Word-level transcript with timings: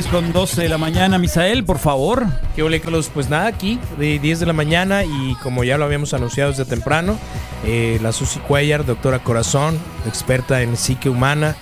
10 0.00 0.06
con 0.12 0.32
12 0.32 0.62
de 0.62 0.68
la 0.70 0.78
mañana, 0.78 1.18
Misael, 1.18 1.62
por 1.62 1.78
favor. 1.78 2.24
¿Qué 2.56 2.62
ole, 2.62 2.80
Carlos? 2.80 3.10
Pues 3.12 3.28
nada, 3.28 3.48
aquí 3.48 3.78
de 3.98 4.18
10 4.18 4.40
de 4.40 4.46
la 4.46 4.54
mañana 4.54 5.04
y 5.04 5.34
como 5.42 5.62
ya 5.62 5.76
lo 5.76 5.84
habíamos 5.84 6.14
anunciado 6.14 6.50
desde 6.52 6.64
temprano, 6.64 7.18
eh, 7.66 7.98
la 8.00 8.10
Susi 8.12 8.38
Cuellar, 8.40 8.86
doctora 8.86 9.18
corazón, 9.18 9.78
experta 10.06 10.62
en 10.62 10.78
psique 10.78 11.10
humana, 11.10 11.54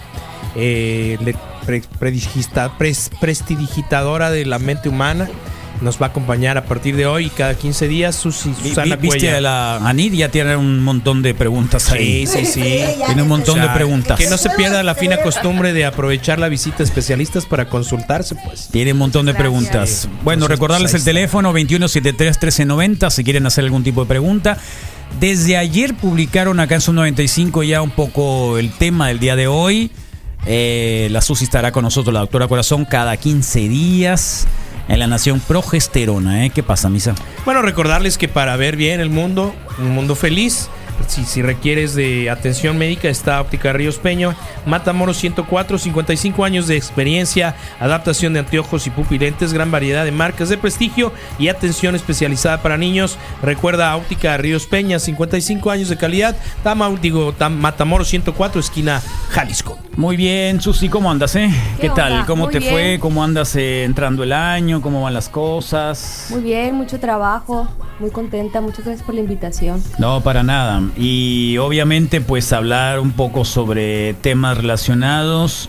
eh, 0.54 1.18
pre- 1.66 1.82
predigista- 1.98 2.70
pres- 2.78 3.10
prestidigitadora 3.20 4.30
de 4.30 4.46
la 4.46 4.60
mente 4.60 4.88
humana, 4.88 5.28
nos 5.80 6.00
va 6.00 6.06
a 6.06 6.08
acompañar 6.10 6.58
a 6.58 6.64
partir 6.64 6.96
de 6.96 7.06
hoy 7.06 7.26
y 7.26 7.30
cada 7.30 7.54
15 7.54 7.88
días 7.88 8.16
Susi 8.16 8.52
Susana 8.54 8.96
vi- 8.96 9.02
Viste 9.08 9.18
Cuellar. 9.20 9.34
a 9.36 9.40
la 9.40 9.76
Anid, 9.88 10.12
ya 10.14 10.28
tiene 10.30 10.56
un 10.56 10.80
montón 10.82 11.22
de 11.22 11.34
preguntas 11.34 11.90
ahí. 11.92 12.26
Sí, 12.26 12.44
sí, 12.44 12.46
sí. 12.46 12.60
Tiene 13.06 13.22
un 13.22 13.28
montón 13.28 13.58
O 13.58 13.62
sea, 13.62 13.68
de 13.68 13.74
preguntas. 13.74 14.18
Que 14.18 14.28
no 14.28 14.36
se 14.38 14.50
pierda 14.50 14.82
la 14.82 14.94
fina 14.94 15.18
costumbre 15.22 15.72
de 15.72 15.84
aprovechar 15.84 16.38
la 16.38 16.48
visita 16.48 16.78
de 16.78 16.84
especialistas 16.84 17.46
para 17.46 17.68
consultarse, 17.68 18.34
pues. 18.44 18.68
Tiene 18.70 18.92
un 18.92 18.98
montón 18.98 19.26
de 19.26 19.32
Gracias. 19.32 19.42
preguntas. 19.42 20.08
Bueno, 20.24 20.44
Entonces, 20.44 20.48
recordarles 20.50 20.90
pues, 20.92 21.02
el 21.02 21.04
teléfono 21.04 21.52
2173-1390 21.52 23.10
si 23.10 23.24
quieren 23.24 23.46
hacer 23.46 23.64
algún 23.64 23.84
tipo 23.84 24.02
de 24.02 24.08
pregunta. 24.08 24.58
Desde 25.20 25.56
ayer 25.56 25.94
publicaron 25.94 26.60
acá 26.60 26.74
en 26.76 26.80
su 26.80 26.92
95 26.92 27.62
ya 27.62 27.80
un 27.82 27.90
poco 27.90 28.58
el 28.58 28.70
tema 28.72 29.08
del 29.08 29.18
día 29.20 29.36
de 29.36 29.46
hoy. 29.46 29.90
Eh, 30.46 31.08
la 31.10 31.20
Susi 31.20 31.44
estará 31.44 31.72
con 31.72 31.84
nosotros, 31.84 32.12
la 32.12 32.20
doctora 32.20 32.48
Corazón, 32.48 32.84
cada 32.84 33.16
15 33.16 33.68
días 33.68 34.46
en 34.88 34.98
la 34.98 35.06
Nación 35.06 35.40
Progesterona. 35.40 36.46
¿eh? 36.46 36.50
¿Qué 36.50 36.62
pasa, 36.62 36.88
Misa? 36.88 37.14
Bueno, 37.44 37.62
recordarles 37.62 38.18
que 38.18 38.28
para 38.28 38.56
ver 38.56 38.76
bien 38.76 39.00
el 39.00 39.10
mundo, 39.10 39.54
un 39.78 39.90
mundo 39.90 40.14
feliz, 40.14 40.68
si, 41.06 41.24
si 41.24 41.42
requieres 41.42 41.94
de 41.94 42.28
atención 42.30 42.76
médica, 42.78 43.08
está 43.08 43.40
Óptica 43.40 43.72
Ríos 43.72 43.98
Peño, 43.98 44.34
Matamoros 44.66 45.16
104, 45.18 45.78
55 45.78 46.44
años 46.44 46.66
de 46.66 46.76
experiencia, 46.76 47.54
adaptación 47.80 48.32
de 48.32 48.40
anteojos 48.40 48.86
y 48.86 48.90
pupilentes, 48.90 49.52
gran 49.52 49.70
variedad 49.70 50.04
de 50.04 50.12
marcas 50.12 50.48
de 50.48 50.58
prestigio 50.58 51.12
y 51.38 51.48
atención 51.48 51.94
especializada 51.94 52.62
para 52.62 52.76
niños. 52.76 53.18
Recuerda 53.42 53.94
Óptica 53.96 54.36
Ríos 54.36 54.66
Peña, 54.66 54.98
55 54.98 55.70
años 55.70 55.88
de 55.88 55.96
calidad, 55.96 56.36
Tama, 56.62 56.90
digo, 57.00 57.32
Tam- 57.34 57.56
Matamoros 57.56 58.08
104, 58.08 58.60
esquina 58.60 59.00
Jalisco. 59.30 59.78
Muy 59.96 60.16
bien, 60.16 60.60
Susi, 60.60 60.88
¿cómo 60.88 61.10
andas? 61.10 61.34
Eh? 61.36 61.50
¿Qué, 61.76 61.82
¿Qué 61.88 61.90
tal? 61.90 62.24
¿Cómo 62.26 62.44
Muy 62.44 62.52
te 62.52 62.60
bien. 62.60 62.72
fue? 62.72 62.98
¿Cómo 63.00 63.24
andas 63.24 63.56
eh, 63.56 63.84
entrando 63.84 64.22
el 64.22 64.32
año? 64.32 64.80
¿Cómo 64.80 65.02
van 65.02 65.14
las 65.14 65.28
cosas? 65.28 66.26
Muy 66.30 66.40
bien, 66.40 66.74
mucho 66.76 67.00
trabajo, 67.00 67.66
muy 68.00 68.10
contenta, 68.10 68.60
muchas 68.60 68.84
gracias 68.84 69.04
por 69.04 69.14
la 69.14 69.20
invitación. 69.20 69.82
No, 69.98 70.20
para 70.20 70.42
nada. 70.42 70.80
Y 70.96 71.56
obviamente 71.58 72.20
pues 72.20 72.52
hablar 72.52 73.00
un 73.00 73.12
poco 73.12 73.44
sobre 73.44 74.14
temas 74.14 74.56
relacionados 74.56 75.68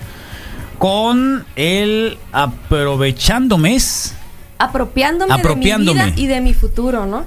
con 0.78 1.46
el 1.56 2.18
aprovechando 2.32 3.58
mes. 3.58 4.16
Apropiándome, 4.58 5.34
Apropiándome. 5.34 6.00
de 6.00 6.06
mi 6.08 6.12
vida 6.12 6.22
y 6.22 6.28
de 6.28 6.42
mi 6.42 6.54
futuro, 6.54 7.06
¿no? 7.06 7.24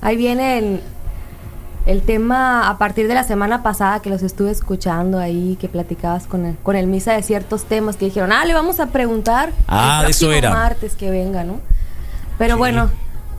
Ahí 0.00 0.16
viene 0.16 0.58
el, 0.58 0.80
el 1.86 2.02
tema 2.02 2.68
a 2.68 2.78
partir 2.78 3.08
de 3.08 3.14
la 3.14 3.24
semana 3.24 3.62
pasada 3.62 4.00
que 4.00 4.10
los 4.10 4.22
estuve 4.22 4.50
escuchando 4.50 5.18
ahí, 5.18 5.56
que 5.60 5.68
platicabas 5.68 6.26
con 6.26 6.44
el, 6.46 6.56
con 6.62 6.76
el 6.76 6.86
misa 6.86 7.12
de 7.14 7.22
ciertos 7.22 7.64
temas 7.64 7.96
que 7.96 8.04
dijeron, 8.04 8.32
ah, 8.32 8.44
le 8.44 8.54
vamos 8.54 8.80
a 8.80 8.86
preguntar 8.86 9.50
Ah, 9.66 10.02
el 10.04 10.10
eso 10.10 10.30
era. 10.30 10.50
martes 10.50 10.94
que 10.94 11.10
venga, 11.10 11.42
¿no? 11.42 11.60
Pero 12.38 12.56
bueno, 12.56 12.90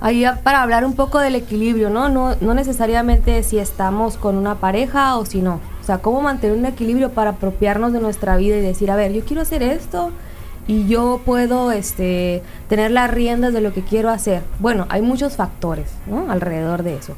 ahí 0.02 0.26
para 0.44 0.62
hablar 0.62 0.86
un 0.86 0.94
poco 0.94 1.20
del 1.20 1.36
equilibrio, 1.36 1.90
¿no? 1.90 2.10
¿no? 2.10 2.36
No 2.42 2.54
necesariamente 2.54 3.44
si 3.44 3.60
estamos 3.60 4.18
con 4.18 4.38
una 4.38 4.56
pareja 4.56 5.18
o 5.18 5.26
si 5.26 5.42
no. 5.42 5.60
O 5.82 5.84
sea, 5.84 6.00
cómo 6.00 6.22
mantener 6.22 6.58
un 6.58 6.66
equilibrio 6.66 7.12
para 7.12 7.32
apropiarnos 7.32 7.94
de 7.94 8.00
nuestra 8.00 8.38
vida 8.38 8.58
y 8.58 8.62
decir, 8.62 8.92
a 8.92 8.96
ver, 8.96 9.14
yo 9.14 9.24
quiero 9.24 9.42
hacer 9.42 9.64
esto 9.64 10.12
y 10.68 10.88
yo 10.88 11.22
puedo 11.26 11.72
este, 11.72 12.44
tener 12.68 12.92
las 12.92 13.10
riendas 13.10 13.54
de 13.54 13.62
lo 13.62 13.74
que 13.74 13.82
quiero 13.82 14.10
hacer. 14.10 14.44
Bueno, 14.60 14.86
hay 14.90 15.02
muchos 15.02 15.36
factores 15.36 15.90
¿no? 16.06 16.32
alrededor 16.32 16.84
de 16.84 16.96
eso, 16.96 17.16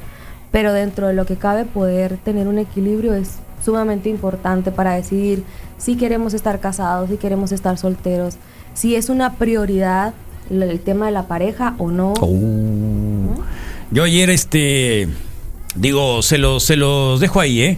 pero 0.52 0.72
dentro 0.74 1.08
de 1.08 1.14
lo 1.14 1.26
que 1.26 1.36
cabe 1.36 1.66
poder 1.66 2.18
tener 2.18 2.48
un 2.48 2.60
equilibrio 2.60 3.14
es 3.14 3.40
sumamente 3.64 4.10
importante 4.10 4.72
para 4.72 4.94
decidir 4.94 5.44
si 5.78 5.98
queremos 5.98 6.34
estar 6.34 6.60
casados, 6.60 7.10
si 7.10 7.18
queremos 7.18 7.52
estar 7.52 7.78
solteros, 7.78 8.38
si 8.74 8.96
es 8.96 9.10
una 9.10 9.34
prioridad 9.34 10.14
el 10.52 10.80
tema 10.80 11.06
de 11.08 11.12
la 11.12 11.28
pareja 11.28 11.76
o 11.78 11.90
no. 11.92 12.14
Oh. 12.20 13.44
Yo 13.92 14.04
ayer 14.04 14.30
este 14.30 15.08
digo, 15.76 16.22
se 16.22 16.38
los 16.38 16.64
se 16.64 16.76
los 16.76 17.20
dejo 17.20 17.40
ahí, 17.40 17.62
¿eh? 17.62 17.78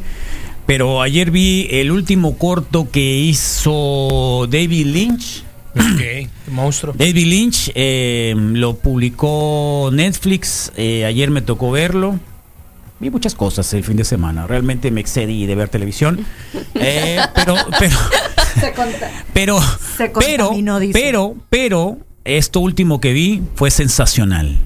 Pero 0.66 1.02
ayer 1.02 1.32
vi 1.32 1.68
el 1.72 1.92
último 1.92 2.38
corto 2.38 2.90
que 2.90 3.18
hizo 3.18 4.48
David 4.50 4.88
Lynch. 4.88 5.44
Ok, 5.76 6.30
monstruo. 6.52 6.94
David 6.98 7.26
Lynch 7.26 7.72
eh, 7.76 8.34
lo 8.38 8.76
publicó 8.76 9.90
Netflix. 9.92 10.72
eh, 10.78 11.06
ayer 11.06 11.32
me 11.32 11.42
tocó 11.42 11.72
verlo. 11.72 12.20
Vi 13.00 13.10
muchas 13.10 13.36
cosas 13.36 13.74
el 13.74 13.84
fin 13.84 13.98
de 13.98 14.06
semana. 14.06 14.48
Realmente 14.48 14.90
me 14.90 15.02
excedí 15.02 15.46
de 15.46 15.56
ver 15.56 15.68
televisión. 15.68 16.26
Eh, 16.76 17.20
pero, 17.36 17.56
pero, 17.78 17.98
Se 18.60 18.74
pero, 19.34 19.60
Se 19.98 20.10
pero, 20.10 20.52
pero, 20.94 21.36
pero, 21.50 21.98
esto 22.26 22.60
último 22.60 23.00
que 23.02 23.14
vi 23.14 23.42
fue 23.56 23.72
sensacional. 23.72 24.58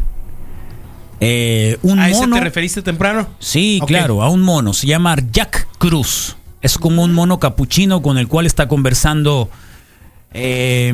Eh, 1.19 1.78
un 1.81 2.00
¿A 2.00 2.09
ese 2.09 2.22
mono. 2.22 2.35
te 2.35 2.41
referiste 2.44 2.81
temprano? 2.81 3.28
Sí, 3.40 3.81
claro, 3.88 4.22
a 4.22 4.29
un 4.29 4.41
mono. 4.41 4.73
Se 4.73 4.85
llama 4.88 5.16
Jack 5.31 5.68
Cruz. 5.79 6.35
Es 6.62 6.78
como 6.78 7.03
un 7.03 7.13
mono 7.13 7.40
capuchino 7.40 8.01
con 8.01 8.18
el 8.18 8.28
cual 8.28 8.45
está 8.45 8.68
conversando. 8.68 9.50
eh, 10.34 10.94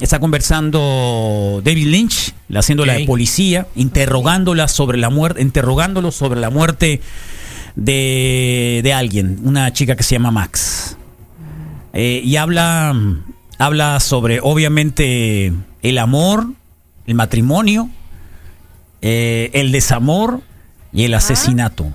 está 0.00 0.18
conversando 0.20 1.62
David 1.64 1.86
Lynch, 1.86 2.34
haciéndola 2.54 2.94
de 2.94 3.06
policía, 3.06 3.66
interrogándola 3.76 4.68
sobre 4.68 4.98
la 4.98 5.08
muerte, 5.08 5.40
interrogándolo 5.40 6.10
sobre 6.10 6.40
la 6.40 6.50
muerte 6.50 7.00
de, 7.76 8.80
de 8.82 8.92
alguien, 8.92 9.38
una 9.44 9.72
chica 9.72 9.96
que 9.96 10.02
se 10.02 10.16
llama 10.16 10.30
Max. 10.30 10.96
Eh, 11.92 12.20
y 12.24 12.36
habla, 12.36 12.94
habla 13.58 14.00
sobre, 14.00 14.40
obviamente, 14.42 15.52
el 15.82 15.98
amor, 15.98 16.46
el 17.06 17.14
matrimonio, 17.14 17.88
eh, 19.02 19.50
el 19.54 19.72
desamor 19.72 20.40
y 20.92 21.04
el 21.04 21.14
asesinato. 21.14 21.86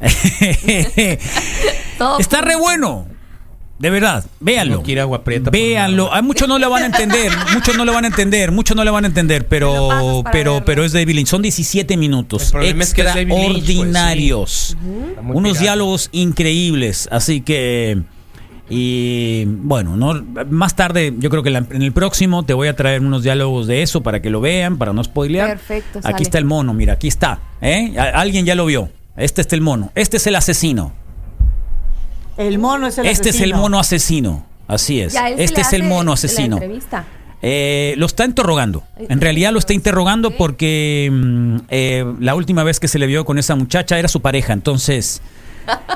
Todo 1.98 2.18
Está 2.18 2.40
re 2.40 2.56
bueno. 2.56 3.06
De 3.78 3.90
verdad, 3.90 4.24
véanlo. 4.40 4.82
Agua 5.00 5.22
Prieta 5.22 5.50
Véanlo. 5.50 6.12
A 6.12 6.20
muchos 6.20 6.48
no 6.48 6.58
le 6.58 6.66
van 6.68 6.82
a 6.82 6.86
entender, 6.86 7.30
muchos 7.54 7.76
no 7.76 7.84
le 7.84 7.92
van 7.92 8.04
a 8.04 8.08
entender, 8.08 8.50
muchos 8.50 8.76
no 8.76 8.82
le 8.82 8.90
van 8.90 9.04
a 9.04 9.06
entender, 9.06 9.42
lo 9.42 9.48
pero 9.48 9.88
pero 10.32 10.52
verlo. 10.54 10.64
pero 10.64 10.84
es 10.84 10.92
David 10.92 11.14
Lynch. 11.14 11.28
Son 11.28 11.42
17 11.42 11.96
minutos 11.96 12.46
El 12.46 12.50
problema 12.50 12.82
es 12.82 12.92
que 12.92 13.04
Lynch, 13.04 13.14
pues, 13.14 13.26
sí. 13.26 13.52
extraordinarios. 13.52 14.76
Unos 15.22 15.42
pirata. 15.42 15.60
diálogos 15.60 16.08
increíbles, 16.10 17.08
así 17.12 17.40
que 17.40 18.02
y 18.70 19.44
bueno, 19.46 19.96
no 19.96 20.22
más 20.50 20.76
tarde, 20.76 21.14
yo 21.18 21.30
creo 21.30 21.42
que 21.42 21.50
la- 21.50 21.64
en 21.70 21.82
el 21.82 21.92
próximo 21.92 22.44
te 22.44 22.52
voy 22.52 22.68
a 22.68 22.76
traer 22.76 23.00
unos 23.00 23.22
diálogos 23.22 23.66
de 23.66 23.82
eso 23.82 24.02
para 24.02 24.20
que 24.20 24.28
lo 24.30 24.40
vean, 24.40 24.76
para 24.78 24.92
no 24.92 25.02
spoilear. 25.02 25.48
Perfecto, 25.48 25.98
Aquí 26.00 26.10
sale. 26.10 26.22
está 26.22 26.38
el 26.38 26.44
mono, 26.44 26.74
mira, 26.74 26.92
aquí 26.94 27.08
está, 27.08 27.40
¿eh? 27.62 27.94
Alguien 27.98 28.44
ya 28.44 28.54
lo 28.54 28.66
vio. 28.66 28.90
Este 29.16 29.40
es 29.40 29.52
el 29.52 29.60
mono. 29.62 29.90
Este 29.94 30.18
es 30.18 30.26
el 30.26 30.36
asesino. 30.36 30.92
El 32.36 32.58
mono 32.58 32.86
es 32.86 32.98
el 32.98 33.06
Este 33.06 33.30
es 33.30 33.36
el 33.36 33.40
asesino. 33.52 33.58
mono 33.58 33.78
asesino. 33.80 34.46
Así 34.68 35.00
es. 35.00 35.16
Este 35.38 35.62
es 35.62 35.72
el 35.72 35.82
mono 35.82 36.12
asesino. 36.12 36.60
Eh, 37.40 37.94
lo 37.96 38.06
está 38.06 38.24
interrogando. 38.24 38.82
En 38.98 39.20
realidad 39.20 39.52
lo 39.52 39.58
está 39.60 39.72
interrogando 39.72 40.32
porque 40.32 41.08
mm, 41.10 41.56
eh, 41.70 42.04
la 42.20 42.34
última 42.34 42.64
vez 42.64 42.78
que 42.80 42.88
se 42.88 42.98
le 42.98 43.06
vio 43.06 43.24
con 43.24 43.38
esa 43.38 43.54
muchacha 43.56 43.98
era 43.98 44.08
su 44.08 44.20
pareja. 44.20 44.52
Entonces 44.52 45.22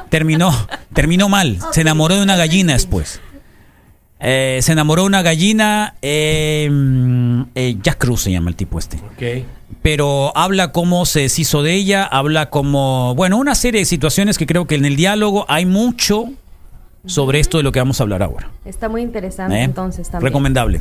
terminó, 0.09 0.53
terminó 0.93 1.29
mal. 1.29 1.59
Se 1.73 1.81
enamoró 1.83 2.17
de 2.17 2.23
una 2.23 2.37
gallina 2.37 2.73
después. 2.75 3.21
Eh, 4.21 4.61
se 4.63 4.73
enamoró 4.73 5.03
de 5.03 5.09
una 5.09 5.23
gallina. 5.23 5.95
eh, 6.03 6.69
mm, 6.71 7.43
eh, 7.55 7.77
Jack 7.83 7.99
Cruz 7.99 8.23
se 8.23 8.31
llama 8.31 8.51
el 8.51 8.57
tipo 8.57 8.79
este 8.79 8.99
Ok. 8.99 9.45
pero 9.83 10.37
habla 10.37 10.71
cómo 10.71 11.07
se 11.07 11.21
deshizo 11.21 11.63
de 11.65 11.75
ella, 11.75 12.05
habla 12.05 12.49
como, 12.49 13.15
bueno, 13.17 13.37
una 13.37 13.57
serie 13.57 13.81
de 13.81 13.85
situaciones 13.85 14.39
que 14.39 14.47
creo 14.47 14.67
que 14.67 14.77
en 14.77 14.85
el 14.85 14.95
diálogo 14.95 15.45
hay 15.49 15.67
mucho 15.67 16.31
sobre 17.05 17.41
esto 17.41 17.57
de 17.57 17.65
lo 17.65 17.73
que 17.73 17.81
vamos 17.81 17.99
a 17.99 18.05
hablar 18.05 18.23
ahora. 18.23 18.49
Está 18.65 18.89
muy 18.89 19.03
interesante 19.03 19.57
¿eh? 19.57 19.63
entonces 19.63 20.09
también. 20.09 20.29
Recomendable. 20.29 20.81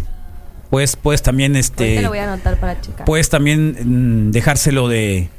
Pues, 0.70 0.96
pues 0.96 1.22
también 1.24 1.56
este, 1.56 2.00
lo 2.02 2.10
voy 2.10 2.20
a 2.20 2.32
anotar 2.32 2.58
para 2.60 2.80
checar. 2.80 3.06
puedes 3.06 3.30
también 3.30 4.28
mm, 4.28 4.32
dejárselo 4.32 4.88
de, 4.88 5.30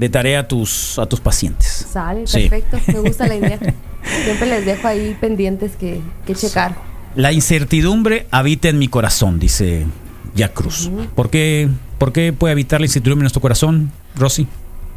de 0.00 0.08
tarea 0.08 0.40
a 0.40 0.48
tus, 0.48 0.98
a 0.98 1.06
tus 1.06 1.20
pacientes. 1.20 1.86
Sale, 1.92 2.26
Sí. 2.26 2.48
perfecto. 2.48 2.78
Me 2.88 3.00
gusta 3.00 3.26
la 3.28 3.36
idea. 3.36 3.58
Siempre 4.24 4.48
les 4.48 4.64
dejo 4.64 4.88
ahí 4.88 5.14
pendientes 5.20 5.72
que, 5.76 6.00
que 6.26 6.34
checar. 6.34 6.74
La 7.14 7.32
incertidumbre 7.32 8.26
habita 8.30 8.68
en 8.68 8.78
mi 8.78 8.88
corazón, 8.88 9.38
dice 9.38 9.84
Jack 10.34 10.54
Cruz. 10.54 10.90
¿Por, 11.14 11.28
qué, 11.28 11.68
¿Por 11.98 12.12
qué 12.12 12.32
puede 12.32 12.52
habitar 12.52 12.80
la 12.80 12.86
incertidumbre 12.86 13.20
en 13.20 13.24
nuestro 13.24 13.42
corazón, 13.42 13.92
Rosy? 14.16 14.46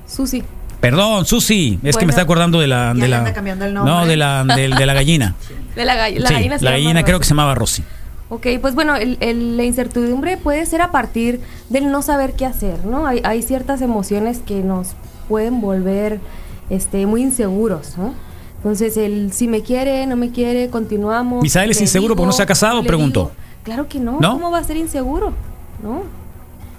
Susi. 0.07 0.41
Perdón, 0.79 1.25
Susi, 1.25 1.79
es 1.83 1.97
que 1.97 2.05
me 2.05 2.11
está 2.11 2.21
acordando 2.23 2.59
de 2.59 2.67
la... 2.67 2.93
De 2.93 3.07
la 3.07 3.19
anda 3.19 3.33
cambiando 3.33 3.65
el 3.65 3.73
nombre. 3.73 3.93
no, 3.93 4.05
de 4.05 4.15
la, 4.17 4.43
de, 4.43 4.69
de 4.69 4.85
la 4.85 4.93
gallina. 4.93 5.35
De 5.75 5.85
la, 5.85 5.95
gall- 5.95 6.19
la 6.19 6.27
Sí, 6.29 6.33
gallina 6.35 6.57
la 6.61 6.71
gallina 6.71 7.03
creo 7.03 7.19
que 7.19 7.25
se 7.25 7.29
llamaba 7.31 7.55
Rosy. 7.55 7.83
Ok, 8.33 8.47
pues 8.61 8.73
bueno, 8.75 8.95
el- 8.95 9.17
el- 9.19 9.57
la 9.57 9.63
incertidumbre 9.63 10.37
puede 10.37 10.65
ser 10.65 10.81
a 10.81 10.91
partir 10.91 11.39
del 11.69 11.91
no 11.91 12.01
saber 12.01 12.33
qué 12.33 12.45
hacer, 12.45 12.83
¿no? 12.85 13.05
Hay, 13.05 13.21
hay 13.23 13.41
ciertas 13.43 13.81
emociones 13.81 14.39
que 14.39 14.63
nos 14.63 14.93
pueden 15.29 15.61
volver 15.61 16.19
este, 16.69 17.05
muy 17.05 17.21
inseguros, 17.21 17.97
¿no? 17.97 18.13
Entonces, 18.57 18.97
el 18.97 19.31
si 19.33 19.47
me 19.47 19.61
quiere, 19.61 20.07
no 20.07 20.15
me 20.15 20.31
quiere, 20.31 20.69
continuamos. 20.69 21.43
Misael 21.43 21.71
es 21.71 21.81
inseguro 21.81 22.15
porque 22.15 22.27
no 22.27 22.31
se 22.31 22.41
ha 22.41 22.45
casado, 22.45 22.81
digo. 22.81 23.31
Claro 23.63 23.87
que 23.87 23.99
no. 23.99 24.17
¿No? 24.19 24.33
¿Cómo 24.33 24.49
va 24.51 24.59
a 24.59 24.63
ser 24.63 24.77
inseguro? 24.77 25.33
¿No? 25.83 26.01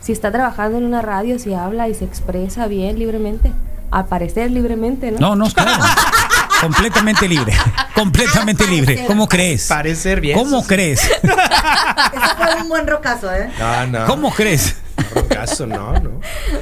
Si 0.01 0.11
está 0.13 0.33
trabajando 0.33 0.79
en 0.79 0.85
una 0.85 1.03
radio, 1.03 1.39
si 1.39 1.55
habla 1.55 1.89
y 1.89 1.95
se 1.95 2.05
expresa 2.05 2.67
bien, 2.67 2.99
libremente. 2.99 3.53
Al 3.91 4.07
parecer, 4.07 4.51
libremente, 4.51 5.13
¿no? 5.13 5.19
No, 5.21 5.37
no, 5.37 5.47
claro. 5.51 5.71
Completamente 6.65 7.29
libre. 7.29 7.53
Completamente 7.95 8.67
libre. 8.67 9.05
¿Cómo 9.07 9.29
crees? 9.29 9.67
Parecer 9.69 10.21
bien. 10.21 10.39
¿Cómo 10.39 10.67
crees? 10.67 11.03
Eso 11.23 12.37
fue 12.37 12.63
un 12.63 12.69
buen 12.69 12.87
rocazo, 12.87 13.33
¿eh? 13.33 13.51
No, 13.59 13.87
no. 13.87 14.07
¿Cómo 14.07 14.31
crees? 14.33 14.77
No, 15.15 15.27
caso, 15.29 15.67
no, 15.67 15.93
no. 15.93 16.21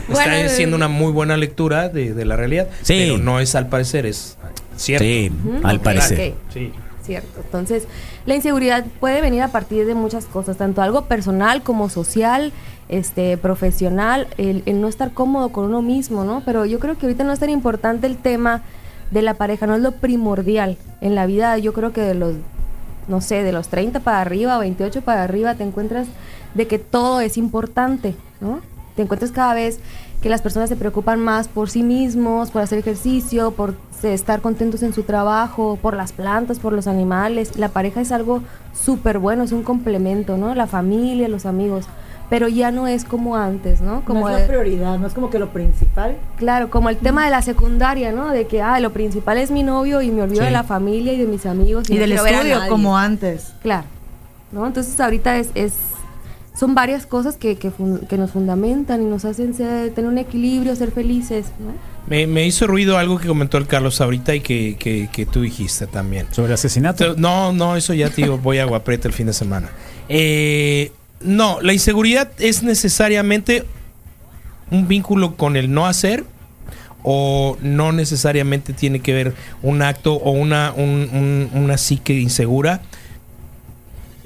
Bueno, 0.08 0.32
Está 0.34 0.46
haciendo 0.46 0.76
una 0.76 0.88
muy 0.88 1.12
buena 1.12 1.37
lectura 1.37 1.88
de, 1.88 2.14
de 2.14 2.25
la 2.25 2.37
realidad. 2.37 2.66
Sí. 2.82 2.94
Pero 2.99 3.19
no 3.19 3.38
es 3.38 3.54
al 3.54 3.69
parecer, 3.69 4.06
es 4.06 4.37
cierto. 4.76 5.04
Sí, 5.04 5.31
al 5.62 5.81
parecer. 5.81 6.32
ok. 6.32 6.52
Sí. 6.52 6.72
Cierto. 7.05 7.40
Entonces, 7.44 7.84
la 8.26 8.34
inseguridad 8.34 8.84
puede 9.00 9.20
venir 9.20 9.43
a 9.43 9.48
partir 9.48 9.87
de 9.87 9.94
muchas 9.94 10.25
cosas, 10.26 10.56
tanto 10.56 10.82
algo 10.82 11.06
personal 11.06 11.62
como 11.62 11.88
social, 11.88 12.52
este, 12.88 13.37
profesional, 13.37 14.28
el, 14.38 14.62
el 14.66 14.81
no 14.81 14.88
estar 14.88 15.12
cómodo 15.12 15.50
con 15.50 15.64
uno 15.64 15.82
mismo, 15.82 16.25
¿no? 16.25 16.43
Pero 16.44 16.64
yo 16.64 16.78
creo 16.78 16.96
que 16.98 17.06
ahorita 17.06 17.25
no 17.25 17.32
es 17.32 17.40
tan 17.40 17.50
importante 17.50 18.06
el 18.06 18.16
tema 18.19 18.62
de 19.12 19.23
la 19.23 19.35
pareja, 19.35 19.67
no 19.67 19.76
es 19.76 19.82
lo 19.82 19.93
primordial. 19.93 20.76
En 21.00 21.14
la 21.14 21.26
vida, 21.26 21.56
yo 21.59 21.73
creo 21.73 21.93
que 21.93 22.00
de 22.00 22.14
los, 22.14 22.35
no 23.09 23.20
sé, 23.20 23.43
de 23.43 23.53
los 23.53 23.69
30 23.69 24.00
para 24.00 24.20
arriba 24.20 24.56
o 24.56 24.61
28 24.61 25.03
para 25.03 25.23
arriba, 25.23 25.55
te 25.55 25.64
encuentras 25.64 26.09
de 26.55 26.67
que 26.67 26.79
todo 26.79 27.20
es 27.20 27.37
importante, 27.37 28.14
¿no? 28.41 28.61
Te 28.97 29.03
encuentras 29.03 29.31
cada 29.31 29.55
vez 29.55 29.81
que 30.20 30.29
las 30.29 30.43
personas 30.43 30.69
se 30.69 30.76
preocupan 30.76 31.19
más 31.19 31.49
por 31.49 31.69
sí 31.69 31.82
mismos, 31.82 32.50
por 32.50 32.62
hacer 32.62 32.79
ejercicio, 32.79 33.50
por 33.53 33.75
estar 34.03 34.41
contentos 34.41 34.82
en 34.82 34.93
su 34.93 35.03
trabajo, 35.03 35.79
por 35.81 35.97
las 35.97 36.12
plantas, 36.12 36.58
por 36.58 36.73
los 36.73 36.87
animales. 36.87 37.58
La 37.58 37.69
pareja 37.69 38.00
es 38.00 38.12
algo 38.12 38.43
súper 38.75 39.19
bueno, 39.19 39.44
es 39.44 39.53
un 39.53 39.62
complemento, 39.62 40.37
¿no? 40.37 40.55
La 40.55 40.67
familia, 40.67 41.29
los 41.29 41.47
amigos. 41.47 41.87
Pero 42.32 42.49
ya 42.49 42.70
no 42.70 42.87
es 42.87 43.05
como 43.05 43.37
antes, 43.37 43.82
¿no? 43.82 44.02
Como 44.06 44.20
no 44.29 44.34
es 44.34 44.40
la 44.40 44.46
prioridad, 44.49 44.99
no 44.99 45.06
es 45.06 45.12
como 45.12 45.29
que 45.29 45.38
lo 45.38 45.50
principal. 45.50 46.17
Claro, 46.38 46.70
como 46.70 46.88
el 46.88 46.96
tema 46.96 47.26
de 47.26 47.31
la 47.31 47.43
secundaria, 47.43 48.11
¿no? 48.11 48.31
De 48.31 48.46
que, 48.46 48.62
ah, 48.62 48.81
lo 48.81 48.90
principal 48.90 49.37
es 49.37 49.50
mi 49.50 49.62
novio 49.62 50.00
y 50.00 50.11
me 50.11 50.23
olvido 50.23 50.40
Sí. 50.40 50.46
de 50.46 50.50
la 50.50 50.62
familia 50.64 51.12
y 51.12 51.19
de 51.19 51.26
mis 51.26 51.44
amigos. 51.44 51.90
Y 51.90 51.94
no 51.94 52.00
del 52.00 52.12
estudio, 52.12 52.58
como 52.70 52.96
antes. 52.96 53.52
Claro, 53.61 53.84
¿no? 54.50 54.67
Entonces 54.67 54.99
ahorita 54.99 55.37
es, 55.37 55.50
es 55.55 55.75
son 56.55 56.75
varias 56.75 57.05
cosas 57.05 57.37
que, 57.37 57.56
que, 57.56 57.70
fun- 57.70 58.06
que 58.08 58.17
nos 58.17 58.31
fundamentan 58.31 59.02
y 59.02 59.05
nos 59.05 59.25
hacen 59.26 59.52
ser- 59.52 59.90
tener 59.94 60.11
un 60.11 60.17
equilibrio, 60.19 60.75
ser 60.75 60.90
felices, 60.90 61.46
¿no? 61.61 61.73
Me, 62.06 62.26
me 62.26 62.46
hizo 62.46 62.67
ruido 62.67 62.96
algo 62.96 63.19
que 63.19 63.29
comentó 63.29 63.58
el 63.58 63.67
Carlos 63.67 64.00
ahorita 64.00 64.34
y 64.34 64.40
que, 64.40 64.76
que, 64.79 65.08
que 65.12 65.25
tú 65.26 65.43
dijiste 65.43 65.87
también. 65.87 66.26
¿Sobre 66.31 66.49
el 66.49 66.55
asesinato? 66.55 67.14
No, 67.17 67.52
no, 67.52 67.76
eso 67.76 67.93
ya 67.94 68.08
te 68.08 68.23
digo, 68.23 68.38
voy 68.38 68.58
a 68.58 68.64
Guapreta 68.64 69.06
el 69.06 69.14
fin 69.14 69.26
de 69.26 69.32
semana. 69.34 69.69
Eh, 70.08 70.93
no, 71.24 71.60
la 71.60 71.72
inseguridad 71.72 72.30
es 72.38 72.62
necesariamente 72.62 73.64
un 74.70 74.88
vínculo 74.88 75.36
con 75.36 75.56
el 75.56 75.72
no 75.72 75.86
hacer 75.86 76.24
o 77.02 77.56
no 77.60 77.92
necesariamente 77.92 78.72
tiene 78.72 79.00
que 79.00 79.12
ver 79.12 79.34
un 79.62 79.82
acto 79.82 80.14
o 80.14 80.30
una, 80.30 80.72
un- 80.76 81.08
un- 81.12 81.50
una 81.62 81.76
psique 81.76 82.19
insegura. 82.19 82.80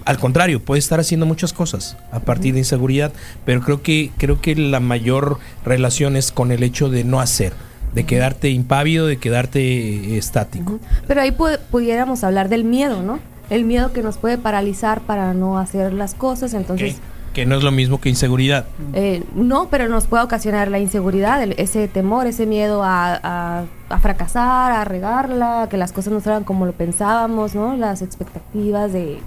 Al 0.04 0.18
contrario, 0.18 0.60
puede 0.62 0.78
estar 0.78 1.00
haciendo 1.00 1.26
muchas 1.26 1.52
cosas 1.52 1.96
a 2.12 2.20
partir 2.20 2.52
de 2.54 2.60
inseguridad, 2.60 3.12
pero 3.44 3.60
creo 3.60 3.82
que 3.82 4.12
creo 4.18 4.40
que 4.40 4.54
la 4.54 4.78
mayor 4.78 5.38
relación 5.64 6.14
es 6.16 6.30
con 6.30 6.52
el 6.52 6.62
hecho 6.62 6.88
de 6.88 7.02
no 7.02 7.18
hacer, 7.20 7.54
de 7.92 8.04
quedarte 8.04 8.50
impávido, 8.50 9.06
de 9.08 9.16
quedarte 9.16 9.60
eh, 9.60 10.16
estático. 10.18 10.78
Pero 11.08 11.22
ahí 11.22 11.30
pu- 11.32 11.58
pudiéramos 11.72 12.22
hablar 12.22 12.48
del 12.48 12.62
miedo, 12.62 13.02
¿no? 13.02 13.18
El 13.50 13.64
miedo 13.64 13.92
que 13.92 14.02
nos 14.02 14.18
puede 14.18 14.38
paralizar 14.38 15.00
para 15.02 15.32
no 15.34 15.58
hacer 15.58 15.92
las 15.92 16.14
cosas, 16.14 16.52
entonces... 16.54 16.94
que, 17.32 17.42
que 17.42 17.46
no 17.46 17.56
es 17.56 17.62
lo 17.62 17.70
mismo 17.70 18.00
que 18.00 18.08
inseguridad. 18.08 18.64
Eh, 18.92 19.22
no, 19.34 19.68
pero 19.68 19.88
nos 19.88 20.06
puede 20.06 20.24
ocasionar 20.24 20.68
la 20.68 20.78
inseguridad, 20.78 21.42
el- 21.42 21.52
ese 21.58 21.86
temor, 21.86 22.26
ese 22.26 22.46
miedo 22.46 22.82
a, 22.82 23.14
a- 23.22 23.64
a 23.88 23.98
fracasar, 24.00 24.72
a 24.72 24.84
regarla, 24.84 25.62
a 25.62 25.68
que 25.68 25.76
las 25.76 25.92
cosas 25.92 26.12
no 26.12 26.20
salgan 26.20 26.44
como 26.44 26.66
lo 26.66 26.72
pensábamos, 26.72 27.54
¿no? 27.54 27.76
Las 27.76 28.02
expectativas 28.02 28.92
de 28.92 29.18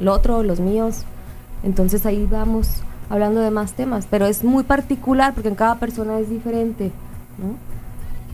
lo 0.00 0.12
otro, 0.12 0.42
los 0.42 0.60
míos. 0.60 1.02
Entonces 1.64 2.06
ahí 2.06 2.26
vamos 2.30 2.68
hablando 3.10 3.40
de 3.40 3.50
más 3.50 3.72
temas, 3.74 4.06
pero 4.10 4.26
es 4.26 4.42
muy 4.44 4.62
particular 4.64 5.34
porque 5.34 5.48
en 5.48 5.54
cada 5.54 5.74
persona 5.76 6.18
es 6.18 6.30
diferente, 6.30 6.92
¿no? 7.38 7.56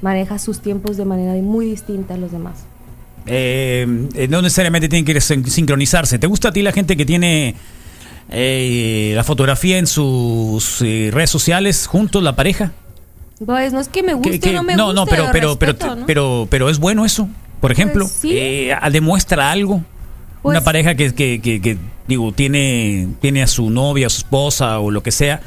Maneja 0.03 0.39
sus 0.39 0.61
tiempos 0.61 0.97
de 0.97 1.05
manera 1.05 1.33
muy 1.43 1.67
distinta 1.67 2.15
a 2.15 2.17
los 2.17 2.33
demás. 2.33 2.65
Eh, 3.27 3.87
eh, 4.15 4.29
no 4.29 4.43
necesariamente 4.43 4.89
tienen 4.89 5.05
que 5.05 5.21
sin- 5.21 5.45
sincronizarse. 5.49 6.19
¿Te 6.19 6.27
gusta 6.27 6.49
a 6.49 6.53
ti 6.53 6.63
la 6.63 6.73
gente 6.73 6.97
que 6.97 7.05
tiene 7.05 7.55
eh, 8.31 9.13
la 9.15 9.25
fotografía 9.25 9.79
en 9.79 9.87
sus 9.87 10.81
eh, 10.83 11.11
redes 11.13 11.31
sociales 11.31 11.87
juntos, 11.87 12.23
la 12.23 12.35
pareja? 12.35 12.73
Pues 13.45 13.73
no 13.73 13.81
es 13.81 13.89
que 13.89 14.03
me 14.03 14.15
guste 14.15 14.53
no 14.53 14.63
me 14.63 14.77
no, 14.77 14.87
guste, 14.87 15.01
no, 15.01 15.07
pero, 15.07 15.29
pero, 15.33 15.59
pero, 15.59 15.97
¿no? 15.97 16.07
pero, 16.07 16.47
pero 16.51 16.71
es 16.71 16.79
bueno 16.79 17.05
eso. 17.05 17.29
Por 17.61 17.71
ejemplo, 17.73 18.05
Pues 18.07 18.13
sí. 18.21 18.33
eh, 18.35 18.77
demuestra 18.91 19.51
algo. 19.51 19.83
Pues- 20.43 20.53
Una 20.57 20.65
pareja 20.65 20.95
que, 20.97 21.15
que, 21.15 21.41
que, 21.41 21.61
que, 21.61 21.77
digo, 22.09 22.33
tiene, 22.33 23.09
tiene 23.21 23.43
a 23.43 23.47
su 23.47 23.71
novia, 23.71 24.09
a 24.09 24.11
su 24.11 24.19
esposa 24.19 24.79
o 24.81 24.91
lo 24.91 25.03
que 25.03 25.13
sea 25.13 25.41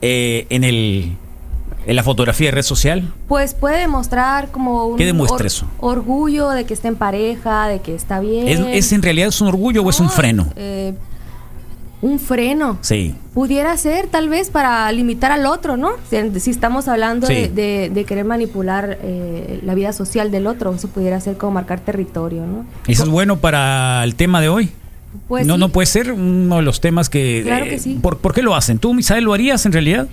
eh, 0.00 0.46
en 0.50 0.62
el 0.64 1.16
en 1.86 1.96
la 1.96 2.02
fotografía 2.02 2.48
de 2.48 2.52
red 2.52 2.62
social. 2.62 3.12
Pues 3.28 3.54
puede 3.54 3.78
demostrar 3.78 4.50
como 4.50 4.86
un 4.86 4.96
¿Qué 4.96 5.06
demuestra 5.06 5.46
eso? 5.46 5.66
orgullo 5.78 6.50
de 6.50 6.64
que 6.64 6.74
está 6.74 6.88
en 6.88 6.96
pareja, 6.96 7.68
de 7.68 7.80
que 7.80 7.94
está 7.94 8.20
bien. 8.20 8.48
¿Es, 8.48 8.60
es 8.60 8.92
en 8.92 9.02
realidad 9.02 9.28
es 9.28 9.40
un 9.40 9.48
orgullo 9.48 9.82
o 9.82 9.90
es 9.90 9.98
un 10.00 10.06
No, 10.06 10.12
freno? 10.12 10.52
eh, 10.56 10.94
un 12.02 12.18
freno. 12.18 12.78
Sí. 12.80 13.14
Pudiera 13.34 13.76
ser 13.76 14.06
tal 14.06 14.30
vez 14.30 14.48
para 14.50 14.90
limitar 14.90 15.32
al 15.32 15.44
otro, 15.44 15.76
¿no? 15.76 15.90
Si, 16.08 16.40
si 16.40 16.50
estamos 16.50 16.88
hablando 16.88 17.26
Sí. 17.26 17.34
de, 17.34 17.48
de- 17.48 17.90
de 17.92 18.04
querer 18.04 18.24
manipular 18.24 18.98
eh, 19.02 19.60
la 19.64 19.74
vida 19.74 19.92
social 19.92 20.30
del 20.30 20.46
otro, 20.46 20.72
eso 20.74 20.88
pudiera 20.88 21.20
ser 21.20 21.36
como 21.36 21.52
marcar 21.52 21.80
territorio, 21.80 22.46
¿no? 22.46 22.64
¿Eso 22.86 23.02
es 23.02 23.08
bueno 23.10 23.36
para 23.38 24.02
el 24.04 24.14
tema 24.14 24.40
de 24.40 24.48
hoy? 24.48 24.70
Pues 25.28 25.46
no, 25.46 25.54
sí. 25.54 25.60
no 25.60 25.68
puede 25.70 25.86
ser 25.86 26.12
uno 26.12 26.56
de 26.56 26.62
los 26.62 26.80
temas 26.80 27.10
que... 27.10 27.42
Claro 27.44 27.66
eh, 27.66 27.70
que 27.70 27.78
sí. 27.78 27.98
¿por, 28.00 28.16
por 28.18 28.32
qué 28.32 28.42
lo 28.42 28.54
hacen? 28.54 28.78
¿Tú, 28.78 28.94
Misael, 28.94 29.24
lo 29.24 29.34
harías 29.34 29.66
en 29.66 29.72
realidad? 29.72 30.08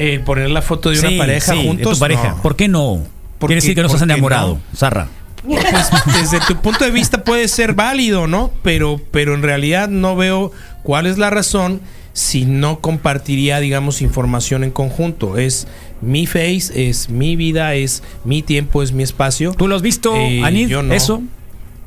Eh, 0.00 0.18
poner 0.20 0.50
la 0.50 0.62
foto 0.62 0.90
de 0.90 0.98
una 0.98 1.08
Sí, 1.10 1.18
pareja 1.18 1.52
sí, 1.52 1.58
de 1.58 1.64
juntos. 1.68 1.92
tu 1.94 1.98
pareja. 2.00 2.30
no. 2.30 2.42
¿Por 2.42 2.56
qué 2.56 2.68
no? 2.68 3.02
Porque- 3.38 3.54
Quiere 3.54 3.60
decir 3.62 3.74
que 3.74 3.80
no 3.82 3.86
estás 3.88 4.02
enamorado, 4.02 4.54
no. 4.72 4.76
Zarra. 4.76 5.08
Pues 5.46 5.90
desde 6.20 6.40
tu 6.46 6.56
punto 6.60 6.84
de 6.84 6.90
vista 6.90 7.24
puede 7.24 7.48
ser 7.48 7.72
válido, 7.74 8.26
¿no? 8.26 8.50
Pero, 8.62 9.00
pero 9.10 9.34
en 9.34 9.42
realidad 9.42 9.88
no 9.88 10.14
veo 10.16 10.52
cuál 10.82 11.06
es 11.06 11.16
la 11.16 11.30
razón 11.30 11.80
si 12.12 12.44
no 12.44 12.80
compartiría, 12.80 13.58
digamos, 13.60 14.02
información 14.02 14.64
en 14.64 14.70
conjunto. 14.70 15.38
Es 15.38 15.66
mi 16.02 16.26
face, 16.26 16.88
es 16.90 17.08
mi 17.08 17.36
vida, 17.36 17.74
es 17.74 18.02
mi 18.24 18.42
tiempo, 18.42 18.82
es 18.82 18.92
mi 18.92 19.02
espacio. 19.02 19.52
¿Tú 19.52 19.66
lo 19.68 19.76
has 19.76 19.82
visto, 19.82 20.14
Eh, 20.16 20.42
Anid? 20.44 20.68
yo 20.68 20.82
no. 20.82 20.92
¿Eso? 20.92 21.22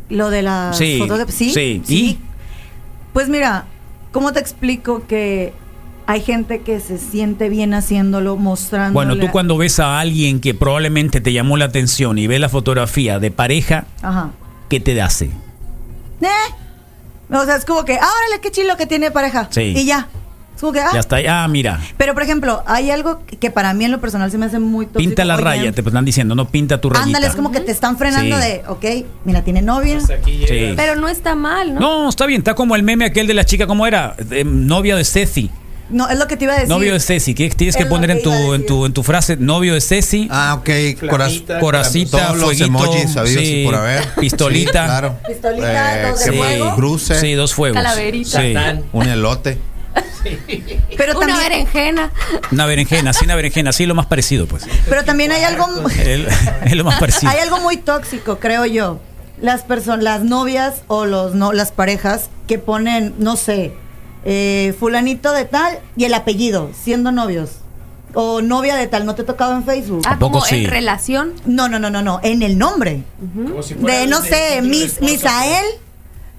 Lo 0.10 0.30
de 0.32 0.42
las 0.42 0.78
Sí, 0.78 0.98
fotos 1.00 1.20
de... 1.26 1.32
¿Sí? 1.32 1.52
sí. 1.54 1.82
¿Y? 1.88 2.18
Pues 3.14 3.30
mira, 3.30 3.66
¿cómo 4.12 4.34
te 4.34 4.40
explico 4.40 5.06
que 5.08 5.54
hay 6.06 6.22
gente 6.22 6.62
que 6.62 6.80
se 6.80 6.98
siente 6.98 7.50
bien 7.50 7.74
haciéndolo, 7.74 8.36
mostrando... 8.36 8.94
Bueno, 8.94 9.18
tú 9.18 9.30
cuando 9.32 9.58
ves 9.58 9.80
a 9.80 10.00
alguien 10.00 10.40
que 10.42 10.54
probablemente 10.54 11.22
te 11.22 11.32
llamó 11.34 11.58
la 11.58 11.66
atención 11.66 12.18
y 12.18 12.28
ves 12.28 12.40
la 12.40 12.50
fotografía 12.50 13.20
de 13.20 13.32
pareja, 13.32 13.86
Ajá. 14.02 14.32
¿qué 14.70 14.80
te 14.80 15.02
hace? 15.02 15.26
¿Eh? 16.22 16.28
O 17.32 17.46
sea, 17.46 17.56
es 17.56 17.66
como 17.66 17.86
que, 17.86 17.94
ah, 17.96 17.98
órale, 18.18 18.42
qué 18.42 18.52
chilo 18.52 18.78
que 18.78 18.86
tiene 18.86 19.12
pareja. 19.12 19.48
Sí. 19.50 19.74
Y 19.76 19.86
ya. 19.86 20.08
Es 20.56 20.62
como 20.62 20.74
que, 20.74 20.82
ah. 20.82 20.90
Ya 20.94 21.00
está. 21.00 21.18
Ah, 21.28 21.48
mira. 21.48 21.80
Pero, 21.98 22.14
por 22.14 22.22
ejemplo, 22.22 22.64
hay 22.68 22.92
algo 22.92 23.24
que 23.40 23.50
para 23.50 23.74
mí 23.74 23.86
en 23.86 23.92
lo 23.92 24.00
personal 24.00 24.30
se 24.30 24.38
me 24.38 24.46
hace 24.46 24.60
muy 24.60 24.86
tóxico. 24.86 25.00
Pinta 25.10 25.26
la 25.26 25.36
Oye, 25.36 25.44
raya, 25.44 25.72
te 25.72 25.82
están 25.82 26.06
diciendo, 26.06 26.36
no 26.36 26.50
pinta 26.50 26.80
tu 26.80 26.90
rayita. 26.90 27.08
Ándale, 27.08 27.28
es 27.28 27.36
como 27.36 27.52
que 27.52 27.60
te 27.62 27.72
están 27.72 27.98
frenando 27.98 28.36
Sí. 28.38 28.42
de, 28.44 28.64
ok, 28.68 28.86
mira, 29.26 29.42
tiene 29.44 29.62
novia. 29.62 29.98
Aquí 29.98 30.46
Sí. 30.48 30.74
Pero 30.76 30.96
no 30.96 31.08
está 31.08 31.34
mal, 31.34 31.74
¿no? 31.74 31.80
No, 31.80 32.10
está 32.10 32.26
bien, 32.26 32.42
está 32.42 32.54
como 32.54 32.76
el 32.76 32.84
meme 32.84 33.06
aquel 33.06 33.26
de 33.26 33.34
la 33.34 33.46
chica, 33.46 33.66
¿cómo 33.66 33.88
era? 33.88 34.16
Eh, 34.30 34.44
novia 34.46 34.96
de 34.96 35.04
Ceci. 35.06 35.50
No, 35.90 36.10
es 36.10 36.18
lo 36.18 36.28
que 36.28 36.38
te 36.38 36.46
iba 36.46 36.54
a 36.54 36.56
decir. 36.56 36.70
Novio 36.70 36.94
de 36.94 37.00
Ceci, 37.00 37.34
¿qué 37.36 37.50
tienes 37.50 37.76
que 37.76 37.84
Es 37.84 37.90
poner 37.90 38.10
que 38.10 38.18
en 38.18 38.24
tu, 38.24 38.54
en 38.54 38.66
tu 38.66 38.86
en 38.86 38.94
tu 38.94 39.04
frase? 39.04 39.38
Novio 39.38 39.74
de 39.74 39.82
Ceci. 39.82 40.28
Ah, 40.32 40.56
ok. 40.60 40.70
Coracita, 41.60 41.60
todos 41.60 42.38
los 42.38 42.44
fueguito, 42.46 42.66
emojis 42.66 43.14
sabidos 43.14 43.44
sí, 43.44 43.64
por 43.66 43.76
haber. 43.76 44.08
pistolita. 44.16 44.72
Sí, 44.84 44.88
claro. 44.88 45.16
Pistolita, 45.28 46.10
dos 46.10 46.20
de. 46.26 46.72
Cruce. 46.76 47.20
Sí, 47.20 47.34
dos 47.34 47.54
fuegos. 47.54 47.76
Calaverita. 47.82 48.42
Sí. 48.42 48.54
Un 48.94 49.08
elote. 49.08 49.58
Pero 50.98 51.18
Una 51.18 51.28
también, 51.28 51.50
berenjena. 51.50 52.12
Una 52.52 52.66
berenjena, 52.66 53.14
sí, 53.14 53.26
una 53.26 53.36
berenjena, 53.36 53.72
sí, 53.74 53.86
lo 53.86 53.94
más 53.94 54.06
parecido, 54.08 54.48
pues. 54.48 54.66
pero 54.90 55.04
también 55.04 55.32
hay 55.32 55.44
algo, 55.44 55.68
es 55.90 56.76
lo 56.76 56.84
más 56.84 57.00
parecido. 57.00 57.30
hay 57.32 57.40
algo 57.40 57.60
muy 57.60 57.78
tóxico, 57.78 58.40
creo 58.40 58.66
yo. 58.66 59.00
las 59.40 59.64
personas, 59.64 60.04
las 60.04 60.24
novias 60.24 60.84
o 60.88 61.06
los 61.06 61.36
no, 61.36 61.52
las 61.52 61.72
parejas 61.72 62.30
que 62.48 62.58
ponen, 62.58 63.14
no 63.18 63.36
sé, 63.36 63.74
eh, 64.26 64.76
fulanito 64.80 65.32
de 65.32 65.46
tal 65.46 65.80
y 65.98 66.06
el 66.06 66.14
apellido, 66.14 66.72
siendo 66.80 67.12
novios. 67.12 67.50
O 68.16 68.42
novia 68.44 68.76
de 68.76 68.86
tal, 68.88 69.06
¿no 69.08 69.16
te 69.16 69.24
ha 69.24 69.26
tocado 69.26 69.56
en 69.56 69.64
Facebook? 69.66 70.04
Ah, 70.06 70.18
poco 70.20 70.34
como 70.34 70.46
sí? 70.46 70.66
en 70.66 70.70
relación. 70.70 71.34
No, 71.48 71.68
no, 71.68 71.80
no, 71.80 71.90
no, 71.90 72.04
no, 72.04 72.20
en 72.24 72.44
el 72.44 72.58
nombre. 72.60 73.04
Como 73.34 73.64
si 73.64 73.74
fuera 73.74 74.00
De, 74.02 74.08
no 74.08 74.22
de- 74.22 74.30
sé, 74.30 74.36
de 74.56 74.62
Mis, 74.62 75.02
Misael, 75.02 75.66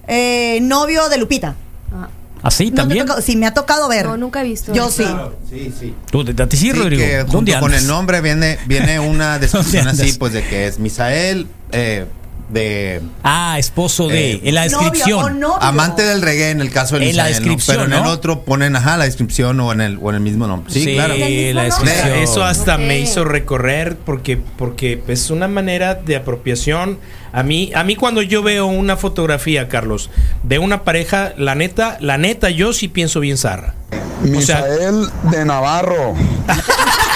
eh, 0.07 0.59
novio 0.61 1.09
de 1.09 1.17
Lupita. 1.17 1.55
Ah, 1.93 2.07
¿Así 2.43 2.69
¿No 2.69 2.75
te 2.75 2.81
ha 2.81 2.83
también? 2.83 3.07
Sí, 3.21 3.35
me 3.35 3.45
ha 3.47 3.53
tocado 3.53 3.89
ver. 3.89 4.05
no, 4.05 4.15
nunca 4.15 4.39
he 4.41 4.45
visto. 4.45 4.73
Yo 4.73 4.89
sí. 4.89 5.03
Sí, 5.49 5.73
sí. 5.77 5.93
¿Tú, 6.09 6.21
a 6.21 6.47
ti 6.47 6.55
sí, 6.57 6.57
Sí, 6.57 6.71
Rodrigo? 6.71 7.03
que 7.03 7.17
¿Dónde 7.25 7.33
junto 7.53 7.59
con 7.59 7.73
el 7.73 7.87
nombre 7.87 8.21
viene, 8.21 8.57
viene 8.67 8.99
una 8.99 9.37
descripción 9.39 9.85
¿Dónde 9.85 10.03
así, 10.03 10.13
pues 10.17 10.31
de 10.31 10.47
que 10.47 10.67
es 10.67 10.79
Misael, 10.79 11.47
eh, 11.73 12.05
de 12.49 13.01
Ah, 13.23 13.55
esposo 13.57 14.07
de. 14.07 14.33
Eh, 14.33 14.41
en 14.43 14.55
la 14.55 14.65
Novio 14.67 14.79
descripción. 14.91 15.23
o 15.23 15.29
novio. 15.29 15.57
amante 15.61 16.03
del 16.03 16.21
reggae 16.21 16.51
en 16.51 16.61
el 16.61 16.71
caso 16.71 16.97
de 16.99 17.09
En 17.09 17.17
la 17.17 17.25
descripción, 17.25 17.77
Pero 17.77 17.87
en 17.87 17.93
el 18.03 18.07
otro 18.07 18.43
ponen, 18.43 18.75
ajá, 18.75 18.97
la 18.97 19.05
descripción 19.05 19.59
o 19.59 19.71
en 19.71 19.81
el, 19.81 19.97
o 20.01 20.09
en 20.09 20.15
el 20.15 20.21
mismo 20.21 20.45
nombre. 20.47 20.71
Sí, 20.73 20.93
claro. 20.93 21.13
¿Del 21.15 21.29
mismo 21.29 21.53
la 21.59 21.63
descripción. 21.63 22.09
Eso 22.15 22.43
hasta 22.43 22.77
me 22.77 22.99
hizo 22.99 23.23
recorrer 23.25 23.97
porque 23.97 24.37
porque 24.37 25.01
es 25.07 25.29
una 25.29 25.47
manera 25.47 25.95
de 25.95 26.15
apropiación. 26.15 26.99
A 27.33 27.43
mí 27.43 27.71
a 27.75 27.83
mí 27.83 27.95
cuando 27.95 28.21
yo 28.21 28.43
veo 28.43 28.65
una 28.67 28.95
fotografía, 28.95 29.67
Carlos, 29.67 30.09
de 30.43 30.59
una 30.59 30.83
pareja, 30.83 31.33
la 31.37 31.55
neta, 31.55 31.97
la 31.99 32.17
neta 32.17 32.49
yo 32.49 32.73
sí 32.73 32.87
pienso 32.87 33.19
bien. 33.19 33.35
O 33.35 33.37
sea- 33.37 33.73
Misael 34.21 35.07
de 35.31 35.45
Navarro. 35.45 36.13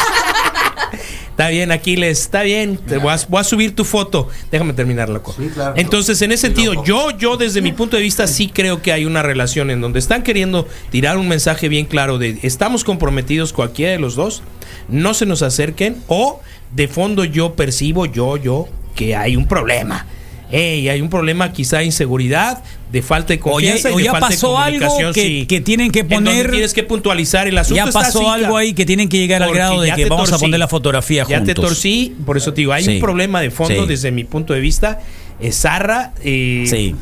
Está 1.40 1.52
bien, 1.52 1.72
Aquiles, 1.72 2.20
está 2.20 2.44
bien. 2.44 2.76
Te 2.76 2.98
voy, 2.98 3.14
a, 3.14 3.20
voy 3.30 3.40
a 3.40 3.46
subir 3.46 3.74
tu 3.74 3.86
foto. 3.86 4.28
Déjame 4.52 4.74
terminar, 4.74 5.08
loco. 5.08 5.34
Sí, 5.38 5.48
claro. 5.48 5.74
Entonces, 5.78 6.22
en 6.22 6.34
ese 6.34 6.48
sentido, 6.48 6.84
yo, 6.84 7.12
yo 7.18 7.38
desde 7.38 7.62
mi 7.62 7.72
punto 7.72 7.96
de 7.96 8.04
vista 8.04 8.28
sí 8.28 8.52
creo 8.54 8.82
que 8.82 8.92
hay 8.92 9.06
una 9.06 9.22
relación 9.24 9.72
en 9.72 9.80
donde 9.80 10.00
están 10.00 10.22
queriendo 10.22 10.68
tirar 10.90 11.18
un 11.18 11.30
mensaje 11.30 11.70
bien 11.70 11.86
claro 11.86 12.18
de 12.18 12.40
estamos 12.42 12.84
comprometidos 12.84 13.54
cualquiera 13.54 13.94
de 13.94 14.00
los 14.00 14.16
dos, 14.16 14.44
no 14.90 15.14
se 15.14 15.26
nos 15.26 15.42
acerquen 15.42 16.04
o 16.10 16.42
de 16.76 16.90
fondo 16.90 17.24
yo 17.24 17.54
percibo, 17.54 18.06
yo, 18.06 18.36
yo, 18.36 18.68
que 18.94 19.16
hay 19.16 19.38
un 19.38 19.48
problema. 19.48 20.08
Ey, 20.52 20.90
hay 20.90 21.00
un 21.02 21.10
problema 21.10 21.52
quizá 21.54 21.78
de 21.78 21.86
inseguridad, 21.86 22.64
de 22.92 23.02
falta 23.04 23.34
de 23.34 23.40
confianza 23.40 23.92
o 23.94 23.98
de 23.98 24.04
ya 24.04 24.12
falta 24.12 24.28
de 24.30 24.34
pasó 24.34 24.58
algo 24.58 24.80
comunicación, 24.88 25.14
que- 25.14 25.22
sí. 25.22 25.46
que 25.46 25.62
tienen 25.62 25.92
que 25.92 26.00
En 26.00 26.08
poner- 26.08 26.50
tienes 26.50 26.74
que 26.74 26.82
puntualizar 26.84 27.48
el 27.48 27.58
asunto. 27.58 27.76
Ya 27.86 27.92
pasó 27.92 28.32
algo 28.32 28.58
ahí 28.58 28.74
que 28.74 28.86
tienen 28.86 29.10
que 29.10 29.18
llegar 29.20 29.44
al 29.44 29.54
grado 29.54 29.82
de 29.82 29.90
ya 29.90 29.96
que 29.96 30.06
vamos 30.06 30.34
a 30.34 30.40
poner 30.40 30.60
la 30.60 30.68
fotografía 30.68 31.24
Ya 31.30 31.40
te 31.44 31.54
juntos. 31.54 31.66
torcí, 31.66 32.16
por 32.26 32.36
eso 32.38 32.52
te 32.54 32.62
digo, 32.62 32.74
hay 32.74 32.84
Sí. 32.84 32.96
un 32.96 33.00
problema 33.00 33.42
de 33.42 33.52
fondo 33.52 33.84
Sí. 33.84 33.88
desde 33.88 34.12
mi 34.12 34.24
punto 34.24 34.54
de 34.54 34.60
vista. 34.60 35.00
Es 35.40 35.56
zarra. 35.62 36.14
eh, 36.24 36.66
Sí. 36.68 36.96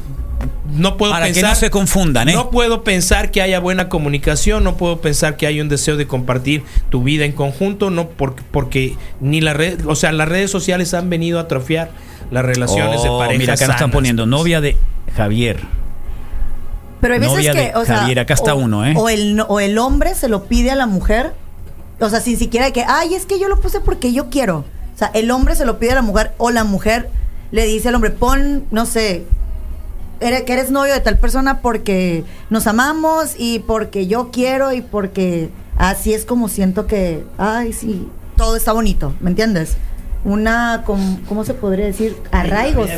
No 0.75 0.97
puedo 0.97 1.13
Para 1.13 1.27
que 1.27 1.33
pensar. 1.33 1.51
no 1.51 1.55
se 1.55 1.69
confundan, 1.71 2.29
¿eh? 2.29 2.33
No 2.33 2.51
puedo 2.51 2.83
pensar 2.83 3.31
que 3.31 3.41
haya 3.41 3.59
buena 3.59 3.89
comunicación, 3.89 4.63
no 4.63 4.75
puedo 4.77 4.99
pensar 5.01 5.35
que 5.37 5.47
haya 5.47 5.61
un 5.63 5.69
deseo 5.69 5.95
de 5.97 6.05
compartir 6.05 6.61
tu 6.89 7.01
vida 7.01 7.23
en 7.25 7.31
conjunto, 7.31 7.89
no 7.89 8.09
porque, 8.09 8.43
porque 8.51 8.95
ni 9.21 9.41
la 9.41 9.53
red, 9.53 9.79
o 9.87 9.95
sea, 9.95 10.11
las 10.11 10.27
redes 10.27 10.51
sociales 10.51 10.93
han 10.93 11.09
venido 11.09 11.39
a 11.39 11.43
atrofiar 11.43 11.89
las 12.31 12.45
relaciones 12.45 13.01
de 13.03 13.09
Oh, 13.09 13.17
pareja. 13.19 13.37
Mira, 13.39 13.53
acá 13.53 13.67
nos 13.67 13.75
están 13.75 13.91
poniendo 13.91 14.23
pues. 14.23 14.29
novia 14.29 14.61
de 14.61 14.77
Javier. 15.15 15.59
Pero 17.01 17.13
hay 17.13 17.19
veces 17.19 17.35
Novia 17.35 17.51
que, 17.53 17.59
de 17.59 17.75
o 17.75 17.85
sea, 17.85 17.97
Javier, 17.97 18.19
acá 18.19 18.33
está 18.33 18.55
o- 18.55 18.57
uno, 18.59 18.85
¿eh? 18.85 18.93
O 18.97 19.07
el, 19.09 19.39
o 19.47 19.59
el 19.59 19.77
hombre 19.77 20.15
se 20.15 20.27
lo 20.29 20.45
pide 20.45 20.71
a 20.71 20.75
la 20.75 20.87
mujer, 20.87 21.33
o 21.99 22.09
sea, 22.09 22.19
sin 22.21 22.37
siquiera 22.37 22.71
que, 22.71 22.83
ay, 22.87 23.13
es 23.13 23.25
que 23.25 23.39
yo 23.39 23.47
lo 23.49 23.59
puse 23.59 23.79
porque 23.79 24.11
yo 24.13 24.29
quiero. 24.29 24.65
O 24.95 24.97
sea, 24.97 25.11
el 25.13 25.29
hombre 25.29 25.55
se 25.55 25.65
lo 25.65 25.77
pide 25.77 25.91
a 25.91 25.95
la 25.95 26.01
mujer 26.01 26.31
o 26.39 26.49
la 26.49 26.63
mujer 26.63 27.09
le 27.51 27.65
dice 27.65 27.89
al 27.89 27.95
hombre, 27.95 28.09
pon, 28.09 28.65
no 28.71 28.87
sé, 28.87 29.25
eres, 30.19 30.41
que 30.41 30.53
eres 30.53 30.71
novio 30.71 30.93
de 30.93 30.99
tal 31.01 31.19
persona 31.19 31.61
porque 31.61 32.23
nos 32.49 32.65
amamos 32.65 33.35
y 33.37 33.59
porque 33.59 34.07
yo 34.07 34.31
quiero 34.31 34.73
y 34.73 34.81
porque 34.81 35.49
así 35.77 36.13
es 36.15 36.25
como 36.25 36.49
siento 36.49 36.87
que, 36.87 37.23
ay, 37.37 37.73
sí, 37.73 38.07
todo 38.37 38.55
está 38.55 38.71
bonito, 38.73 39.13
¿me 39.19 39.29
entiendes? 39.29 39.77
Una, 40.27 40.83
com- 40.85 41.17
¿cómo 41.27 41.45
se 41.45 41.53
podría 41.53 41.85
decir? 41.85 42.17
Arraigos. 42.31 42.89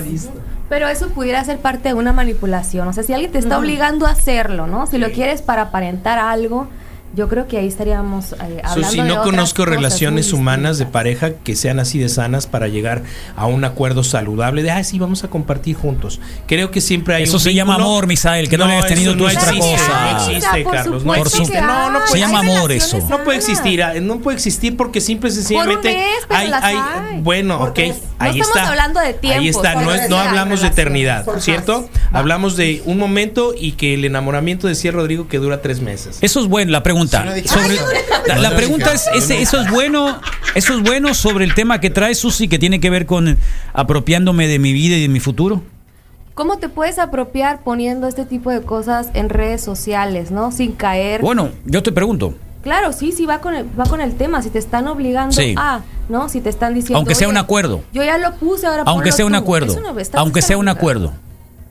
Pero 0.68 0.88
eso 0.88 1.10
pudiera 1.10 1.44
ser 1.44 1.60
parte 1.60 1.90
de 1.90 1.94
una 1.94 2.12
manipulación. 2.12 2.88
O 2.88 2.94
sea, 2.94 3.04
si 3.04 3.14
alguien 3.14 3.32
te 3.32 3.38
está 3.38 3.58
obligando 3.60 4.08
a 4.08 4.12
hacerlo, 4.12 4.66
¿no? 4.68 4.88
Si 4.88 4.98
lo 4.98 5.12
quieres 5.12 5.42
para 5.44 5.62
aparentar 5.64 6.18
algo, 6.20 6.68
yo 7.14 7.28
creo 7.28 7.48
que 7.48 7.58
ahí 7.58 7.68
estaríamos 7.68 8.34
eh, 8.34 8.62
hablando 8.64 8.88
Susi, 8.88 8.98
de 8.98 9.04
no 9.04 9.14
otras 9.14 9.26
conozco 9.26 9.64
cosas 9.64 9.76
relaciones 9.76 10.32
humanas 10.34 10.78
de 10.78 10.86
pareja 10.86 11.32
que 11.44 11.56
sean 11.56 11.80
así 11.80 11.98
de 11.98 12.08
sanas 12.08 12.46
para 12.46 12.68
llegar 12.68 13.04
a 13.36 13.48
un 13.48 13.64
acuerdo 13.64 14.04
saludable 14.04 14.62
de, 14.62 14.72
ah, 14.72 14.84
sí, 14.84 15.00
vamos 15.00 15.24
a 15.24 15.30
compartir 15.30 15.76
juntos. 15.76 16.20
Creo 16.46 16.70
que 16.72 16.82
siempre 16.82 17.16
hay 17.16 17.24
Eso 17.24 17.38
un 17.38 17.40
se 17.40 17.54
llama 17.54 17.74
vínculo. 17.78 17.90
amor, 17.94 18.08
Misael, 18.08 18.48
que 18.48 18.58
no 18.58 18.68
le 18.68 18.74
hayas 18.74 18.88
tenido 18.88 19.12
eso 19.12 19.18
tú 19.18 19.24
no 19.24 19.30
otra 19.30 19.52
existe, 19.52 19.72
cosa. 19.72 20.12
No 20.12 20.18
existe, 20.18 20.64
por 20.64 20.74
Carlos. 20.74 21.06
No 21.06 21.14
supuesto 21.14 21.38
existe. 21.38 21.62
No, 21.62 21.90
no 21.92 21.98
hay. 21.98 22.06
Se 22.06 22.10
puede, 22.12 22.22
llama 22.22 22.40
Hay 22.40 22.50
amor 22.56 22.72
eso. 22.72 22.98
no 23.10 23.24
puede 23.24 23.38
existir, 23.38 23.84
ah, 23.84 23.94
no 24.00 24.20
puede 24.20 24.36
existir 24.36 24.78
porque 24.78 25.02
simple 25.02 25.30
y 25.30 25.34
sencillamente 25.34 25.90
mes, 25.90 26.26
pero 26.28 26.48
las 26.50 26.64
hay. 26.64 26.78
bueno, 27.22 27.64
ok, 27.64 27.80
ahí 28.20 28.38
no 28.38 28.44
estamos 28.44 28.58
está. 28.58 28.70
hablando 28.70 29.00
de 29.00 29.06
ahí 29.08 29.14
tiempos, 29.14 29.56
está, 29.66 29.74
no, 29.82 29.94
es- 29.94 30.12
hablamos 30.12 30.62
de 30.62 30.68
eternidad, 30.68 31.26
Por 31.26 31.42
¿cierto? 31.42 31.90
Hablamos 32.12 32.56
de 32.58 32.82
un 32.86 32.98
momento 32.98 33.54
y 33.58 33.74
que 33.74 33.94
el 33.94 34.06
enamoramiento 34.06 34.68
decía 34.68 34.92
Rodrigo 34.92 35.28
que 35.28 35.38
dura 35.38 35.62
tres 35.62 35.82
meses. 35.82 36.18
Eso 36.22 36.40
es 36.40 36.48
bueno, 36.48 36.72
la 36.72 36.84
pregunta. 36.84 37.22
Sí, 37.22 37.28
no 37.30 37.34
dije 37.34 37.48
Sobre- 37.48 37.76
eso. 37.76 37.86
la, 38.42 38.56
pregunta 38.56 38.94
es, 38.94 39.08
eso 39.14 39.62
es 39.62 39.70
bueno, 39.72 40.20
eso 40.56 40.74
es 40.76 40.82
bueno 40.84 41.14
sobre 41.14 41.46
el 41.46 41.54
tema 41.54 41.80
que 41.80 41.90
trae 41.90 42.14
Susi 42.16 42.48
que 42.48 42.60
tiene 42.60 42.80
que 42.80 42.90
ver 42.90 43.06
con 43.06 43.38
apropiándome 43.74 44.48
de 44.48 44.60
mi 44.60 44.74
vida 44.74 44.98
y 44.98 45.02
de 45.02 45.08
mi 45.10 45.20
futuro. 45.20 45.62
¿Cómo 46.34 46.58
te 46.58 46.70
puedes 46.70 47.00
apropiar 47.00 47.64
poniendo 47.64 48.08
este 48.08 48.26
tipo 48.26 48.50
de 48.50 48.62
cosas 48.62 49.08
en 49.14 49.30
redes 49.30 49.62
sociales, 49.62 50.32
¿no? 50.32 50.52
Sin 50.54 50.72
caer. 50.72 51.22
Bueno, 51.22 51.50
yo 51.66 51.84
te 51.84 51.92
pregunto, 51.92 52.34
Claro, 52.62 52.92
sí, 52.92 53.12
sí, 53.14 53.26
va 53.26 53.40
con 53.40 53.56
el, 53.56 53.66
va 53.80 53.86
con 53.86 54.02
el 54.02 54.16
tema. 54.16 54.42
Si 54.42 54.50
te 54.50 54.60
están 54.60 54.88
obligando 54.88 55.32
Sí. 55.34 55.56
a, 55.58 55.82
¿no? 56.10 56.28
Si 56.30 56.42
te 56.42 56.50
están 56.50 56.74
diciendo. 56.74 56.98
Aunque 56.98 57.16
sea 57.16 57.28
"Oye, 57.28 57.34
un 57.34 57.38
acuerdo. 57.38 57.82
Yo 57.94 58.04
ya 58.04 58.18
lo 58.18 58.34
puse, 58.36 58.68
ahora 58.68 58.84
aunque 58.86 59.12
sea 59.14 59.26
un 59.26 59.32
tú". 59.32 59.38
acuerdo, 59.38 59.76
no, 59.80 59.96
aunque 60.20 60.42
sea 60.42 60.58
un 60.58 60.68
acuerdo, 60.68 61.14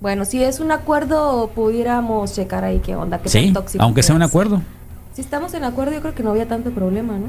Bueno, 0.00 0.24
si 0.24 0.42
es 0.42 0.60
un 0.60 0.70
acuerdo, 0.70 1.50
pudiéramos 1.54 2.32
checar 2.32 2.64
ahí 2.64 2.78
qué 2.78 2.94
onda, 2.96 3.18
qué 3.18 3.28
sí, 3.28 3.46
tan 3.46 3.54
tóxico. 3.54 3.82
aunque 3.84 4.02
sea 4.02 4.14
un 4.14 4.22
acuerdo. 4.22 4.62
Si 5.12 5.20
estamos 5.20 5.52
en 5.54 5.64
acuerdo, 5.64 5.92
yo 5.92 6.00
creo 6.00 6.14
que 6.14 6.22
no 6.22 6.30
había 6.30 6.46
tanto 6.46 6.70
problema, 6.70 7.14
¿no? 7.14 7.26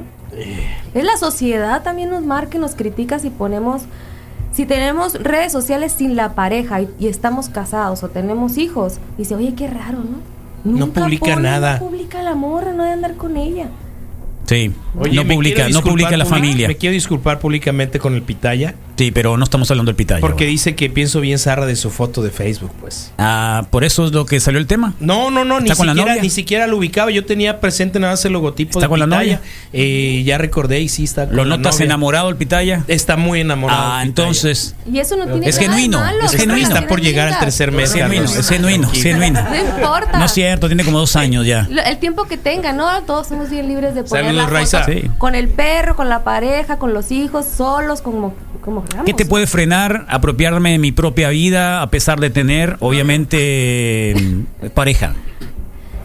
Es 0.94 1.04
la 1.04 1.16
sociedad 1.16 1.82
también 1.82 2.08
nos 2.10 2.22
marca, 2.24 2.56
y 2.56 2.60
nos 2.60 2.76
critica 2.76 3.18
si 3.18 3.28
ponemos, 3.30 3.82
si 4.52 4.64
tenemos 4.66 5.14
redes 5.14 5.50
sociales 5.50 5.92
sin 5.92 6.14
la 6.14 6.34
pareja 6.34 6.80
y, 6.82 6.88
y 7.00 7.08
estamos 7.08 7.48
casados 7.48 8.04
o 8.04 8.08
tenemos 8.08 8.56
hijos, 8.58 8.98
dice, 9.18 9.34
oye, 9.34 9.54
qué 9.56 9.66
raro, 9.66 9.98
¿no? 9.98 10.18
No 10.64 10.88
publica 10.88 11.36
nada. 11.36 11.78
No 11.78 11.86
publica 11.86 12.22
la 12.22 12.34
morra, 12.34 12.72
no 12.72 12.84
de 12.84 12.92
andar 12.92 13.16
con 13.16 13.36
ella. 13.36 13.68
Sí, 14.46 14.72
Oye, 14.98 15.14
no 15.14 15.24
publica, 15.24 15.68
no 15.68 15.82
publica 15.82 16.16
la 16.16 16.26
familia. 16.26 16.66
Me 16.66 16.76
quiero 16.76 16.92
disculpar 16.92 17.38
públicamente 17.38 17.98
con 17.98 18.14
el 18.14 18.22
Pitaya 18.22 18.74
Sí, 19.00 19.10
pero 19.12 19.38
no 19.38 19.44
estamos 19.44 19.70
hablando 19.70 19.88
del 19.88 19.96
pitayo. 19.96 20.20
porque 20.20 20.44
dice 20.44 20.74
que 20.74 20.90
pienso 20.90 21.22
bien 21.22 21.38
zarra 21.38 21.64
de 21.64 21.74
su 21.74 21.88
foto 21.88 22.20
de 22.22 22.30
Facebook, 22.30 22.70
pues. 22.82 23.12
Ah, 23.16 23.64
por 23.70 23.82
eso 23.82 24.04
es 24.04 24.12
lo 24.12 24.26
que 24.26 24.38
salió 24.40 24.60
el 24.60 24.66
tema. 24.66 24.92
No, 25.00 25.30
no, 25.30 25.42
no, 25.42 25.58
ni 25.58 25.70
¿Está 25.70 25.76
con 25.76 25.86
la 25.86 25.92
siquiera, 25.94 26.10
novia? 26.10 26.22
ni 26.22 26.28
siquiera 26.28 26.66
lo 26.66 26.76
ubicaba. 26.76 27.10
Yo 27.10 27.24
tenía 27.24 27.60
presente 27.60 27.98
nada 27.98 28.12
más 28.12 28.22
el 28.26 28.34
logotipo 28.34 28.72
¿Está 28.78 28.80
de 28.80 28.88
con 28.90 28.98
la 28.98 29.06
Pitaya. 29.06 29.36
novia? 29.36 29.40
Eh, 29.72 30.22
ya 30.26 30.36
recordé 30.36 30.80
y 30.80 30.90
sí 30.90 31.04
está 31.04 31.26
con 31.26 31.34
¿Lo 31.34 31.46
la 31.46 31.56
notas 31.56 31.76
novia. 31.76 31.86
enamorado 31.86 32.28
el 32.28 32.36
pitaya? 32.36 32.84
Está 32.88 33.16
muy 33.16 33.40
enamorado. 33.40 33.80
Ah, 33.80 33.86
Pitaya. 33.86 34.02
entonces 34.02 34.74
Y 34.92 34.98
eso 34.98 35.16
no 35.16 35.24
tiene 35.24 35.48
Es 35.48 35.54
nada 35.56 35.68
de 35.68 35.72
genuino, 35.76 35.98
malo, 36.00 36.24
es 36.26 36.32
genuino. 36.36 36.68
Está 36.68 36.86
por 36.86 37.00
llegar 37.00 37.28
al 37.28 37.38
tercer 37.40 37.72
mes, 37.72 37.88
es 37.88 37.94
genuino, 37.94 38.24
es 38.24 38.48
genuino, 38.50 38.90
es 38.92 39.02
genuino. 39.02 39.40
No 39.42 39.56
importa. 39.56 40.18
No 40.18 40.26
es 40.26 40.32
cierto, 40.32 40.66
tiene 40.66 40.84
como 40.84 40.98
dos 40.98 41.16
años 41.16 41.46
ya. 41.46 41.66
El 41.86 41.96
tiempo 41.96 42.24
que 42.24 42.36
tenga, 42.36 42.74
¿no? 42.74 42.86
Todos 43.04 43.28
somos 43.28 43.48
bien 43.48 43.66
libres 43.66 43.94
de 43.94 44.02
poner 44.04 44.26
Saludos, 44.26 44.44
la 44.44 44.50
Raiza. 44.50 44.80
foto 44.84 44.92
Sí. 44.92 45.10
con 45.16 45.34
el 45.34 45.48
perro, 45.48 45.96
con 45.96 46.10
la 46.10 46.22
pareja, 46.22 46.76
con 46.78 46.92
los 46.92 47.10
hijos, 47.12 47.46
solos, 47.46 48.02
como, 48.02 48.34
¿Qué 49.06 49.14
te 49.14 49.24
puede 49.26 49.46
frenar 49.46 50.06
apropiarme 50.08 50.72
de 50.72 50.78
mi 50.78 50.92
propia 50.92 51.28
vida 51.30 51.82
a 51.82 51.90
pesar 51.90 52.20
de 52.20 52.30
tener, 52.30 52.76
obviamente, 52.80 54.14
pareja? 54.74 55.14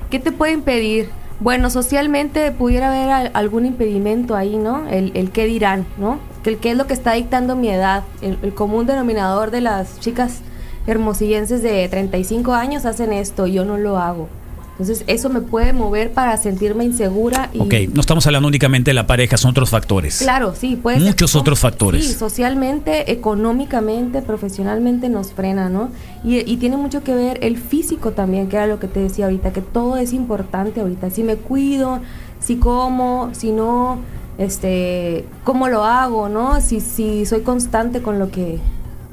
¿Qué 0.09 0.19
te 0.19 0.31
puede 0.31 0.53
impedir? 0.53 1.09
Bueno, 1.39 1.69
socialmente 1.69 2.51
pudiera 2.51 2.87
haber 2.87 3.09
al- 3.11 3.31
algún 3.33 3.65
impedimento 3.65 4.35
ahí, 4.35 4.55
¿no? 4.57 4.87
El, 4.87 5.11
el 5.15 5.31
qué 5.31 5.45
dirán, 5.45 5.85
¿no? 5.97 6.19
Que 6.43 6.51
el 6.51 6.57
qué 6.57 6.71
es 6.71 6.77
lo 6.77 6.87
que 6.87 6.93
está 6.93 7.13
dictando 7.13 7.55
mi 7.57 7.69
edad. 7.69 8.03
El, 8.21 8.37
el 8.41 8.53
común 8.53 8.85
denominador 8.85 9.51
de 9.51 9.59
las 9.61 9.99
chicas 9.99 10.39
hermosillenses 10.87 11.61
de 11.61 11.87
35 11.89 12.53
años 12.53 12.85
hacen 12.85 13.11
esto, 13.11 13.47
yo 13.47 13.65
no 13.65 13.77
lo 13.77 13.97
hago. 13.97 14.29
Entonces, 14.77 15.05
eso 15.07 15.29
me 15.29 15.39
puede 15.39 15.71
mover 15.71 16.11
para 16.11 16.35
sentirme 16.35 16.83
insegura 16.83 17.49
y... 17.53 17.61
Ok, 17.61 17.93
no 17.93 18.01
estamos 18.01 18.27
hablando 18.27 18.49
únicamente 18.49 18.89
de 18.89 18.93
la 18.93 19.07
pareja, 19.07 19.37
son 19.37 19.51
otros 19.51 19.69
factores. 19.69 20.19
Claro, 20.19 20.53
sí, 20.53 20.75
puede 20.75 20.99
Muchos 20.99 21.33
otros 21.35 21.59
factores. 21.59 22.05
Sí, 22.05 22.13
socialmente, 22.13 23.09
económicamente, 23.09 24.21
profesionalmente 24.21 25.07
nos 25.07 25.31
frena, 25.31 25.69
¿no? 25.69 25.91
Y, 26.25 26.39
y 26.39 26.57
tiene 26.57 26.75
mucho 26.75 27.03
que 27.05 27.15
ver 27.15 27.39
el 27.41 27.55
físico 27.57 28.11
también, 28.11 28.49
que 28.49 28.57
era 28.57 28.67
lo 28.67 28.77
que 28.77 28.89
te 28.89 28.99
decía 28.99 29.25
ahorita, 29.25 29.53
que 29.53 29.61
todo 29.61 29.95
es 29.95 30.11
importante 30.11 30.81
ahorita. 30.81 31.09
Si 31.09 31.23
me 31.23 31.37
cuido, 31.37 32.01
si 32.41 32.57
como, 32.57 33.29
si 33.31 33.53
no, 33.53 33.99
este, 34.37 35.25
cómo 35.45 35.69
lo 35.69 35.85
hago, 35.85 36.27
¿no? 36.27 36.59
Si, 36.59 36.81
si 36.81 37.25
soy 37.25 37.41
constante 37.43 38.01
con 38.01 38.19
lo 38.19 38.29
que 38.29 38.59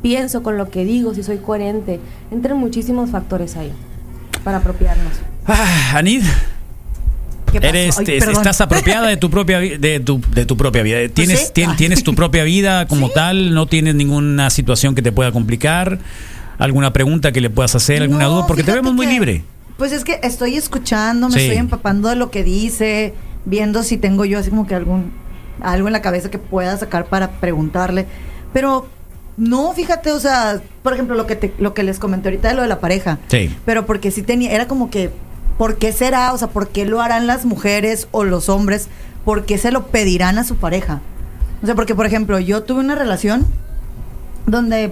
pienso, 0.02 0.42
con 0.42 0.58
lo 0.58 0.70
que 0.70 0.84
digo, 0.84 1.14
si 1.14 1.22
soy 1.22 1.38
coherente. 1.38 2.00
Entran 2.32 2.58
muchísimos 2.58 3.10
factores 3.10 3.56
ahí 3.56 3.70
para 4.42 4.58
apropiarnos. 4.58 5.31
Ah, 5.46 5.94
Anid, 5.96 6.22
eres, 7.52 7.98
Ay, 7.98 8.04
estás 8.08 8.60
apropiada 8.60 9.08
de 9.08 9.16
tu 9.16 9.28
propia 9.30 9.58
de 9.60 10.00
tu, 10.00 10.20
de 10.34 10.46
tu 10.46 10.56
propia 10.56 10.82
vida. 10.82 10.98
Tienes, 11.12 11.40
sí. 11.46 11.52
tien- 11.54 11.70
Ah. 11.72 11.76
tienes 11.76 12.02
tu 12.02 12.14
propia 12.14 12.44
vida 12.44 12.86
como 12.86 13.10
tal, 13.10 13.52
no 13.54 13.66
tienes 13.66 13.94
ninguna 13.94 14.50
situación 14.50 14.94
que 14.94 15.02
te 15.02 15.12
pueda 15.12 15.32
complicar, 15.32 15.98
alguna 16.58 16.92
pregunta 16.92 17.32
que 17.32 17.40
le 17.40 17.50
puedas 17.50 17.74
hacer, 17.74 18.02
alguna 18.02 18.24
No, 18.24 18.30
duda, 18.36 18.46
porque 18.46 18.62
te 18.62 18.72
vemos 18.72 18.94
muy 18.94 19.06
que- 19.06 19.12
libre. 19.12 19.44
Pues 19.76 19.90
es 19.92 20.04
que 20.04 20.20
estoy 20.22 20.54
escuchando, 20.56 21.28
me 21.28 21.34
Sí. 21.34 21.40
estoy 21.44 21.56
empapando 21.58 22.08
de 22.08 22.16
lo 22.16 22.30
que 22.30 22.44
dice, 22.44 23.14
viendo 23.44 23.82
si 23.82 23.96
tengo 23.96 24.24
yo 24.24 24.38
así 24.38 24.50
como 24.50 24.66
que 24.66 24.74
algún 24.74 25.10
algo 25.60 25.86
en 25.88 25.92
la 25.92 26.02
cabeza 26.02 26.30
que 26.30 26.38
pueda 26.38 26.76
sacar 26.76 27.06
para 27.06 27.32
preguntarle. 27.32 28.06
Pero 28.52 28.88
no, 29.36 29.72
fíjate, 29.74 30.10
o 30.12 30.18
sea, 30.18 30.60
por 30.82 30.92
ejemplo, 30.94 31.14
lo 31.14 31.26
que 31.26 31.36
te, 31.36 31.52
lo 31.58 31.72
que 31.74 31.82
les 31.82 31.98
comenté 31.98 32.28
ahorita 32.28 32.48
de 32.48 32.54
lo 32.54 32.62
de 32.62 32.68
la 32.68 32.80
pareja. 32.80 33.18
Sí. 33.28 33.54
Pero 33.64 33.86
porque 33.86 34.10
sí 34.10 34.22
tenía, 34.22 34.50
era 34.52 34.66
como 34.66 34.90
que, 34.90 35.10
¿por 35.62 35.76
qué 35.76 35.92
será? 35.92 36.32
O 36.32 36.38
sea, 36.38 36.48
¿por 36.48 36.70
qué 36.70 36.84
lo 36.86 37.00
harán 37.00 37.28
las 37.28 37.44
mujeres 37.44 38.08
o 38.10 38.24
los 38.24 38.48
hombres? 38.48 38.88
¿Por 39.24 39.44
qué 39.44 39.58
se 39.58 39.70
lo 39.70 39.86
pedirán 39.86 40.36
a 40.38 40.42
su 40.42 40.56
pareja? 40.56 41.00
O 41.62 41.66
sea, 41.66 41.76
porque, 41.76 41.94
por 41.94 42.04
ejemplo, 42.04 42.40
yo 42.40 42.64
tuve 42.64 42.80
una 42.80 42.96
relación 42.96 43.46
donde 44.44 44.90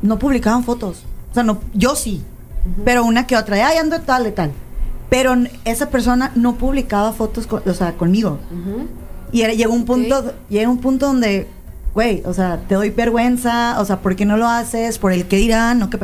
no 0.00 0.20
publicaban 0.20 0.62
fotos. 0.62 1.02
O 1.32 1.34
sea, 1.34 1.42
no, 1.42 1.58
yo 1.74 1.96
sí. 1.96 2.22
Pero 2.84 3.04
una 3.04 3.26
que 3.26 3.36
otra, 3.36 3.66
ay, 3.66 3.78
ando 3.78 3.98
de 3.98 4.04
tal, 4.04 4.22
de 4.22 4.30
tal. 4.30 4.52
Pero 5.10 5.34
esa 5.64 5.90
persona 5.90 6.30
no 6.36 6.54
publicaba 6.54 7.12
fotos, 7.12 7.48
con- 7.48 7.68
o 7.68 7.74
sea, 7.74 7.94
conmigo. 7.94 8.38
Ujú. 8.52 8.86
Y 9.32 9.42
era, 9.42 9.54
llegó 9.54 9.72
un 9.74 9.84
punto, 9.84 10.34
llega 10.48 10.68
un 10.70 10.78
punto 10.78 11.06
donde, 11.06 11.48
güey, 11.94 12.22
o 12.26 12.32
sea, 12.32 12.60
te 12.68 12.76
doy 12.76 12.90
vergüenza, 12.90 13.80
o 13.80 13.84
sea, 13.84 13.98
¿por 13.98 14.14
qué 14.14 14.24
no 14.24 14.36
lo 14.36 14.46
haces? 14.46 14.98
¿Por 15.00 15.10
el 15.12 15.26
qué 15.26 15.34
dirán? 15.38 15.80
¿No? 15.80 15.90
¿Qué 15.90 15.98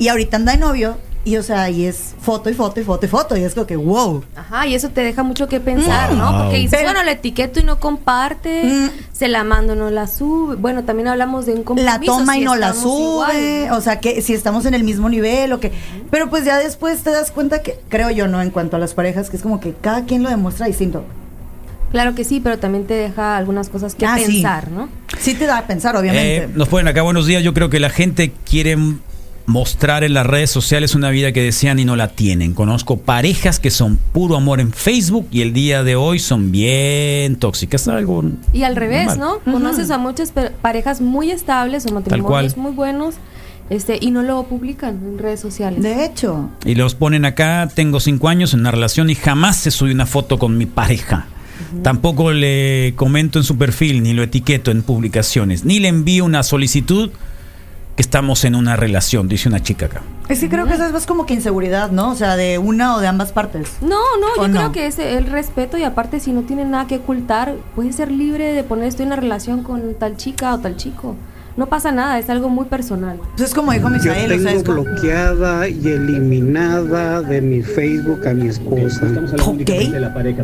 y 0.00 0.08
ahorita 0.08 0.38
anda 0.38 0.50
de 0.50 0.58
novio, 0.58 0.96
y 1.24 1.36
o 1.36 1.42
sea, 1.42 1.68
y 1.68 1.84
es 1.84 2.14
foto 2.20 2.48
y 2.48 2.54
foto 2.54 2.80
y 2.80 2.84
foto 2.84 3.04
y 3.04 3.08
foto, 3.08 3.36
y 3.36 3.42
es 3.42 3.54
como 3.54 3.66
que, 3.66 3.76
wow. 3.76 4.24
Ajá, 4.36 4.66
y 4.66 4.74
eso 4.74 4.88
te 4.88 5.02
deja 5.02 5.22
mucho 5.22 5.48
que 5.48 5.60
pensar, 5.60 6.10
Wow. 6.10 6.18
¿no? 6.18 6.38
Porque 6.42 6.56
dices, 6.56 6.70
Pero- 6.78 6.84
bueno, 6.92 7.02
la 7.04 7.12
etiqueto 7.12 7.60
y 7.60 7.64
no 7.64 7.78
comparte, 7.78 8.62
Mm. 8.64 8.90
se 9.12 9.28
la 9.28 9.44
mando, 9.44 9.76
no 9.76 9.90
la 9.90 10.06
sube. 10.06 10.56
Bueno, 10.56 10.84
también 10.84 11.08
hablamos 11.08 11.44
de 11.46 11.52
un 11.52 11.62
compromiso. 11.62 11.98
La 11.98 12.04
toma 12.04 12.36
y 12.36 12.40
si 12.40 12.44
no 12.46 12.56
la 12.56 12.72
sube, 12.72 13.70
o 13.70 13.80
sea, 13.82 14.00
que 14.00 14.22
si 14.22 14.32
estamos 14.34 14.64
en 14.64 14.72
el 14.74 14.82
mismo 14.82 15.08
nivel 15.10 15.52
o 15.52 15.60
que... 15.60 15.72
Pero 16.10 16.30
pues 16.30 16.44
ya 16.44 16.56
después 16.58 17.02
te 17.02 17.10
das 17.10 17.30
cuenta 17.30 17.62
que, 17.62 17.78
creo 17.90 18.10
yo, 18.10 18.26
¿no? 18.26 18.40
En 18.40 18.50
cuanto 18.50 18.76
a 18.76 18.78
las 18.78 18.94
parejas, 18.94 19.28
que 19.30 19.36
es 19.36 19.42
como 19.42 19.60
que 19.60 19.74
cada 19.74 20.04
quien 20.06 20.22
lo 20.22 20.30
demuestra 20.30 20.66
distinto. 20.66 21.04
Claro 21.92 22.14
que 22.14 22.22
sí, 22.24 22.40
pero 22.40 22.58
también 22.58 22.86
te 22.86 22.94
deja 22.94 23.36
algunas 23.36 23.68
cosas 23.68 23.94
que 23.96 24.06
Ah, 24.06 24.16
sí. 24.16 24.24
pensar, 24.24 24.70
¿no? 24.70 24.88
Sí 25.18 25.34
te 25.34 25.44
da 25.46 25.58
a 25.58 25.66
pensar, 25.66 25.96
obviamente. 25.96 26.44
Eh, 26.44 26.48
nos 26.54 26.68
ponen 26.68 26.86
acá 26.88 27.02
buenos 27.02 27.26
días. 27.26 27.42
Yo 27.42 27.52
creo 27.52 27.68
que 27.68 27.80
la 27.80 27.90
gente 27.90 28.32
quiere 28.48 28.76
mostrar 29.50 30.04
en 30.04 30.14
las 30.14 30.26
redes 30.26 30.50
sociales 30.50 30.94
una 30.94 31.10
vida 31.10 31.32
que 31.32 31.42
desean 31.42 31.78
y 31.78 31.84
no 31.84 31.96
la 31.96 32.08
tienen. 32.08 32.54
Conozco 32.54 32.98
parejas 32.98 33.58
que 33.58 33.70
son 33.70 33.98
puro 34.12 34.36
amor 34.36 34.60
en 34.60 34.72
Facebook 34.72 35.26
y 35.30 35.42
el 35.42 35.52
día 35.52 35.82
de 35.82 35.96
hoy 35.96 36.18
son 36.20 36.52
bien 36.52 37.36
tóxicas. 37.36 37.86
Algo 37.88 38.24
Y 38.52 38.62
al 38.62 38.76
revés, 38.76 39.18
normal. 39.18 39.40
¿no? 39.44 39.52
Conoces 39.52 39.90
a 39.90 39.98
muchas 39.98 40.32
parejas 40.62 41.00
muy 41.00 41.30
estables 41.30 41.84
o 41.86 41.92
matrimonios 41.92 42.56
muy 42.56 42.72
buenos 42.72 43.16
este 43.70 43.98
y 44.00 44.10
no 44.10 44.22
lo 44.22 44.44
publican 44.44 45.00
en 45.04 45.18
redes 45.18 45.40
sociales. 45.40 45.82
De 45.82 46.04
hecho, 46.04 46.50
Y 46.64 46.74
los 46.76 46.94
ponen 46.94 47.24
acá, 47.24 47.68
tengo 47.74 48.00
cinco 48.00 48.28
años 48.28 48.54
en 48.54 48.60
una 48.60 48.70
relación 48.70 49.10
y 49.10 49.14
jamás 49.14 49.56
se 49.56 49.70
subí 49.70 49.92
una 49.92 50.06
foto 50.06 50.38
con 50.38 50.56
mi 50.56 50.66
pareja. 50.66 51.26
Tampoco 51.82 52.32
le 52.32 52.94
comento 52.96 53.38
en 53.38 53.44
su 53.44 53.58
perfil, 53.58 54.02
ni 54.02 54.12
lo 54.12 54.22
etiqueto 54.22 54.70
en 54.70 54.82
publicaciones, 54.82 55.64
ni 55.64 55.78
le 55.78 55.88
envío 55.88 56.24
una 56.24 56.42
solicitud 56.42 57.10
que 57.96 58.02
estamos 58.02 58.44
en 58.44 58.54
una 58.54 58.76
relación, 58.76 59.28
dice 59.28 59.48
una 59.48 59.62
chica 59.62 59.86
acá. 59.86 60.00
es 60.28 60.40
que 60.40 60.48
creo 60.48 60.66
que 60.66 60.74
eso 60.74 60.84
es 60.86 60.92
más 60.92 61.06
como 61.06 61.26
que 61.26 61.34
inseguridad, 61.34 61.90
¿no? 61.90 62.10
O 62.10 62.14
sea, 62.14 62.36
de 62.36 62.58
una 62.58 62.96
o 62.96 63.00
de 63.00 63.06
ambas 63.08 63.32
partes. 63.32 63.72
No, 63.82 63.88
no, 64.20 64.26
¿O 64.42 64.46
yo 64.46 64.48
no? 64.48 64.58
creo 64.58 64.72
que 64.72 64.86
es 64.86 64.98
el 64.98 65.26
respeto 65.26 65.76
y 65.76 65.82
aparte 65.84 66.20
si 66.20 66.32
no 66.32 66.42
tiene 66.42 66.64
nada 66.64 66.86
que 66.86 66.96
ocultar, 66.96 67.54
puede 67.74 67.92
ser 67.92 68.10
libre 68.10 68.52
de 68.52 68.62
poner 68.62 68.86
estoy 68.86 69.02
en 69.04 69.08
una 69.12 69.16
relación 69.20 69.62
con 69.62 69.94
tal 69.94 70.16
chica 70.16 70.54
o 70.54 70.58
tal 70.60 70.76
chico. 70.76 71.16
No 71.56 71.66
pasa 71.66 71.90
nada, 71.90 72.18
es 72.18 72.30
algo 72.30 72.48
muy 72.48 72.66
personal. 72.66 73.16
Entonces, 73.16 73.48
es 73.48 73.54
como 73.54 73.72
dijo 73.72 73.88
Yo 73.88 73.94
Misael, 73.96 74.32
o 74.32 74.38
sea, 74.38 74.52
es 74.52 74.62
tengo 74.62 74.76
como- 74.76 74.82
bloqueada 74.84 75.68
y 75.68 75.88
eliminada 75.88 77.20
de 77.22 77.40
mi 77.42 77.60
Facebook 77.60 78.26
a 78.26 78.32
mi 78.32 78.46
esposa. 78.48 79.04
Ok. 79.44 79.68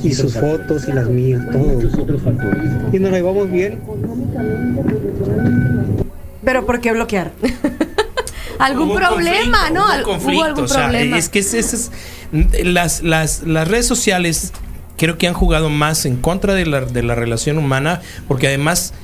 Y 0.03 0.13
sus 0.15 0.35
fotos 0.37 0.89
y 0.89 0.93
las 0.93 1.07
mías, 1.09 1.41
todo. 1.53 1.81
Y 2.93 2.99
nos 2.99 3.13
la 3.13 3.17
llevamos 3.19 3.51
bien. 3.51 3.79
Pero 6.47 6.65
¿por 6.65 6.81
qué 6.81 6.93
bloquear? 6.93 7.33
Algún 8.59 8.89
Hubo 8.89 8.95
problema, 8.97 9.69
¿no? 9.71 9.85
hubo 9.85 10.03
conflicto, 10.05 10.39
Hubo 10.39 10.45
algún 10.45 10.65
o 10.65 10.69
sea, 10.69 10.85
problema. 10.85 11.19
es 11.19 11.29
que 11.29 11.41
es- 11.41 11.53
es- 11.53 11.75
es- 11.75 11.91
las, 12.65 13.03
las, 13.03 13.43
las 13.43 13.69
redes 13.69 13.87
sociales 13.87 14.53
creo 14.97 15.19
que 15.19 15.27
han 15.29 15.35
jugado 15.35 15.69
más 15.69 16.07
en 16.07 16.17
contra 16.17 16.55
de 16.55 16.65
la, 16.65 16.81
de 16.81 17.03
la 17.03 17.15
relación 17.15 17.59
humana 17.59 18.01
porque 18.29 18.47
además 18.47 18.95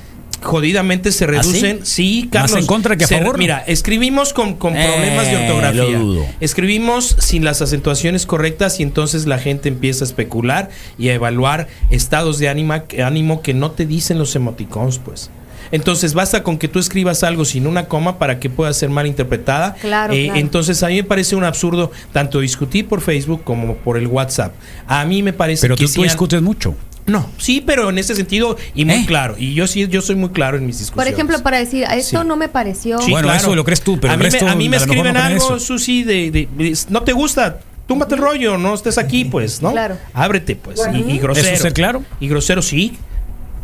jodidamente 0.41 1.11
se 1.11 1.27
reducen. 1.27 1.85
Sí, 1.85 2.29
¿Más 2.33 2.43
Carlos. 2.43 2.59
en 2.61 2.65
contra 2.65 2.95
que 2.97 3.03
a 3.03 3.07
se- 3.07 3.19
favor? 3.19 3.37
Mira, 3.37 3.59
escribimos 3.67 4.33
con, 4.33 4.55
con 4.55 4.75
Eh, 4.75 4.87
problemas 4.87 5.27
de 5.27 5.33
lo 5.33 5.39
ortografía. 5.41 5.99
dudo. 5.99 6.25
Escribimos 6.39 7.15
sin 7.19 7.45
las 7.45 7.61
acentuaciones 7.61 8.25
correctas 8.25 8.79
y 8.79 8.83
entonces 8.83 9.27
la 9.27 9.37
gente 9.37 9.69
empieza 9.69 10.03
a 10.03 10.07
especular 10.07 10.69
y 10.97 11.09
a 11.09 11.13
evaluar 11.13 11.67
estados 11.91 12.39
de 12.39 12.49
ánima, 12.49 12.85
ánimo 13.05 13.41
que 13.43 13.53
no 13.53 13.69
te 13.71 13.85
dicen 13.85 14.17
los 14.17 14.35
emoticons, 14.35 14.97
pues. 14.97 15.29
Entonces 15.73 16.13
basta 16.13 16.43
con 16.43 16.57
que 16.57 16.67
tú 16.69 16.79
escribas 16.79 17.23
algo 17.23 17.43
sin 17.45 17.67
una 17.67 17.87
coma 17.87 18.19
para 18.19 18.39
que 18.39 18.49
pueda 18.49 18.71
ser 18.73 18.89
mal 18.89 19.07
interpretada. 19.07 19.73
Claro, 19.81 20.13
Eh, 20.13 20.25
claro. 20.25 20.39
Entonces 20.39 20.81
a 20.83 20.87
mí 20.87 20.95
me 20.95 21.03
parece 21.03 21.35
un 21.35 21.43
absurdo 21.43 21.91
tanto 22.13 22.39
discutir 22.39 22.87
por 22.87 23.01
Facebook 23.01 23.43
como 23.43 23.75
por 23.75 23.97
el 23.97 24.07
WhatsApp. 24.07 24.53
A 24.87 25.03
mí 25.05 25.23
me 25.23 25.33
parece 25.33 25.61
Pero 25.63 25.75
que 25.75 25.85
tú, 25.85 25.91
tú 25.93 26.01
han- 26.01 26.07
discutes 26.07 26.41
mucho. 26.41 26.75
No, 27.05 27.27
sí, 27.37 27.61
pero 27.65 27.89
en 27.89 27.97
ese 27.97 28.15
sentido 28.15 28.55
y 28.75 28.85
muy 28.85 28.95
¿Eh? 29.01 29.05
claro. 29.05 29.35
Y 29.37 29.53
yo 29.55 29.67
sí, 29.67 29.85
yo 29.89 30.01
soy 30.01 30.15
muy 30.15 30.29
claro 30.29 30.57
en 30.57 30.65
mis 30.65 30.75
Por 30.77 30.79
discusiones. 30.83 31.13
ejemplo, 31.13 31.43
para 31.43 31.57
decir, 31.57 31.83
esto 31.91 32.21
Sí. 32.21 32.27
no 32.27 32.37
me 32.37 32.47
pareció. 32.47 33.01
Sí, 33.01 33.11
Bueno, 33.11 33.33
eso 33.33 33.53
lo 33.55 33.65
crees 33.65 33.81
tú, 33.81 33.99
pero 33.99 34.13
a 34.13 34.15
mí, 34.17 34.23
resto 34.23 34.45
me, 34.45 34.51
a 34.51 34.55
mí 34.55 34.69
me 34.69 34.77
a 34.77 34.79
lo 34.79 34.85
mejor 34.85 35.07
escriben 35.07 35.13
no 35.21 35.27
algo. 35.47 35.59
Susi, 35.59 36.03
de, 36.03 36.31
de- 36.31 36.47
de- 36.55 36.77
no 36.89 37.01
te 37.03 37.11
gusta, 37.11 37.59
túmbate 37.87 38.15
el 38.15 38.21
rollo, 38.21 38.57
no 38.57 38.73
estés 38.73 38.97
aquí, 38.97 39.25
pues, 39.25 39.61
¿no? 39.61 39.71
Claro. 39.73 39.97
Ábrete, 40.13 40.55
pues. 40.55 40.79
Y, 40.93 41.11
y 41.13 41.17
grosero. 41.17 41.45
¿Eso 41.47 41.55
es 41.55 41.61
ser 41.61 41.73
claro? 41.73 42.03
Y 42.21 42.29
grosero, 42.29 42.61
sí. 42.61 42.95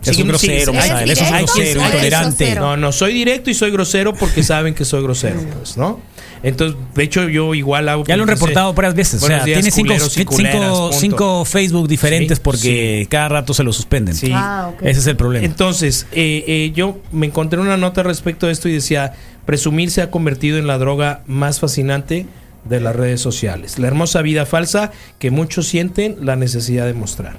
Es 0.06 0.16
Sí, 0.16 0.22
un 0.22 0.30
grosero, 0.30 0.72
sí. 0.72 0.78
Misael, 0.78 1.12
eso 1.12 1.24
es 1.24 1.30
que- 1.30 1.38
grosero, 1.38 1.82
intolerante. 1.86 2.56
No, 2.56 2.78
no, 2.78 2.92
soy 2.92 3.14
directo 3.14 3.50
y 3.50 3.54
soy 3.54 3.72
grosero 3.72 4.14
porque 4.14 4.44
saben 4.44 4.74
que 4.74 4.86
soy 4.86 5.04
grosero, 5.04 5.42
pues, 5.58 5.76
¿no? 5.78 6.00
Entonces, 6.42 6.78
de 6.96 7.04
hecho, 7.04 7.28
yo 7.28 7.54
igual 7.54 7.90
hago. 7.90 8.06
Ya 8.06 8.16
lo 8.16 8.24
han 8.24 8.30
reportado 8.30 8.74
varias 8.74 8.96
veces. 8.96 9.16
O 9.16 9.20
buenos 9.26 9.40
sea, 9.40 9.46
días, 9.46 9.58
tiene 9.62 9.72
cinco, 9.72 10.34
cinco, 10.34 10.92
cinco 10.94 11.44
Facebook 11.46 11.90
diferentes 11.90 12.38
Sí, 12.38 12.42
porque 12.42 13.08
cada 13.10 13.28
rato 13.28 13.54
se 13.54 13.62
lo 13.64 13.74
suspenden. 13.74 14.16
Sí. 14.16 14.32
Ah. 14.34 14.72
Ese 14.82 15.02
es 15.02 15.08
el 15.08 15.18
problema. 15.18 15.46
Entonces, 15.46 16.08
eh, 16.14 16.46
eh, 16.48 16.72
yo 16.74 16.98
me 17.12 17.26
encontré 17.26 17.60
una 17.60 17.76
nota 17.76 18.04
respecto 18.04 18.48
a 18.48 18.52
esto 18.52 18.70
y 18.70 18.72
decía, 18.74 19.14
presumir 19.46 19.92
se 19.92 20.02
ha 20.02 20.10
convertido 20.12 20.58
en 20.58 20.66
la 20.68 20.78
droga 20.78 21.24
más 21.28 21.60
fascinante 21.60 22.26
de 22.64 22.80
las 22.80 22.96
redes 22.96 23.20
sociales. 23.20 23.78
La 23.78 23.88
hermosa 23.88 24.22
vida 24.22 24.46
falsa 24.46 24.92
que 25.18 25.32
muchos 25.32 25.68
sienten 25.68 26.18
la 26.22 26.38
necesidad 26.38 26.86
de 26.86 26.94
mostrar. 26.94 27.36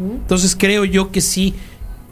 Entonces 0.00 0.56
creo 0.58 0.84
yo 0.84 1.10
que 1.12 1.20
sí 1.20 1.54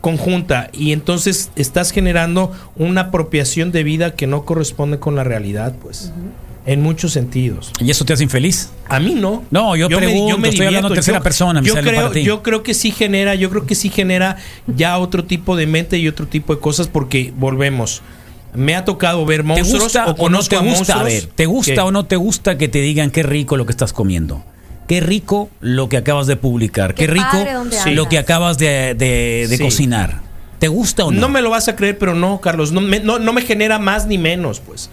conjunta 0.00 0.70
y 0.72 0.92
entonces 0.92 1.50
estás 1.56 1.90
generando 1.90 2.52
una 2.76 3.02
apropiación 3.02 3.72
de 3.72 3.82
vida 3.82 4.14
que 4.14 4.26
no 4.26 4.44
corresponde 4.44 4.98
con 4.98 5.16
la 5.16 5.24
realidad, 5.24 5.74
pues, 5.80 6.12
en 6.66 6.82
muchos 6.82 7.12
sentidos. 7.12 7.72
¿Y 7.80 7.90
eso 7.90 8.04
te 8.04 8.12
hace 8.12 8.24
infeliz? 8.24 8.70
A 8.88 9.00
mí 9.00 9.14
no. 9.14 9.44
No, 9.50 9.74
yo 9.74 9.88
pregunto, 9.88 10.46
estoy 10.46 10.66
hablando 10.66 10.88
en 10.88 10.94
tercera 10.94 11.20
persona, 11.20 11.62
Yo 11.62 11.74
creo, 11.74 11.94
para 11.94 12.10
ti. 12.12 12.22
yo 12.22 12.42
creo 12.42 12.62
que 12.62 12.74
sí 12.74 12.90
genera, 12.90 13.34
yo 13.34 13.50
creo 13.50 13.66
que 13.66 13.74
sí 13.74 13.88
genera 13.88 14.36
ya 14.66 14.98
otro 14.98 15.24
tipo 15.24 15.56
de 15.56 15.66
mente 15.66 15.98
y 15.98 16.08
otro 16.08 16.26
tipo 16.26 16.54
de 16.54 16.60
cosas 16.60 16.86
porque 16.86 17.32
volvemos. 17.36 18.02
Me 18.54 18.74
ha 18.74 18.84
tocado 18.84 19.26
ver 19.26 19.40
¿Te 19.40 19.44
monstruos 19.46 19.84
gusta 19.84 20.06
o 20.06 20.10
o 20.10 20.12
no 20.12 20.16
conozco 20.16 20.50
te 20.50 20.56
a 20.56 20.60
gusta? 20.60 20.94
A 20.94 20.96
monstruos 20.98 21.24
ver, 21.24 21.34
¿te 21.34 21.46
gusta 21.46 21.84
o 21.84 21.90
no 21.90 22.06
te 22.06 22.16
gusta 22.16 22.56
que 22.56 22.68
te 22.68 22.80
digan 22.80 23.10
qué 23.10 23.22
rico 23.22 23.56
lo 23.56 23.66
que 23.66 23.72
estás 23.72 23.92
comiendo? 23.92 24.42
Qué 24.88 25.00
rico 25.00 25.50
lo 25.60 25.88
que 25.88 25.96
acabas 25.98 26.26
de 26.26 26.34
publicar. 26.36 26.94
Qué, 26.94 27.06
Qué 27.06 27.12
rico 27.12 27.44
lo 27.92 28.08
que 28.08 28.18
acabas 28.18 28.58
de, 28.58 28.94
de- 28.94 29.46
de 29.48 29.56
Sí. 29.56 29.62
cocinar. 29.62 30.22
¿Te 30.58 30.66
gusta 30.66 31.04
o 31.04 31.12
no? 31.12 31.20
No 31.20 31.28
me 31.28 31.40
lo 31.42 31.50
vas 31.50 31.68
a 31.68 31.76
creer, 31.76 31.98
pero 31.98 32.14
no, 32.16 32.40
Carlos, 32.40 32.72
no 32.72 32.80
me, 32.80 32.98
no, 32.98 33.20
no 33.20 33.32
me 33.32 33.42
genera 33.42 33.78
más 33.78 34.06
ni 34.06 34.18
menos, 34.18 34.58
pues. 34.60 34.90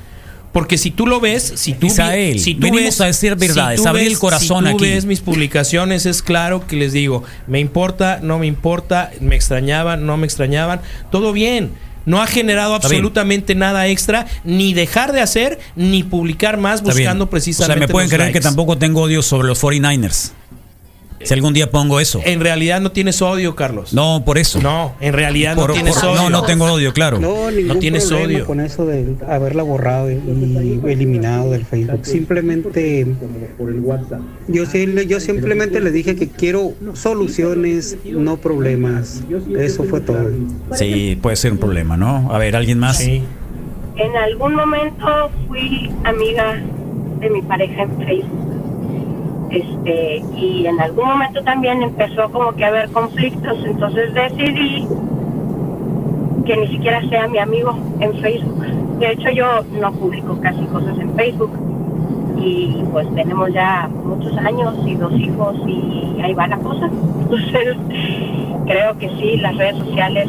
Porque 0.53 0.77
si 0.77 0.91
tú 0.91 1.05
lo 1.07 1.19
ves, 1.19 1.53
si 1.55 1.73
tú, 1.73 1.87
Isael, 1.87 2.39
si 2.39 2.55
tú 2.55 2.61
venimos 2.61 3.01
a 3.01 3.05
decir 3.07 3.35
verdades, 3.35 3.81
tú 3.81 3.87
abrir 3.89 4.07
el 4.07 4.17
corazón 4.19 4.63
si 4.65 4.69
tú 4.71 4.75
aquí. 4.77 4.85
ves 4.85 5.05
mis 5.05 5.19
publicaciones, 5.19 6.05
es 6.05 6.21
claro 6.21 6.65
que 6.67 6.75
les 6.77 6.93
digo, 6.93 7.23
me 7.47 7.59
importa, 7.59 8.19
no 8.21 8.37
me 8.39 8.47
importa, 8.47 9.11
me 9.19 9.35
extrañaban, 9.35 10.05
no 10.05 10.15
me 10.17 10.25
extrañaban, 10.25 10.79
todo 11.11 11.33
bien. 11.33 11.71
No 12.05 12.21
ha 12.21 12.27
generado 12.27 12.75
Está 12.75 12.87
bien. 12.87 12.99
absolutamente 12.99 13.55
nada 13.55 13.87
extra, 13.87 14.27
ni 14.43 14.73
dejar 14.73 15.11
de 15.11 15.21
hacer, 15.21 15.59
ni 15.75 16.03
publicar 16.03 16.57
más 16.57 16.81
Está 16.81 16.93
bien. 16.93 17.05
buscando 17.05 17.29
precisamente. 17.29 17.73
O 17.73 17.75
sea, 17.77 17.87
me 17.87 17.91
pueden 17.91 18.09
los 18.09 18.15
creer 18.15 18.31
que 18.31 18.39
likes. 18.39 18.47
tampoco 18.47 18.77
tengo 18.77 19.01
odio 19.01 19.21
sobre 19.21 19.47
los 19.47 19.61
49ers. 19.63 20.31
Si 21.25 21.33
algún 21.33 21.53
día 21.53 21.69
pongo 21.71 21.99
eso. 21.99 22.21
En 22.23 22.39
realidad 22.39 22.79
no 22.81 22.91
tienes 22.91 23.21
odio, 23.21 23.55
Carlos. 23.55 23.93
No, 23.93 24.23
por 24.25 24.37
eso. 24.37 24.61
No, 24.61 24.93
en 25.01 25.13
realidad 25.13 25.55
Por- 25.55 25.69
no 25.69 25.73
tienes 25.73 25.95
por- 25.95 26.09
odio. 26.09 26.21
no, 26.21 26.29
no 26.29 26.43
tengo 26.43 26.65
odio, 26.65 26.93
claro. 26.93 27.19
No, 27.19 27.51
ningún 27.51 27.79
tienes 27.79 28.05
problema 28.05 28.27
odio. 28.27 28.45
con 28.45 28.59
eso 28.59 28.85
de 28.85 29.15
haberla 29.27 29.63
borrado 29.63 30.11
y 30.11 30.79
eliminado 30.87 31.51
del 31.51 31.65
Facebook. 31.65 32.05
Simplemente 32.05 33.05
yo 34.47 34.65
sí 34.65 34.85
le- 34.85 35.07
yo 35.07 35.19
simplemente 35.19 35.81
le 35.81 35.91
dije 35.91 36.15
que 36.15 36.27
quiero 36.29 36.73
soluciones, 36.93 37.97
no 38.05 38.37
problemas. 38.37 39.23
Eso 39.57 39.83
fue 39.83 40.01
todo. 40.01 40.29
Sí, 40.73 41.17
puede 41.21 41.35
ser 41.35 41.51
un 41.51 41.57
problema, 41.57 41.97
¿no? 41.97 42.29
A 42.33 42.37
ver, 42.37 42.55
¿alguien 42.55 42.79
más? 42.79 42.97
Sí. 42.97 43.23
En 43.97 44.15
algún 44.17 44.55
momento 44.55 45.31
fui 45.47 45.89
amiga 46.03 46.61
de 47.19 47.29
mi 47.29 47.41
pareja 47.41 47.83
en 47.83 47.97
Facebook. 48.05 48.54
Este, 49.55 50.21
y 50.35 50.67
en 50.67 50.81
algún 50.81 51.07
momento 51.07 51.41
también 51.41 51.81
empezó 51.81 52.29
como 52.29 52.51
que 52.51 52.65
a 52.65 52.67
haber 52.67 52.89
conflictos, 52.89 53.57
entonces 53.63 54.13
decidí 54.13 54.85
que 56.45 56.57
ni 56.57 56.67
siquiera 56.67 57.01
sea 57.07 57.29
mi 57.29 57.39
amigo 57.39 57.73
en 58.01 58.13
Facebook. 58.15 58.65
De 58.99 59.13
hecho, 59.13 59.29
yo 59.29 59.45
no 59.79 59.93
publico 59.93 60.37
casi 60.41 60.65
cosas 60.65 60.99
en 60.99 61.15
Facebook. 61.15 61.57
Y 62.37 62.83
pues 62.91 63.07
tenemos 63.15 63.53
ya 63.53 63.89
muchos 64.03 64.37
años 64.39 64.75
y 64.85 64.95
dos 64.95 65.13
hijos 65.13 65.55
y 65.65 66.19
ahí 66.21 66.33
va 66.33 66.47
la 66.47 66.57
cosa. 66.57 66.89
Entonces, 67.21 67.77
creo 68.65 68.97
que 68.97 69.09
sí, 69.11 69.37
las 69.37 69.55
redes 69.55 69.77
sociales, 69.77 70.27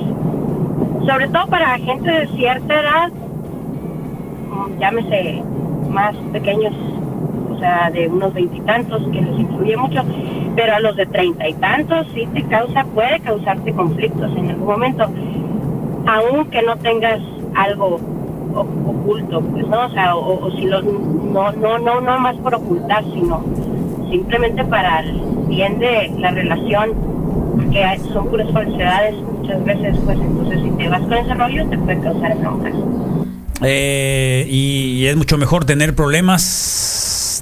sobre 1.05 1.27
todo 1.29 1.49
para 1.49 1.77
gente 1.79 2.11
de 2.13 2.29
cierta 2.29 2.81
edad, 2.81 3.11
llámese 4.79 5.43
más 5.91 6.15
pequeños, 6.33 6.75
o 7.57 7.59
sea, 7.59 7.91
de 7.91 8.09
unos 8.09 8.33
veintitantos, 8.35 9.03
que 9.11 9.21
les 9.21 9.41
influye 9.41 9.77
mucho, 9.77 10.03
pero 10.55 10.75
a 10.75 10.81
los 10.81 10.97
de 10.97 11.07
treinta 11.07 11.49
y 11.49 11.55
tantos 11.55 12.07
sí 12.15 12.29
te 12.35 12.43
causa, 12.45 12.85
puede 12.95 13.21
causarte 13.21 13.73
conflictos 13.73 14.31
en 14.37 14.51
algún 14.51 14.67
momento, 14.67 15.05
aunque 16.07 16.63
no 16.63 16.77
tengas 16.77 17.21
algo 17.55 17.99
oculto, 18.55 19.41
pues, 19.41 19.67
¿no? 19.67 19.87
O 19.87 19.91
sea, 19.91 20.17
o, 20.17 20.51
si 20.53 20.65
lo, 20.65 20.83
no, 20.83 21.53
no, 21.53 21.79
no, 21.79 22.01
no 22.01 22.19
más 22.19 22.37
por 22.37 22.55
ocultar, 22.55 23.05
sino 23.13 23.45
simplemente 24.11 24.65
para 24.65 25.01
el 25.01 25.21
bien 25.49 25.79
de 25.79 26.13
la 26.19 26.31
relación, 26.31 26.91
que 27.71 27.99
son 28.13 28.29
puras 28.29 28.51
falsedades 28.53 29.15
muchas 29.17 29.65
veces, 29.65 29.97
pues, 30.05 30.19
entonces 30.19 30.61
si 30.63 30.71
te 30.71 30.89
vas 30.89 31.03
con 31.03 31.15
ese 31.15 31.35
rollo 31.35 31.69
te 31.69 31.79
puede 31.79 32.01
causar 32.01 32.37
broncas. 32.39 32.75
Eh, 33.63 34.47
y 34.51 35.07
es 35.07 35.17
mucho 35.17 35.39
mejor 35.39 35.65
tener 35.65 35.95
problemas. 35.95 36.43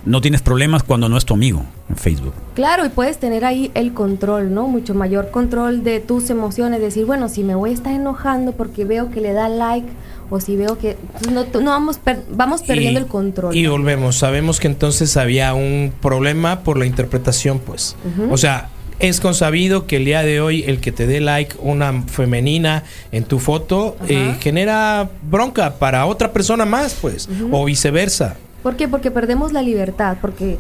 No 0.07 0.21
tienes 0.21 0.43
problemas 0.43 0.83
cuando 0.83 1.09
no 1.09 1.17
es 1.17 1.25
tu 1.25 1.35
amigo 1.35 1.65
en 1.89 1.97
Facebook. 1.97 2.35
Claro, 2.55 2.85
y 2.85 2.91
puedes 2.91 3.19
tener 3.19 3.45
ahí 3.45 3.71
el 3.75 3.95
control, 3.95 4.53
¿no? 4.53 4.69
Mucho 4.69 4.95
mayor 4.95 5.31
control 5.31 5.83
de 5.83 6.01
tus 6.01 6.29
emociones. 6.31 6.81
Decir, 6.81 7.07
bueno, 7.07 7.29
si 7.29 7.43
me 7.43 7.55
voy 7.55 7.71
a 7.71 7.75
estar 7.75 7.93
enojando 7.93 8.53
porque 8.53 8.85
veo 8.85 9.11
que 9.11 9.21
le 9.21 9.33
da 9.33 9.49
like 9.49 9.89
o 10.31 10.41
si 10.41 10.57
veo 10.57 10.79
que 10.79 10.97
pues, 11.21 11.31
no, 11.33 11.45
no 11.61 11.71
vamos 11.71 11.99
per- 11.99 12.23
vamos 12.31 12.63
perdiendo 12.63 13.01
Y- 13.01 13.03
el 13.03 13.09
control. 13.09 13.57
Y 13.57 13.67
volvemos, 13.67 14.17
sabemos 14.17 14.61
que 14.61 14.67
entonces 14.69 15.17
había 15.17 15.55
un 15.55 15.93
problema 16.03 16.61
por 16.61 16.79
la 16.79 16.87
interpretación, 16.87 17.59
pues. 17.59 17.97
O 18.31 18.37
sea, 18.37 18.69
es 19.01 19.21
consabido 19.21 19.87
que 19.87 19.97
el 19.97 20.05
día 20.05 20.23
de 20.23 20.41
hoy 20.41 20.65
el 20.67 20.81
que 20.81 20.93
te 20.93 21.07
dé 21.07 21.21
like 21.21 21.57
una 21.61 22.03
femenina 22.03 22.85
en 23.11 23.25
tu 23.25 23.39
foto 23.39 23.97
eh, 24.09 24.37
genera 24.41 25.09
bronca 25.31 25.75
para 25.79 26.07
otra 26.07 26.33
persona 26.33 26.65
más, 26.65 26.95
pues, 27.01 27.29
o 27.51 27.65
viceversa. 27.65 28.37
¿Por 28.65 28.75
qué? 28.77 28.89
Porque 28.89 29.13
perdemos 29.13 29.53
la 29.53 29.63
libertad, 29.63 30.17
porque 30.21 30.59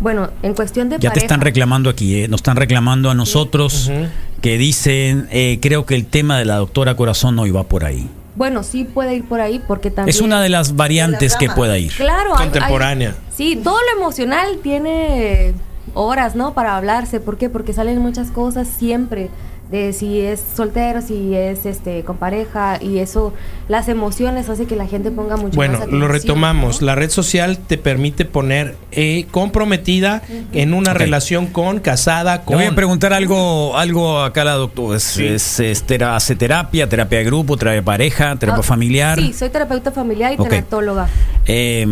bueno, 0.00 0.30
en 0.42 0.54
cuestión 0.54 0.88
de 0.88 0.96
Ya 0.96 1.00
te 1.00 1.08
pareja, 1.10 1.26
están 1.26 1.40
reclamando 1.42 1.88
aquí, 1.90 2.22
¿eh? 2.22 2.26
nos 2.28 2.38
están 2.38 2.56
reclamando 2.56 3.08
a 3.10 3.14
nosotros 3.14 3.88
Ujú. 3.88 4.06
que 4.40 4.58
dicen, 4.58 5.28
eh, 5.30 5.58
creo 5.62 5.86
que 5.86 5.94
el 5.94 6.06
tema 6.06 6.38
de 6.38 6.44
la 6.46 6.56
doctora 6.56 6.96
Corazón 6.96 7.36
no 7.36 7.46
iba 7.46 7.62
por 7.62 7.84
ahí. 7.84 8.08
Bueno, 8.34 8.62
sí 8.64 8.84
puede 8.84 9.14
ir 9.14 9.24
por 9.24 9.40
ahí 9.42 9.60
porque 9.68 9.90
también 9.90 10.08
Es 10.16 10.20
una 10.22 10.40
de 10.42 10.48
las 10.48 10.74
variantes 10.74 11.36
que 11.36 11.46
ramas. 11.46 11.56
pueda 11.58 11.78
ir. 11.78 11.92
Claro, 11.92 12.34
hay- 12.34 12.46
hay- 12.46 12.50
Contemporánea. 12.50 13.14
sí, 13.36 13.60
todo 13.62 13.76
lo 13.92 14.00
emocional 14.00 14.58
tiene 14.62 15.52
horas, 15.94 16.34
¿no? 16.34 16.54
Para 16.54 16.76
hablarse. 16.78 17.20
¿Por 17.20 17.36
qué? 17.36 17.50
Porque 17.50 17.74
salen 17.74 17.98
muchas 17.98 18.30
cosas 18.30 18.66
siempre. 18.66 19.28
De 19.72 19.92
si 19.94 20.20
es 20.20 20.40
soltero, 20.54 21.00
si 21.00 21.34
es 21.34 21.64
este 21.66 22.04
con 22.04 22.18
pareja. 22.18 22.78
Y 22.80 22.98
eso, 22.98 23.32
las 23.68 23.88
emociones 23.88 24.48
hace 24.50 24.66
que 24.66 24.76
la 24.76 24.86
gente 24.86 25.10
ponga 25.10 25.36
mucho 25.38 25.56
Bueno, 25.56 25.78
más 25.78 25.88
lo 25.88 26.06
retomamos. 26.08 26.80
¿no? 26.82 26.86
La 26.86 26.94
red 26.94 27.08
social 27.10 27.56
te 27.58 27.78
permite 27.78 28.26
poner 28.26 28.76
eh, 28.90 29.26
comprometida 29.30 30.22
en 30.52 30.74
una 30.74 30.92
relación 30.92 31.46
con, 31.46 31.80
casada, 31.80 32.36
Le 32.36 32.42
con... 32.44 32.56
voy 32.56 32.66
a 32.66 32.74
preguntar 32.74 33.14
algo, 33.14 33.76
algo 33.78 34.20
acá 34.22 34.42
a 34.42 34.44
la 34.44 34.54
doctora. 34.54 34.98
Es, 34.98 35.02
Sí. 35.04 35.26
es- 35.26 35.58
es 35.60 35.82
tera- 35.84 36.16
hace 36.16 36.36
terapia, 36.36 36.86
terapia 36.88 37.18
de 37.20 37.24
grupo, 37.24 37.56
terapia 37.56 37.76
de 37.76 37.82
pareja, 37.82 38.36
terapia 38.36 38.60
Ah, 38.60 38.62
familiar. 38.62 39.18
Sí, 39.18 39.32
soy 39.32 39.48
terapeuta 39.48 39.90
familiar 39.90 40.32
y 40.32 40.36
Ok. 40.38 40.50
tanatóloga. 40.50 41.08
Eh, 41.46 41.86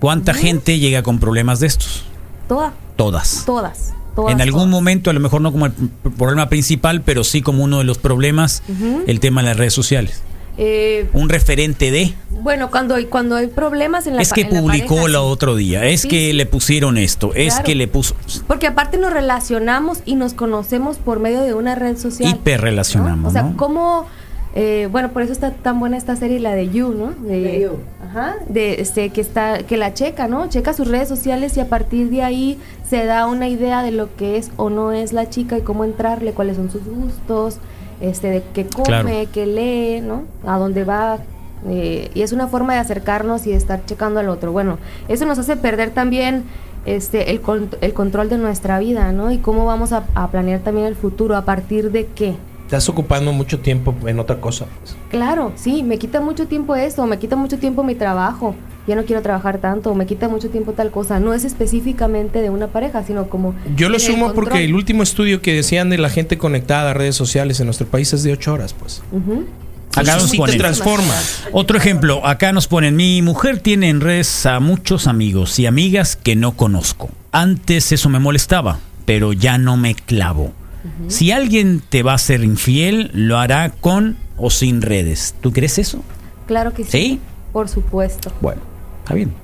¿Cuánta 0.00 0.34
gente 0.34 0.78
llega 0.80 1.02
con 1.04 1.20
problemas 1.20 1.60
de 1.60 1.68
estos? 1.68 2.04
Toda, 2.48 2.72
Todas. 2.96 3.44
todas. 3.46 3.92
Todas 4.20 4.34
en 4.34 4.40
algún 4.40 4.60
todas. 4.60 4.70
momento, 4.70 5.10
a 5.10 5.12
lo 5.12 5.20
mejor 5.20 5.40
no 5.40 5.52
como 5.52 5.66
el 5.66 5.72
problema 6.16 6.48
principal, 6.48 7.02
pero 7.02 7.24
sí 7.24 7.42
como 7.42 7.64
uno 7.64 7.78
de 7.78 7.84
los 7.84 7.98
problemas, 7.98 8.62
el 9.06 9.20
tema 9.20 9.42
de 9.42 9.48
las 9.48 9.56
redes 9.56 9.74
sociales. 9.74 10.22
Eh, 10.62 11.08
Un 11.14 11.28
referente 11.30 11.90
de... 11.90 12.12
bueno, 12.42 12.70
cuando 12.70 12.94
hay, 12.94 13.06
cuando 13.06 13.36
hay 13.36 13.46
problemas 13.46 14.06
en 14.06 14.16
la 14.16 14.22
es 14.22 14.32
que 14.32 14.42
en 14.42 14.52
la 14.52 14.60
publicó 14.60 14.88
pareja, 14.96 15.06
el 15.06 15.12
sí. 15.12 15.16
otro 15.18 15.56
día, 15.56 15.84
es 15.86 16.02
Sí, 16.02 16.08
que 16.08 16.34
le 16.34 16.44
pusieron 16.44 16.98
esto, 16.98 17.32
es 17.34 17.60
que 17.60 17.74
le 17.74 17.88
puso... 17.88 18.14
Porque 18.46 18.66
aparte 18.66 18.98
nos 18.98 19.12
relacionamos 19.12 20.00
y 20.04 20.16
nos 20.16 20.34
conocemos 20.34 20.98
por 20.98 21.18
medio 21.18 21.40
de 21.40 21.54
una 21.54 21.76
red 21.76 21.96
social. 21.96 22.28
Hiperrelacionamos, 22.30 23.22
¿no? 23.22 23.28
O 23.28 23.32
sea, 23.32 23.42
¿no? 23.42 23.56
cómo... 23.56 24.06
eh, 24.54 24.88
bueno, 24.90 25.10
por 25.10 25.22
eso 25.22 25.32
está 25.32 25.52
tan 25.52 25.78
buena 25.78 25.96
esta 25.96 26.16
serie, 26.16 26.40
la 26.40 26.52
de 26.54 26.68
You, 26.70 26.92
¿no? 26.92 27.12
De, 27.26 27.40
De 27.40 27.60
You. 27.60 27.70
Ajá. 28.04 28.36
De 28.48 28.80
este, 28.80 29.10
que 29.10 29.20
está, 29.20 29.58
que 29.62 29.76
la 29.76 29.94
checa, 29.94 30.26
¿no? 30.26 30.48
Checa 30.48 30.72
sus 30.72 30.88
redes 30.88 31.08
sociales 31.08 31.56
y 31.56 31.60
a 31.60 31.68
partir 31.68 32.10
de 32.10 32.22
ahí 32.22 32.58
se 32.88 33.04
da 33.04 33.26
una 33.26 33.46
idea 33.48 33.82
de 33.82 33.92
lo 33.92 34.14
que 34.16 34.36
es 34.36 34.50
o 34.56 34.68
no 34.70 34.90
es 34.92 35.12
la 35.12 35.28
chica 35.30 35.56
y 35.58 35.60
cómo 35.62 35.84
entrarle, 35.84 36.32
cuáles 36.32 36.56
son 36.56 36.70
sus 36.70 36.82
gustos, 36.84 37.58
este, 38.00 38.28
de 38.30 38.42
qué 38.52 38.66
come, 38.66 38.84
Claro. 38.86 39.08
qué 39.32 39.46
lee, 39.46 40.00
¿no? 40.00 40.22
A 40.44 40.58
dónde 40.58 40.82
va. 40.84 41.18
eh, 41.68 42.10
y 42.14 42.22
es 42.22 42.32
una 42.32 42.48
forma 42.48 42.72
de 42.72 42.78
acercarnos 42.80 43.46
y 43.46 43.50
de 43.50 43.56
estar 43.56 43.84
checando 43.84 44.18
al 44.18 44.30
otro. 44.30 44.50
Bueno, 44.50 44.78
eso 45.08 45.26
nos 45.26 45.38
hace 45.38 45.56
perder 45.58 45.90
también 45.90 46.42
este 46.86 47.30
el, 47.30 47.42
con- 47.42 47.68
el 47.82 47.92
control 47.92 48.30
de 48.30 48.38
nuestra 48.38 48.78
vida, 48.78 49.12
¿no? 49.12 49.30
Y 49.30 49.36
cómo 49.38 49.66
vamos 49.66 49.92
a, 49.92 50.04
a 50.14 50.28
planear 50.28 50.60
también 50.60 50.86
el 50.86 50.96
futuro, 50.96 51.36
a 51.36 51.44
partir 51.44 51.90
de 51.92 52.06
qué. 52.06 52.34
Estás 52.70 52.88
ocupando 52.88 53.32
mucho 53.32 53.58
tiempo 53.58 53.92
en 54.06 54.20
otra 54.20 54.40
cosa. 54.40 54.66
pues. 54.66 54.96
Claro, 55.10 55.52
sí, 55.56 55.82
me 55.82 55.98
quita 55.98 56.20
mucho 56.20 56.46
tiempo 56.46 56.76
esto, 56.76 57.04
me 57.04 57.18
quita 57.18 57.34
mucho 57.34 57.58
tiempo 57.58 57.82
mi 57.82 57.96
trabajo, 57.96 58.54
ya 58.86 58.94
no 58.94 59.04
quiero 59.04 59.22
trabajar 59.22 59.58
tanto, 59.58 59.92
me 59.96 60.06
quita 60.06 60.28
mucho 60.28 60.50
tiempo 60.50 60.70
tal 60.70 60.92
cosa. 60.92 61.18
No 61.18 61.34
es 61.34 61.42
específicamente 61.42 62.40
de 62.40 62.48
una 62.48 62.68
paja, 62.68 63.02
sino 63.02 63.28
como... 63.28 63.56
Yo 63.74 63.88
lo 63.88 63.96
el 63.96 64.00
sumo 64.00 64.34
porque 64.34 64.64
el 64.64 64.76
último 64.76 65.02
estudio 65.02 65.42
que 65.42 65.52
decían 65.52 65.90
de 65.90 65.98
la 65.98 66.10
gente 66.10 66.38
conectada 66.38 66.92
a 66.92 66.94
redes 66.94 67.16
sociales 67.16 67.58
en 67.58 67.66
nuestro 67.66 67.88
país 67.88 68.12
es 68.12 68.22
de 68.22 68.34
8 68.34 68.52
horas, 68.52 68.72
pues. 68.72 69.02
Acá 69.96 70.14
nos 70.14 70.26
sí 70.26 70.30
te 70.30 70.36
ponen. 70.36 70.58
transforma. 70.58 71.14
Otro 71.50 71.76
ejemplo, 71.76 72.24
acá 72.24 72.52
nos 72.52 72.68
ponen, 72.68 72.94
mi 72.94 73.20
mujer 73.20 73.58
tiene 73.58 73.88
en 73.88 74.00
redes 74.00 74.46
a 74.46 74.60
muchos 74.60 75.08
amigos 75.08 75.58
y 75.58 75.66
amigas 75.66 76.14
que 76.14 76.36
no 76.36 76.52
conozco. 76.52 77.10
Antes 77.32 77.90
eso 77.90 78.08
me 78.08 78.20
molestaba, 78.20 78.78
pero 79.06 79.32
ya 79.32 79.58
no 79.58 79.76
me 79.76 79.96
clavo. 79.96 80.52
Si 81.08 81.30
alguien 81.30 81.82
te 81.86 82.02
va 82.02 82.14
a 82.14 82.18
ser 82.18 82.42
infiel, 82.42 83.10
lo 83.12 83.38
hará 83.38 83.70
con 83.70 84.16
o 84.36 84.50
sin 84.50 84.82
redes. 84.82 85.34
¿Tú 85.40 85.52
crees 85.52 85.78
eso? 85.78 86.02
Claro 86.46 86.72
que 86.72 86.84
sí. 86.84 86.90
¿Sí? 86.90 87.20
Por 87.52 87.68
supuesto. 87.68 88.32
Bueno, 88.40 88.62
está 89.02 89.14
bien. 89.14 89.34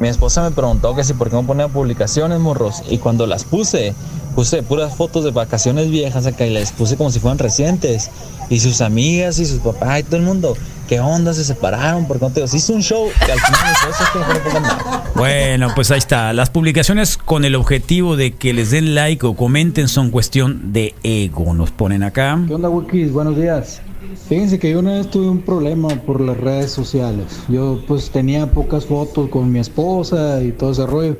Mi 0.00 0.08
esposa 0.08 0.42
me 0.42 0.50
preguntó 0.50 0.96
que 0.96 1.04
si 1.04 1.12
por 1.12 1.28
qué 1.28 1.36
no 1.36 1.42
ponía 1.42 1.68
publicaciones, 1.68 2.40
morros. 2.40 2.82
Y 2.88 2.96
cuando 2.96 3.26
las 3.26 3.44
puse, 3.44 3.94
puse 4.34 4.62
puras 4.62 4.94
fotos 4.94 5.24
de 5.24 5.30
vacaciones 5.30 5.90
viejas 5.90 6.24
acá 6.24 6.46
y 6.46 6.54
las 6.54 6.72
puse 6.72 6.96
como 6.96 7.10
si 7.10 7.20
fueran 7.20 7.38
recientes. 7.38 8.10
Y 8.48 8.60
sus 8.60 8.80
amigas 8.80 9.38
y 9.38 9.44
sus 9.44 9.58
papás 9.58 10.00
y 10.00 10.02
todo 10.04 10.16
el 10.16 10.22
mundo, 10.22 10.56
¿qué 10.88 11.00
onda? 11.00 11.34
Se 11.34 11.44
separaron, 11.44 12.06
¿por 12.06 12.18
qué 12.18 12.24
no 12.24 12.30
te 12.32 12.48
Se 12.48 12.56
hizo 12.56 12.72
un 12.72 12.82
show 12.82 13.10
que 13.26 13.30
al 13.30 13.38
final 13.38 13.72
esposa 13.72 14.04
es 14.04 14.10
que 14.10 14.18
no 14.18 14.44
pongan 14.44 14.62
nada. 14.62 15.04
Bueno, 15.14 15.68
pues 15.74 15.90
ahí 15.90 15.98
está. 15.98 16.32
Las 16.32 16.48
publicaciones 16.48 17.18
con 17.18 17.44
el 17.44 17.54
objetivo 17.54 18.16
de 18.16 18.32
que 18.32 18.54
les 18.54 18.70
den 18.70 18.94
like 18.94 19.26
o 19.26 19.36
comenten 19.36 19.86
son 19.86 20.10
cuestión 20.10 20.72
de 20.72 20.94
ego. 21.02 21.52
Nos 21.52 21.72
ponen 21.72 22.02
acá. 22.04 22.38
¿Qué 22.48 22.54
onda, 22.54 22.70
Wikis? 22.70 23.12
Buenos 23.12 23.36
días. 23.36 23.82
Fíjense 24.28 24.58
que 24.58 24.70
yo 24.70 24.78
una 24.78 24.94
vez 24.94 25.10
tuve 25.10 25.28
un 25.28 25.40
problema 25.40 25.88
por 25.88 26.20
las 26.20 26.36
redes 26.36 26.70
sociales. 26.70 27.26
Yo 27.48 27.80
pues 27.86 28.10
tenía 28.10 28.50
pocas 28.50 28.86
fotos 28.86 29.28
con 29.28 29.50
mi 29.50 29.58
esposa 29.58 30.42
y 30.42 30.52
todo 30.52 30.72
ese 30.72 30.86
rollo. 30.86 31.16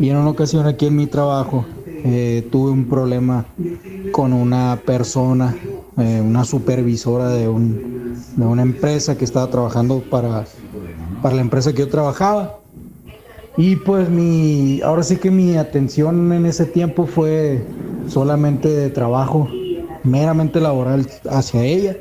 Y 0.00 0.08
en 0.10 0.16
una 0.16 0.30
ocasión 0.30 0.66
aquí 0.66 0.86
en 0.86 0.96
mi 0.96 1.06
trabajo 1.06 1.64
eh, 2.04 2.46
tuve 2.50 2.70
un 2.70 2.84
problema 2.84 3.46
con 4.12 4.32
una 4.32 4.80
persona, 4.84 5.56
eh, 5.96 6.20
una 6.22 6.44
supervisora 6.44 7.30
de, 7.30 7.48
un, 7.48 8.16
de 8.36 8.44
una 8.44 8.62
empresa 8.62 9.16
que 9.16 9.24
estaba 9.24 9.50
trabajando 9.50 10.02
para, 10.10 10.44
para 11.22 11.34
la 11.34 11.40
empresa 11.40 11.72
que 11.72 11.80
yo 11.80 11.88
trabajaba. 11.88 12.60
Y 13.56 13.76
pues 13.76 14.10
mi, 14.10 14.82
ahora 14.82 15.02
sí 15.02 15.16
que 15.16 15.30
mi 15.30 15.56
atención 15.56 16.30
en 16.32 16.44
ese 16.44 16.66
tiempo 16.66 17.06
fue 17.06 17.64
solamente 18.06 18.68
de 18.68 18.90
trabajo, 18.90 19.48
meramente 20.04 20.60
laboral 20.60 21.08
hacia 21.30 21.64
ella. 21.64 21.96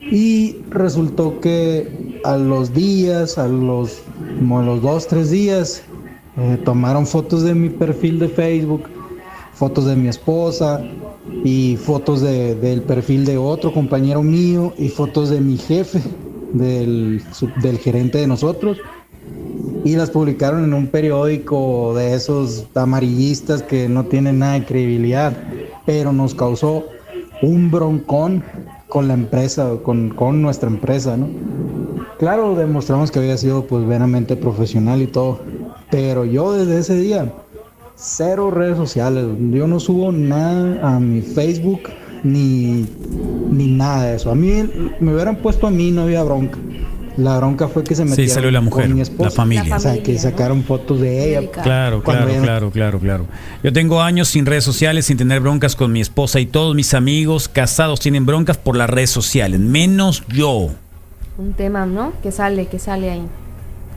Y 0.00 0.58
resultó 0.70 1.40
que 1.40 2.20
a 2.24 2.36
los 2.36 2.72
días, 2.72 3.36
a 3.38 3.48
los, 3.48 4.00
como 4.38 4.62
los 4.62 4.80
dos, 4.82 5.06
tres 5.06 5.30
días, 5.30 5.82
eh, 6.36 6.58
tomaron 6.64 7.06
fotos 7.06 7.42
de 7.42 7.54
mi 7.54 7.68
perfil 7.68 8.18
de 8.18 8.28
Facebook, 8.28 8.84
fotos 9.54 9.86
de 9.86 9.96
mi 9.96 10.08
esposa 10.08 10.80
y 11.44 11.76
fotos 11.76 12.20
de- 12.22 12.54
del 12.54 12.82
perfil 12.82 13.24
de 13.24 13.36
otro 13.38 13.72
compañero 13.72 14.22
mío 14.22 14.72
y 14.78 14.88
fotos 14.88 15.30
de 15.30 15.40
mi 15.40 15.56
jefe, 15.58 16.00
del, 16.52 17.20
del 17.60 17.78
gerente 17.78 18.18
de 18.18 18.26
nosotros. 18.28 18.78
Y 19.84 19.96
las 19.96 20.10
publicaron 20.10 20.64
en 20.64 20.74
un 20.74 20.86
periódico 20.86 21.92
de 21.94 22.14
esos 22.14 22.66
amarillistas 22.74 23.62
que 23.62 23.88
no 23.88 24.04
tienen 24.04 24.38
nada 24.38 24.54
de 24.54 24.64
credibilidad, 24.64 25.36
pero 25.86 26.12
nos 26.12 26.34
causó 26.34 26.84
un 27.42 27.70
broncón 27.70 28.42
con 28.88 29.08
la 29.08 29.14
empresa, 29.14 29.70
con, 29.82 30.10
con 30.10 30.42
nuestra 30.42 30.68
empresa, 30.68 31.16
¿no? 31.16 31.28
Claro, 32.18 32.54
demostramos 32.56 33.10
que 33.10 33.20
había 33.20 33.36
sido 33.36 33.64
pues 33.64 33.86
veramente 33.86 34.34
profesional 34.34 35.02
y 35.02 35.06
todo, 35.06 35.40
pero 35.90 36.24
yo 36.24 36.52
desde 36.52 36.78
ese 36.78 36.96
día, 36.96 37.32
cero 37.94 38.50
redes 38.50 38.76
sociales, 38.76 39.24
yo 39.50 39.68
no 39.68 39.78
subo 39.78 40.10
nada 40.10 40.96
a 40.96 40.98
mi 40.98 41.20
Facebook 41.20 41.82
ni, 42.24 42.86
ni 43.50 43.68
nada 43.68 44.04
de 44.04 44.16
eso. 44.16 44.30
A 44.30 44.34
mí 44.34 44.68
me 45.00 45.14
hubieran 45.14 45.36
puesto 45.36 45.66
a 45.66 45.70
mí, 45.70 45.90
no 45.90 46.02
había 46.02 46.22
bronca. 46.24 46.58
La 47.18 47.36
bronca 47.36 47.66
fue 47.68 47.82
que 47.84 47.94
se 47.96 48.04
Sí, 48.04 48.10
metieron 48.10 48.32
salió 48.34 48.50
la 48.52 48.60
mujer, 48.60 48.86
con 48.86 48.94
mi 48.94 49.00
esposa. 49.00 49.24
la 49.24 49.30
familia. 49.34 49.76
O 49.76 49.80
sea, 49.80 50.02
que 50.02 50.16
sacaron 50.18 50.62
fotos 50.62 51.00
de 51.00 51.30
ella. 51.36 51.50
Claro, 51.50 52.00
claro, 52.02 52.28
ella 52.28 52.40
claro, 52.42 52.70
claro, 52.70 53.00
claro. 53.00 53.26
Yo 53.62 53.72
tengo 53.72 54.00
años 54.00 54.28
sin 54.28 54.46
redes 54.46 54.62
sociales, 54.62 55.06
sin 55.06 55.16
tener 55.16 55.40
broncas 55.40 55.74
con 55.74 55.90
mi 55.90 56.00
esposa 56.00 56.38
y 56.38 56.46
todos 56.46 56.76
mis 56.76 56.94
amigos 56.94 57.48
casados 57.48 57.98
tienen 57.98 58.24
broncas 58.24 58.56
por 58.56 58.76
las 58.76 58.88
redes 58.88 59.10
sociales, 59.10 59.58
menos 59.58 60.22
yo. 60.28 60.70
Un 61.38 61.52
tema, 61.54 61.86
¿no? 61.86 62.12
Que 62.22 62.30
sale, 62.30 62.66
que 62.66 62.78
sale 62.78 63.10
ahí 63.10 63.22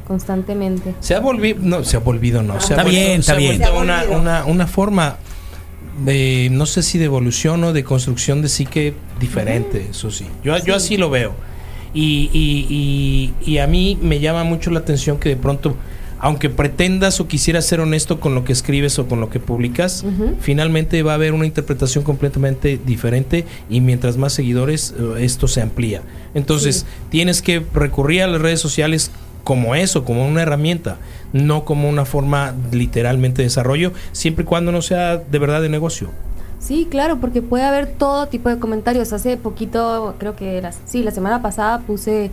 constantemente. 0.07 0.95
Se 0.99 1.15
ha 1.15 1.19
volvido, 1.19 1.59
no, 1.61 1.83
se 1.83 1.97
ha 1.97 1.99
volvido, 1.99 2.41
no. 2.43 2.53
Se 2.59 2.73
Está 2.73 2.81
ha 2.81 2.83
vuelto- 2.83 2.99
bien, 2.99 3.19
está 3.19 3.23
se 3.23 3.31
ha 3.31 3.35
bien. 3.37 3.57
vuelto 3.59 3.79
Una, 3.79 4.03
una, 4.09 4.45
una 4.45 4.67
forma 4.67 5.17
de, 6.05 6.49
no 6.51 6.65
sé 6.65 6.81
si 6.83 6.97
de 6.97 7.05
evolución 7.05 7.63
o 7.63 7.73
de 7.73 7.83
construcción 7.83 8.41
de 8.41 8.49
psique 8.49 8.93
diferente, 9.19 9.87
eso 9.91 10.09
sí. 10.11 10.25
Yo, 10.43 10.57
yo 10.57 10.75
así 10.75 10.97
lo 10.97 11.09
veo. 11.09 11.33
Y, 11.93 12.29
y, 12.33 13.33
y, 13.45 13.51
y 13.51 13.57
a 13.57 13.67
mí 13.67 13.97
me 14.01 14.19
llama 14.19 14.43
mucho 14.43 14.71
la 14.71 14.79
atención 14.79 15.19
que 15.19 15.29
de 15.29 15.35
pronto, 15.35 15.75
aunque 16.19 16.49
pretendas 16.49 17.19
o 17.19 17.27
quisieras 17.27 17.65
ser 17.65 17.79
honesto 17.81 18.19
con 18.19 18.35
lo 18.35 18.43
que 18.43 18.53
escribes 18.53 18.97
o 18.99 19.07
con 19.07 19.19
lo 19.19 19.29
que 19.29 19.39
publicas, 19.39 20.05
finalmente 20.39 21.03
va 21.03 21.13
a 21.13 21.15
haber 21.15 21.33
una 21.33 21.45
interpretación 21.45 22.03
completamente 22.03 22.79
diferente 22.85 23.45
y 23.69 23.81
mientras 23.81 24.17
más 24.17 24.33
seguidores 24.33 24.93
eh, 24.97 25.23
esto 25.23 25.47
se 25.47 25.61
amplía. 25.61 26.01
Entonces 26.33 26.85
tienes 27.09 27.41
que 27.41 27.63
recurrir 27.73 28.21
a 28.21 28.27
las 28.27 28.41
redes 28.41 28.59
sociales 28.59 29.11
como 29.43 29.75
eso, 29.75 30.05
como 30.05 30.27
una 30.27 30.43
herramienta, 30.43 30.97
no 31.33 31.65
como 31.65 31.89
una 31.89 32.05
forma 32.05 32.55
literalmente 32.71 33.41
de 33.41 33.47
desarrollo, 33.47 33.91
siempre 34.11 34.43
y 34.43 34.45
cuando 34.45 34.71
no 34.71 34.81
sea 34.81 35.17
de 35.17 35.39
verdad 35.39 35.61
de 35.61 35.69
negocio. 35.69 36.11
Sí, 36.61 36.87
claro, 36.89 37.17
porque 37.17 37.41
puede 37.41 37.63
haber 37.63 37.87
todo 37.87 38.27
tipo 38.27 38.47
de 38.49 38.59
comentarios. 38.59 39.11
Hace 39.13 39.35
poquito, 39.35 40.13
creo 40.19 40.35
que 40.35 40.61
las, 40.61 40.77
sí, 40.85 41.01
la 41.01 41.09
semana 41.11 41.41
pasada 41.41 41.79
puse, 41.79 42.29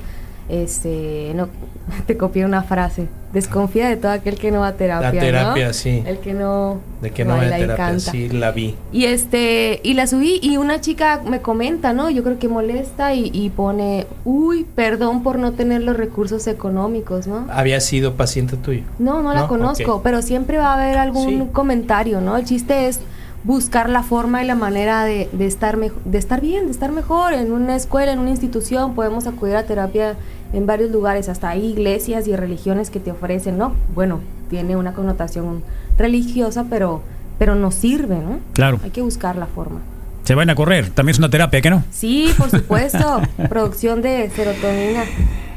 este, 0.50 1.32
no, 1.34 1.48
te 2.06 2.16
copié 2.16 2.44
una 2.44 2.62
frase. 2.62 3.08
Desconfía 3.32 3.88
de 3.90 3.96
todo 3.96 4.12
aquel 4.12 4.36
que 4.38 4.50
no 4.50 4.60
va 4.60 4.68
a 4.68 4.72
terapia. 4.74 5.12
La 5.12 5.20
terapia, 5.20 5.66
¿no? 5.68 5.72
sí. 5.74 6.02
El 6.06 6.18
que 6.18 6.32
no 6.32 6.78
De 7.02 7.10
que 7.10 7.26
no 7.26 7.36
baila 7.36 7.58
y 7.58 7.60
terapia, 7.62 7.84
canta. 7.86 8.10
sí, 8.10 8.28
la 8.30 8.52
vi. 8.52 8.74
Y 8.90 9.04
este, 9.04 9.80
y 9.82 9.92
la 9.94 10.06
subí 10.06 10.38
y 10.42 10.56
una 10.56 10.80
chica 10.80 11.20
me 11.26 11.40
comenta, 11.42 11.92
¿no? 11.92 12.08
Yo 12.08 12.22
creo 12.24 12.38
que 12.38 12.48
molesta 12.48 13.12
y, 13.14 13.30
y 13.34 13.50
pone, 13.50 14.06
uy, 14.24 14.64
perdón 14.74 15.22
por 15.22 15.38
no 15.38 15.52
tener 15.52 15.82
los 15.82 15.96
recursos 15.98 16.46
económicos, 16.46 17.26
¿no? 17.26 17.46
Había 17.50 17.80
sido 17.80 18.14
paciente 18.14 18.56
tuyo. 18.56 18.82
No, 18.98 19.22
no 19.22 19.34
la 19.34 19.40
¿No? 19.42 19.48
conozco, 19.48 20.00
pero 20.02 20.22
siempre 20.22 20.56
va 20.56 20.72
a 20.72 20.82
haber 20.82 20.96
algún 20.96 21.28
Sí. 21.28 21.48
comentario, 21.52 22.22
¿no? 22.22 22.36
El 22.38 22.46
chiste 22.46 22.88
es 22.88 23.00
buscar 23.44 23.88
la 23.88 24.02
forma 24.02 24.42
y 24.42 24.46
la 24.46 24.54
manera 24.54 25.04
de, 25.04 25.28
de 25.32 25.46
estar 25.46 25.78
de 25.78 26.18
estar 26.18 26.40
bien, 26.40 26.66
de 26.66 26.72
estar 26.72 26.92
mejor 26.92 27.32
en 27.32 27.52
una 27.52 27.76
escuela, 27.76 28.12
en 28.12 28.18
una 28.18 28.30
institución, 28.30 28.94
podemos 28.94 29.26
acudir 29.26 29.56
a 29.56 29.64
terapia 29.64 30.16
en 30.52 30.66
varios 30.66 30.90
lugares, 30.90 31.28
hasta 31.28 31.50
hay 31.50 31.64
iglesias 31.64 32.26
y 32.26 32.34
religiones 32.34 32.90
que 32.90 33.00
te 33.00 33.10
ofrecen, 33.10 33.58
¿no? 33.58 33.74
Bueno, 33.94 34.20
tiene 34.48 34.76
una 34.76 34.92
connotación 34.92 35.62
religiosa, 35.98 36.66
pero 36.68 37.02
pero 37.38 37.54
nos 37.54 37.76
sirve, 37.76 38.16
¿no? 38.16 38.40
Claro. 38.52 38.80
Hay 38.82 38.90
que 38.90 39.00
buscar 39.00 39.36
la 39.36 39.46
forma. 39.46 39.80
Se 40.24 40.34
van 40.34 40.50
a 40.50 40.54
correr, 40.54 40.90
también 40.90 41.12
es 41.12 41.18
una 41.18 41.30
terapia, 41.30 41.60
¿qué 41.60 41.70
no? 41.70 41.84
Sí, 41.90 42.34
por 42.36 42.50
supuesto, 42.50 43.22
producción 43.48 44.02
de 44.02 44.28
serotonina. 44.30 45.04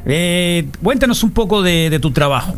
Eh, 0.05 0.67
cuéntanos 0.81 1.23
un 1.23 1.31
poco 1.31 1.61
de, 1.61 1.89
de 1.89 1.99
tu 1.99 2.11
trabajo. 2.11 2.53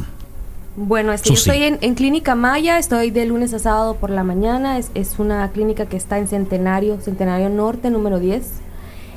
Bueno, 0.75 1.13
este, 1.13 1.29
yo 1.29 1.35
estoy 1.35 1.63
en, 1.63 1.77
en 1.81 1.93
Clínica 1.93 2.33
Maya, 2.35 2.79
estoy 2.79 3.11
de 3.11 3.25
lunes 3.25 3.53
a 3.53 3.59
sábado 3.59 3.95
por 3.95 4.09
la 4.09 4.23
mañana, 4.23 4.79
es, 4.79 4.89
es 4.95 5.19
una 5.19 5.49
clínica 5.51 5.85
que 5.85 5.97
está 5.97 6.17
en 6.17 6.27
Centenario, 6.27 6.99
Centenario 6.99 7.49
Norte, 7.49 7.89
número 7.89 8.19
10. 8.19 8.43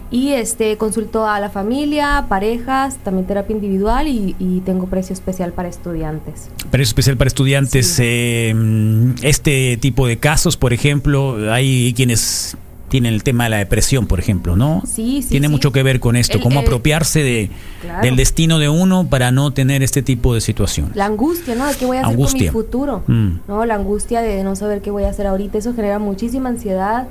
Y 0.09 0.33
este 0.35 0.77
consulto 0.77 1.27
a 1.27 1.41
la 1.41 1.51
familia, 1.51 2.27
parejas, 2.29 2.97
también 3.03 3.27
terapia 3.27 3.57
individual 3.57 4.07
y, 4.07 4.37
y 4.39 4.61
tengo 4.61 4.87
precio 4.87 5.13
especial 5.15 5.53
para 5.53 5.69
estudiantes. 5.69 6.49
Precio 6.71 6.91
especial 6.91 7.17
para 7.17 7.27
estudiantes. 7.27 7.99
eh, 8.01 8.55
este 9.23 9.77
tipo 9.79 10.07
de 10.07 10.19
casos, 10.19 10.57
por 10.57 10.73
ejemplo, 10.73 11.53
hay 11.53 11.93
quienes 11.97 12.57
tienen 12.89 13.13
el 13.15 13.23
tema 13.23 13.45
de 13.45 13.51
la 13.51 13.57
depresión, 13.59 14.07
por 14.07 14.19
ejemplo, 14.21 14.57
¿no? 14.57 14.83
Sí, 14.87 15.23
sí. 15.23 15.31
Tiene 15.31 15.49
sí. 15.49 15.53
mucho 15.53 15.73
que 15.73 15.83
ver 15.83 15.99
con 16.01 16.17
esto, 16.17 16.39
El- 16.39 16.43
cómo 16.43 16.61
el- 16.61 16.67
apropiarse 16.67 17.23
de, 17.23 17.51
Claro. 17.83 18.03
del 18.03 18.17
destino 18.17 18.59
de 18.59 18.69
uno 18.69 19.09
para 19.09 19.31
no 19.33 19.51
tener 19.53 19.83
este 19.83 20.03
tipo 20.03 20.35
de 20.35 20.41
situaciones. 20.41 20.95
La 20.97 21.07
angustia, 21.07 21.55
¿no? 21.55 21.67
De 21.67 21.75
qué 21.75 21.87
voy 21.87 21.97
a 21.97 22.01
hacer 22.01 22.13
Angustia. 22.13 22.53
con 22.53 22.61
mi 22.61 22.65
futuro. 22.65 23.03
Mm. 23.07 23.31
¿No? 23.49 23.65
La 23.67 23.75
angustia 23.75 24.21
de 24.23 24.43
no 24.45 24.55
saber 24.57 24.83
qué 24.83 24.91
voy 24.91 25.05
a 25.05 25.09
hacer 25.11 25.27
ahorita, 25.27 25.59
eso 25.59 25.75
genera 25.75 25.99
muchísima 25.99 26.49
ansiedad. 26.49 27.09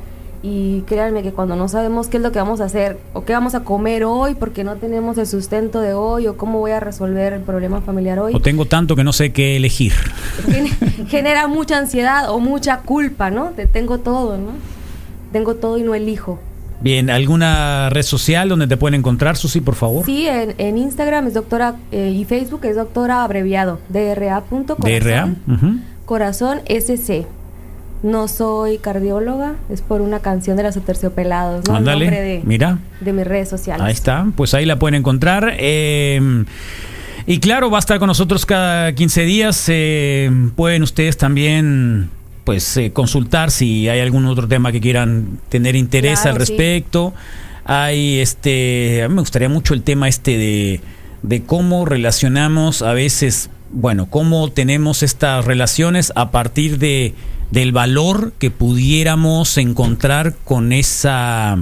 Y 0.48 0.82
créanme 0.82 1.24
que 1.24 1.32
cuando 1.32 1.56
no 1.56 1.68
sabemos 1.68 2.08
qué 2.08 2.18
es 2.18 2.24
lo 2.24 2.32
que 2.32 2.38
vamos 2.38 2.62
a 2.62 2.66
hacer 2.66 3.00
o 3.14 3.26
qué 3.26 3.34
vamos 3.34 3.56
a 3.56 3.62
comer 3.62 4.04
hoy 4.04 4.36
porque 4.36 4.64
no 4.64 4.76
tenemos 4.76 5.18
el 5.18 5.26
sustento 5.26 5.82
de 5.82 5.94
hoy 5.96 6.28
o 6.28 6.38
cómo 6.38 6.60
voy 6.60 6.70
a 6.70 6.80
resolver 6.80 7.34
el 7.34 7.42
problema 7.42 7.82
familiar 7.82 8.20
hoy, 8.20 8.36
O 8.36 8.40
tengo 8.40 8.66
tanto 8.66 8.96
que 8.96 9.04
no 9.04 9.12
sé 9.12 9.34
qué 9.34 9.56
elegir. 9.56 9.94
gen- 10.46 11.08
genera 11.08 11.48
mucha 11.48 11.80
ansiedad 11.80 12.30
o 12.30 12.40
mucha 12.40 12.82
culpa, 12.82 13.32
¿no? 13.32 13.52
Te 13.56 13.66
tengo 13.66 13.98
todo, 13.98 14.38
¿no? 14.38 14.52
Tengo 15.36 15.56
todo 15.56 15.78
y 15.78 15.84
no 15.84 15.94
elijo. 15.96 16.40
Bien, 16.80 17.10
¿alguna 17.10 17.90
red 17.90 18.04
social 18.04 18.48
donde 18.48 18.68
te 18.68 18.78
pueden 18.78 18.94
encontrar, 18.98 19.36
Susi, 19.36 19.60
por 19.60 19.76
favor? 19.76 20.06
Sí, 20.06 20.26
en, 20.30 20.56
en 20.58 20.78
Instagram 20.78 21.28
es 21.28 21.34
doctora 21.34 21.76
eh, 21.92 22.14
y 22.16 22.24
Facebook 22.24 22.62
es 22.64 22.78
doctora 22.78 23.22
abreviado, 23.22 23.82
DRA.corazón. 23.90 25.00
DRA. 25.02 25.30
Corazón 26.06 26.62
SC. 26.70 27.26
No 28.02 28.30
soy 28.30 28.78
cardióloga, 28.78 29.56
es 29.70 29.82
por 29.82 30.00
una 30.00 30.20
canción 30.20 30.56
de 30.56 30.64
los 30.64 30.78
Aterciopelados, 30.78 31.68
¿no? 31.68 31.76
Ándale, 31.76 32.10
de, 32.10 32.42
mira. 32.46 32.80
de 33.02 33.12
mis 33.12 33.28
redes 33.28 33.50
sociales. 33.50 33.86
Ahí 33.86 33.92
está, 33.92 34.26
pues 34.38 34.54
ahí 34.54 34.66
la 34.66 34.80
pueden 34.80 34.96
encontrar. 34.96 35.54
eh, 35.58 36.46
y 37.28 37.40
claro, 37.40 37.70
va 37.70 37.78
a 37.78 37.80
estar 37.80 38.00
con 38.00 38.08
nosotros 38.08 38.46
cada 38.46 38.94
15 38.94 39.24
días. 39.24 39.66
eh, 39.68 40.32
pueden 40.56 40.82
ustedes 40.84 41.18
también 41.18 42.10
pues 42.46 42.78
eh, 42.78 42.94
consultar 42.94 43.52
si 43.52 43.90
hay 43.90 44.00
algún 44.00 44.26
otro 44.28 44.48
tema 44.48 44.72
que 44.72 44.80
quieran 44.80 45.40
tener 45.50 45.76
interés 45.76 46.22
Claro, 46.22 46.40
al 46.40 46.46
sí. 46.46 46.54
respecto. 46.54 47.14
Hay 47.66 48.20
este, 48.20 49.04
a 49.04 49.10
mí 49.10 49.16
me 49.16 49.22
gustaría 49.22 49.50
mucho 49.50 49.74
el 49.74 49.82
tema 49.82 50.08
este 50.08 50.38
de, 50.38 50.80
de 51.24 51.44
cómo 51.44 51.86
relacionamos 51.86 52.82
a 52.84 52.94
veces, 52.94 53.50
bueno, 53.72 54.06
cómo 54.10 54.52
tenemos 54.52 55.02
estas 55.04 55.44
relaciones 55.44 56.14
a 56.16 56.32
partir 56.32 56.78
de 56.80 57.14
del 57.52 57.72
valor 57.72 58.34
que 58.40 58.50
pudiéramos 58.52 59.58
encontrar 59.58 60.36
con 60.44 60.72
esa 60.74 61.58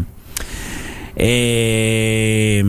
eh, 1.15 2.63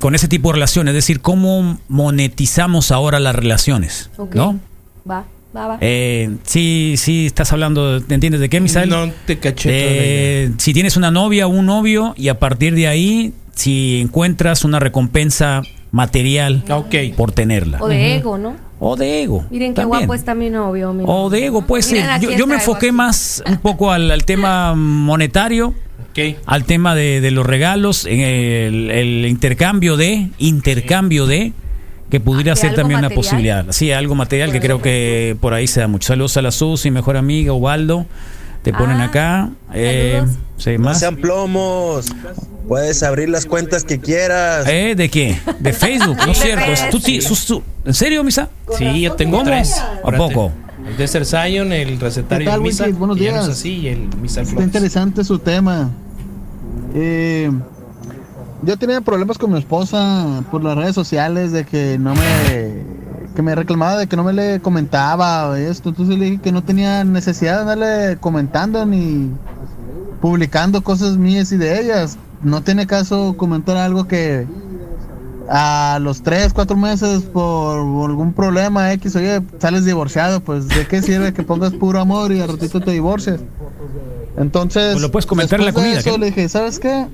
con 0.00 0.14
ese 0.14 0.28
tipo 0.28 0.48
de 0.50 0.54
relaciones, 0.54 0.92
es 0.92 0.96
decir, 0.96 1.20
cómo 1.20 1.78
monetizamos 1.88 2.90
ahora 2.90 3.18
las 3.20 3.34
relaciones, 3.34 4.10
Ok. 4.16 4.34
¿no? 4.34 4.60
Va, 5.08 5.24
va, 5.56 5.66
va. 5.68 5.78
Eh, 5.80 6.36
sí, 6.44 6.94
sí, 6.96 7.26
estás 7.26 7.52
hablando, 7.52 8.00
¿te 8.02 8.14
entiendes 8.14 8.40
de 8.40 8.48
qué, 8.48 8.60
Misael? 8.60 8.88
No 8.90 9.10
te 9.26 9.38
caché 9.38 9.68
Eh, 9.72 10.50
si 10.58 10.72
tienes 10.72 10.96
una 10.96 11.10
novia 11.10 11.46
o 11.46 11.50
un 11.50 11.66
novio 11.66 12.14
y 12.16 12.28
a 12.28 12.38
partir 12.38 12.74
de 12.74 12.86
ahí, 12.88 13.32
si 13.54 14.00
encuentras 14.00 14.64
una 14.64 14.78
recompensa 14.78 15.62
material 15.90 16.62
por 17.16 17.32
tenerla. 17.32 17.78
o 17.80 17.88
de 17.88 18.16
ego, 18.16 18.36
¿no? 18.38 18.56
O 18.78 18.94
de 18.96 19.22
ego. 19.22 19.46
Miren 19.50 19.72
qué 19.72 19.76
también. 19.80 20.00
guapo 20.00 20.14
está 20.14 20.34
mi 20.34 20.50
novio. 20.50 20.92
miren. 20.92 21.06
O 21.08 21.30
de 21.30 21.46
ego, 21.46 21.62
pues 21.62 21.86
sí. 21.86 21.96
aquí 21.98 22.26
Yo, 22.26 22.32
yo 22.32 22.46
me 22.46 22.56
enfoqué 22.56 22.88
aquí. 22.88 22.94
más 22.96 23.42
un 23.48 23.56
poco 23.56 23.90
al, 23.90 24.10
al 24.10 24.24
tema 24.26 24.74
monetario, 24.74 25.72
Ok. 26.10 26.36
al 26.44 26.64
tema 26.64 26.94
de, 26.94 27.22
de 27.22 27.30
los 27.30 27.46
regalos, 27.46 28.04
en 28.04 28.20
el, 28.20 28.90
el 28.90 29.26
intercambio 29.26 29.96
de, 29.96 30.28
intercambio 30.38 31.26
de, 31.26 31.54
que 32.10 32.20
pudiera 32.20 32.54
¿De 32.54 32.60
ser 32.60 32.74
también 32.74 32.98
una 33.00 33.08
material? 33.08 33.14
posibilidad. 33.16 33.66
Sí, 33.70 33.92
algo 33.92 34.14
material 34.14 34.52
que 34.52 34.60
creo 34.60 34.80
que 34.80 35.36
por 35.40 35.54
ahí 35.54 35.66
se 35.66 35.80
da 35.80 35.88
mucho. 35.88 36.08
Saludos 36.08 36.36
a 36.36 36.42
la 36.42 36.50
Susi, 36.50 36.90
mejor 36.90 37.16
amiga, 37.16 37.52
Ubaldo. 37.52 38.06
Te 38.62 38.72
ponen 38.72 39.00
Ah, 39.00 39.04
acá. 39.04 39.50
Eh, 39.74 40.24
sí, 40.56 40.76
No 40.78 40.92
sean 40.94 41.16
plomos. 41.16 42.06
Puedes 42.66 43.04
abrir 43.04 43.28
las 43.28 43.46
cuentas 43.46 43.84
que 43.84 44.00
quieras. 44.00 44.66
¿Eh? 44.66 44.94
¿De 44.96 45.08
qué? 45.08 45.38
De 45.60 45.72
Facebook, 45.72 46.16
no 46.26 46.32
es 46.32 46.38
cierto. 46.42 46.90
Sus- 47.22 47.62
¿En 47.84 47.94
serio, 47.94 48.24
Misa? 48.24 48.50
Sí, 48.76 49.02
yo 49.02 49.12
tengo 49.14 49.38
¿Cómo? 49.38 49.48
tres. 49.50 49.80
¿A 50.04 50.10
poco? 50.12 50.50
El 50.88 50.96
Desert 50.96 51.26
Zion, 51.26 51.72
el 51.72 51.98
recetario 52.00 52.44
¿Qué 52.46 52.50
tal, 52.50 52.60
de 52.60 52.64
Misa. 52.68 52.86
Buenos 52.88 53.18
y 53.18 53.24
ya 53.24 53.32
no 53.32 53.40
es 53.40 53.46
días. 53.46 53.56
así, 53.58 53.70
y 53.78 53.88
el 53.88 53.98
Misa 54.20 54.40
Está 54.40 54.50
Flores. 54.52 54.66
interesante 54.66 55.22
su 55.24 55.38
tema. 55.38 55.90
Eh, 56.94 57.50
yo 58.66 58.76
tenía 58.76 59.00
problemas 59.00 59.38
con 59.38 59.52
mi 59.52 59.58
esposa 59.58 60.42
por 60.50 60.62
las 60.62 60.76
redes 60.76 60.94
sociales 60.94 61.52
de 61.52 61.64
que 61.64 61.98
no 61.98 62.14
me 62.14 62.84
que 63.34 63.42
me 63.42 63.54
reclamaba 63.54 63.98
de 63.98 64.06
que 64.06 64.16
no 64.16 64.24
me 64.24 64.32
le 64.32 64.60
comentaba 64.60 65.50
o 65.50 65.54
esto, 65.54 65.90
entonces 65.90 66.18
le 66.18 66.24
dije 66.24 66.38
que 66.42 66.52
no 66.52 66.64
tenía 66.64 67.04
necesidad 67.04 67.56
de 67.56 67.60
andarle 67.60 68.16
comentando 68.18 68.84
ni 68.86 69.30
publicando 70.22 70.82
cosas 70.82 71.18
mías 71.18 71.52
y 71.52 71.58
de 71.58 71.80
ellas. 71.80 72.16
No 72.42 72.62
tiene 72.62 72.86
caso 72.86 73.36
comentar 73.36 73.76
algo 73.76 74.08
que 74.08 74.46
a 75.50 75.98
los 76.00 76.22
3, 76.22 76.54
4 76.54 76.76
meses 76.76 77.24
por 77.24 77.76
algún 77.76 78.32
problema 78.32 78.92
X, 78.94 79.14
oye, 79.16 79.42
sales 79.58 79.84
divorciado, 79.84 80.40
pues 80.40 80.66
¿de 80.68 80.86
qué 80.86 81.02
sirve 81.02 81.34
que 81.34 81.42
pongas 81.42 81.74
puro 81.74 82.00
amor 82.00 82.32
y 82.32 82.40
al 82.40 82.48
ratito 82.48 82.80
te 82.80 82.90
divorcias? 82.90 83.40
Entonces, 84.38 84.92
Pues 84.92 85.02
lo 85.02 85.10
puedes 85.10 85.26
comentar 85.26 85.60
en 85.60 85.66
la 85.66 85.72
comida, 85.72 85.98
eso, 85.98 86.12
¿qué? 86.12 86.18
le 86.18 86.26
dije, 86.26 86.48
¿sabes 86.48 86.78
qué? 86.78 87.06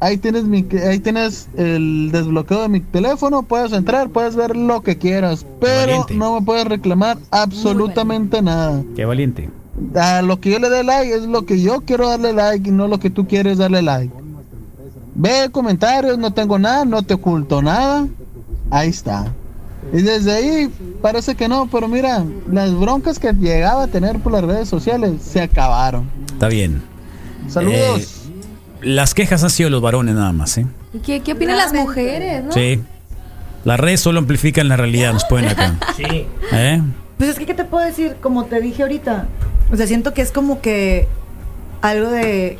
Ahí 0.00 0.16
tienes 0.18 0.44
mi 0.44 0.66
ahí 0.86 0.98
tienes 0.98 1.48
el 1.56 2.10
desbloqueo 2.12 2.62
de 2.62 2.68
mi 2.68 2.80
teléfono, 2.80 3.42
puedes 3.42 3.72
entrar, 3.72 4.10
puedes 4.10 4.36
ver 4.36 4.56
lo 4.56 4.82
que 4.82 4.98
quieras, 4.98 5.46
pero 5.60 5.86
valiente. 5.86 6.14
no 6.14 6.38
me 6.38 6.44
puedes 6.44 6.64
reclamar 6.66 7.18
absolutamente 7.30 8.42
nada. 8.42 8.82
Qué 8.96 9.04
valiente. 9.04 9.50
A 9.94 10.22
lo 10.22 10.40
que 10.40 10.50
yo 10.50 10.58
le 10.58 10.70
dé 10.70 10.84
like 10.84 11.14
es 11.14 11.22
lo 11.22 11.46
que 11.46 11.60
yo 11.60 11.80
quiero 11.80 12.08
darle 12.08 12.32
like 12.32 12.68
y 12.68 12.72
no 12.72 12.88
lo 12.88 12.98
que 12.98 13.10
tú 13.10 13.26
quieres 13.26 13.58
darle 13.58 13.82
like. 13.82 14.12
Ve 15.14 15.48
comentarios, 15.50 16.18
no 16.18 16.32
tengo 16.32 16.58
nada, 16.58 16.84
no 16.84 17.02
te 17.02 17.14
oculto 17.14 17.62
nada. 17.62 18.06
Ahí 18.70 18.88
está. 18.90 19.32
Y 19.92 20.02
desde 20.02 20.32
ahí 20.32 20.70
parece 21.02 21.34
que 21.34 21.48
no, 21.48 21.68
pero 21.70 21.88
mira, 21.88 22.24
las 22.50 22.74
broncas 22.74 23.18
que 23.18 23.32
llegaba 23.32 23.84
a 23.84 23.86
tener 23.86 24.18
por 24.20 24.32
las 24.32 24.42
redes 24.42 24.68
sociales 24.68 25.22
se 25.22 25.40
acabaron. 25.40 26.10
Está 26.26 26.48
bien. 26.48 26.82
Saludos. 27.48 27.76
Eh, 27.76 28.23
las 28.84 29.14
quejas 29.14 29.42
han 29.42 29.50
sido 29.50 29.70
los 29.70 29.80
varones 29.82 30.14
nada 30.14 30.32
más, 30.32 30.58
¿eh? 30.58 30.66
¿Y 30.92 30.98
qué, 30.98 31.20
qué 31.20 31.32
opinan 31.32 31.56
las 31.56 31.72
mujeres, 31.72 32.44
no? 32.44 32.52
Sí. 32.52 32.80
Las 33.64 33.80
redes 33.80 34.00
solo 34.00 34.18
amplifican 34.18 34.68
la 34.68 34.76
realidad, 34.76 35.12
nos 35.12 35.24
ponen 35.24 35.48
acá. 35.50 35.74
Sí. 35.96 36.26
¿Eh? 36.52 36.82
Pues 37.18 37.30
es 37.30 37.38
que, 37.38 37.46
¿qué 37.46 37.54
te 37.54 37.64
puedo 37.64 37.84
decir? 37.86 38.16
Como 38.20 38.44
te 38.46 38.60
dije 38.60 38.82
ahorita. 38.82 39.26
O 39.72 39.76
sea, 39.76 39.86
siento 39.86 40.12
que 40.14 40.22
es 40.22 40.30
como 40.32 40.60
que 40.60 41.06
algo 41.80 42.10
de. 42.10 42.58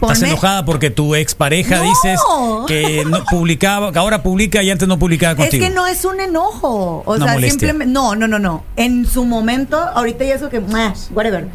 Estás 0.00 0.22
enojada 0.22 0.64
porque 0.64 0.88
tu 0.88 1.14
expareja 1.14 1.76
No. 1.76 1.82
dices 1.82 2.20
que 2.66 3.04
no 3.04 3.22
publicaba, 3.30 3.92
que 3.92 3.98
ahora 3.98 4.22
publica 4.22 4.62
y 4.62 4.70
antes 4.70 4.88
no 4.88 4.98
publicaba 4.98 5.32
Es 5.32 5.38
contigo. 5.50 5.66
que 5.66 5.74
no 5.74 5.86
es 5.86 6.06
un 6.06 6.18
enojo. 6.20 7.02
O 7.04 7.14
Una 7.16 7.26
sea, 7.26 7.34
molestia. 7.34 7.68
simplemente. 7.68 7.92
No, 7.92 8.16
no, 8.16 8.26
no, 8.26 8.38
no. 8.38 8.64
En 8.76 9.04
su 9.06 9.26
momento, 9.26 9.76
ahorita 9.78 10.24
ya 10.24 10.34
es 10.36 10.38
como 10.40 10.50
que. 10.50 10.60
"Meh, 10.60 10.92
Whatever. 11.14 11.48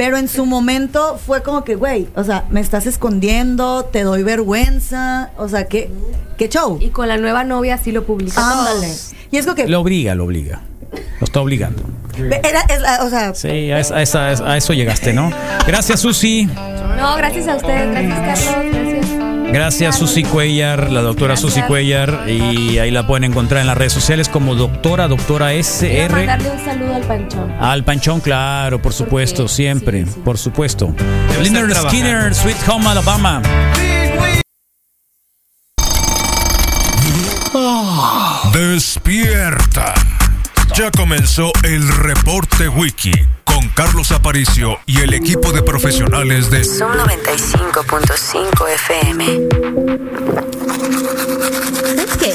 Pero 0.00 0.16
en 0.16 0.28
su 0.28 0.46
momento 0.46 1.18
fue 1.26 1.42
como 1.42 1.62
que, 1.62 1.74
güey, 1.74 2.08
o 2.16 2.24
sea, 2.24 2.46
me 2.48 2.60
estás 2.60 2.86
escondiendo, 2.86 3.84
te 3.84 4.02
doy 4.02 4.22
vergüenza. 4.22 5.28
O 5.36 5.46
sea, 5.46 5.66
¿qué, 5.68 5.90
qué 6.38 6.48
show? 6.48 6.78
Y 6.80 6.88
con 6.88 7.06
la 7.06 7.18
nueva 7.18 7.44
novia 7.44 7.76
sí 7.76 7.92
lo 7.92 8.04
publica. 8.06 8.40
Ándale. 8.40 8.90
Y 9.30 9.36
es 9.36 9.44
como 9.44 9.56
que. 9.56 9.68
Lo 9.68 9.78
obliga, 9.82 10.14
lo 10.14 10.24
obliga. 10.24 10.62
Lo 11.20 11.24
está 11.26 11.42
obligando. 11.42 11.82
Era, 12.16 12.62
es 12.62 13.02
o 13.02 13.10
sea, 13.10 13.34
Sí, 13.34 13.70
a, 13.70 13.78
esa- 13.78 13.96
a 13.96 14.02
esa- 14.02 14.52
a 14.52 14.56
eso 14.56 14.72
llegaste, 14.72 15.12
¿no? 15.12 15.30
Gracias, 15.66 16.00
Susi. 16.00 16.46
No, 16.46 17.16
gracias 17.18 17.46
a 17.46 17.56
ustedes. 17.56 17.90
Gracias, 17.90 18.18
Carlos. 18.54 18.74
Gracias. 18.74 19.29
Gracias, 19.52 19.98
Susi 19.98 20.22
Cuellar, 20.22 20.90
la 20.92 21.02
doctora 21.02 21.36
Susi 21.36 21.60
Cuellar. 21.62 22.24
Y 22.28 22.78
ahí 22.78 22.90
la 22.90 23.06
pueden 23.06 23.24
encontrar 23.24 23.60
en 23.62 23.66
las 23.66 23.76
redes 23.76 23.92
sociales 23.92 24.28
como 24.28 24.54
doctora, 24.54 25.08
doctora 25.08 25.46
Quiero 25.48 25.60
SR. 25.60 26.14
mandarle 26.14 26.50
un 26.50 26.64
saludo 26.64 26.94
al 26.94 27.02
panchón. 27.02 27.52
Al 27.60 27.84
panchón, 27.84 28.20
claro, 28.20 28.80
por 28.80 28.92
supuesto, 28.92 29.42
Porque- 29.42 29.54
siempre, 29.54 30.04
sí, 30.06 30.12
sí. 30.14 30.20
por 30.24 30.38
supuesto. 30.38 30.94
Estar 31.42 31.90
Skinner, 31.90 32.34
Sweet 32.34 32.68
Home 32.68 32.86
Alabama. 32.88 33.42
Despierta. 38.52 39.94
Ya 40.80 40.90
comenzó 40.90 41.52
el 41.62 41.86
reporte 41.88 42.66
wiki 42.70 43.12
con 43.44 43.68
Carlos 43.74 44.12
Aparicio 44.12 44.78
y 44.86 45.00
el 45.00 45.12
equipo 45.12 45.52
de 45.52 45.62
profesionales 45.62 46.50
de 46.50 46.64
Son 46.64 46.96
95.5 46.96 48.66
FM. 48.76 49.48
¿Sabes 51.84 52.16
qué? 52.16 52.32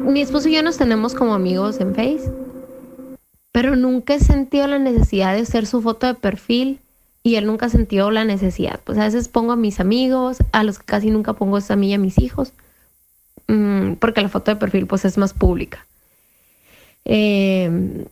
Mi 0.00 0.22
esposo 0.22 0.48
y 0.48 0.56
yo 0.56 0.64
nos 0.64 0.76
tenemos 0.76 1.14
como 1.14 1.34
amigos 1.34 1.78
en 1.78 1.94
Face, 1.94 2.28
pero 3.52 3.76
nunca 3.76 4.14
he 4.14 4.18
sentido 4.18 4.66
la 4.66 4.80
necesidad 4.80 5.34
de 5.34 5.42
hacer 5.42 5.64
su 5.64 5.80
foto 5.80 6.08
de 6.08 6.14
perfil 6.14 6.80
y 7.22 7.36
él 7.36 7.46
nunca 7.46 7.68
sentido 7.68 8.10
la 8.10 8.24
necesidad. 8.24 8.80
Pues 8.82 8.98
a 8.98 9.04
veces 9.04 9.28
pongo 9.28 9.52
a 9.52 9.56
mis 9.56 9.78
amigos, 9.78 10.38
a 10.50 10.64
los 10.64 10.80
que 10.80 10.84
casi 10.84 11.12
nunca 11.12 11.34
pongo 11.34 11.58
es 11.58 11.70
a 11.70 11.76
mí 11.76 11.90
y 11.90 11.94
a 11.94 11.98
mis 11.98 12.18
hijos, 12.18 12.54
mm, 13.46 13.92
porque 14.00 14.20
la 14.20 14.28
foto 14.28 14.50
de 14.50 14.56
perfil 14.56 14.88
pues 14.88 15.04
es 15.04 15.16
más 15.16 15.32
pública. 15.32 15.86
Eh, 17.04 18.06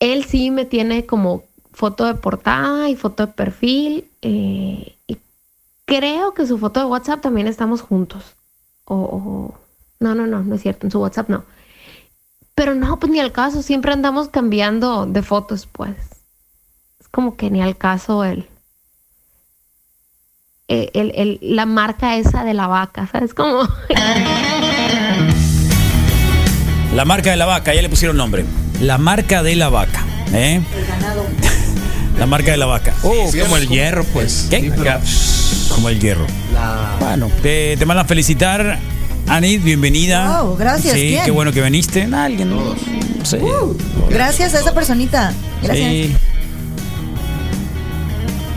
él 0.00 0.24
sí 0.24 0.50
me 0.50 0.64
tiene 0.64 1.06
como 1.06 1.44
foto 1.72 2.04
de 2.06 2.14
portada 2.14 2.88
y 2.88 2.96
foto 2.96 3.26
de 3.26 3.32
perfil 3.32 4.10
eh, 4.22 4.96
y 5.06 5.18
creo 5.84 6.34
que 6.34 6.46
su 6.46 6.58
foto 6.58 6.80
de 6.80 6.86
WhatsApp 6.86 7.20
también 7.20 7.46
estamos 7.46 7.80
juntos. 7.82 8.24
O, 8.84 9.54
no, 10.00 10.14
no, 10.14 10.26
no, 10.26 10.42
no 10.42 10.54
es 10.54 10.62
cierto, 10.62 10.86
en 10.86 10.90
su 10.90 11.00
WhatsApp 11.00 11.28
no. 11.28 11.44
Pero 12.54 12.74
no, 12.74 12.98
pues 12.98 13.12
ni 13.12 13.20
al 13.20 13.32
caso, 13.32 13.62
siempre 13.62 13.92
andamos 13.92 14.28
cambiando 14.28 15.06
de 15.06 15.22
fotos, 15.22 15.66
pues. 15.70 15.96
Es 17.00 17.08
como 17.08 17.36
que 17.36 17.50
ni 17.50 17.62
al 17.62 17.76
caso 17.76 18.24
el, 18.24 18.48
el, 20.68 20.90
el- 20.94 21.12
el- 21.14 21.38
la 21.42 21.66
marca 21.66 22.16
esa 22.16 22.44
de 22.44 22.54
la 22.54 22.66
vaca, 22.66 23.06
¿sabes? 23.06 23.34
Como 23.34 23.62
La 26.94 27.04
marca 27.04 27.30
de 27.30 27.36
la 27.36 27.46
vaca, 27.46 27.74
ya 27.74 27.82
le 27.82 27.88
pusieron 27.88 28.16
nombre. 28.16 28.44
La 28.80 28.98
marca 28.98 29.42
de 29.42 29.56
la 29.56 29.68
vaca. 29.68 30.04
¿eh? 30.32 30.60
La 32.18 32.26
marca 32.26 32.50
de 32.50 32.56
la 32.56 32.66
vaca. 32.66 32.92
Es 33.04 33.36
como 33.36 33.56
el 33.56 33.68
hierro, 33.68 34.02
pues. 34.12 34.48
¿Qué? 34.50 34.72
Como 35.68 35.88
el 35.88 36.00
hierro. 36.00 36.26
Bueno, 36.98 37.30
te, 37.42 37.76
te 37.76 37.86
mandan 37.86 38.06
a 38.06 38.08
felicitar. 38.08 38.80
Anit, 39.28 39.62
bienvenida. 39.62 40.40
Wow, 40.42 40.56
gracias, 40.56 40.94
Sí, 40.94 41.10
¿quién? 41.10 41.24
qué 41.24 41.30
bueno 41.30 41.52
que 41.52 41.62
viniste. 41.62 42.08
Alguien, 42.12 42.50
no, 42.50 42.74
no 43.18 43.24
sé. 43.24 43.40
gracias 44.10 44.54
a 44.54 44.60
esa 44.60 44.74
personita. 44.74 45.32
Gracias. 45.62 45.88
Sí, 45.90 46.16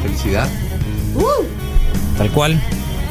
Felicidad. 0.02 0.48
Uh, 1.14 2.18
tal 2.18 2.32
cual. 2.32 2.60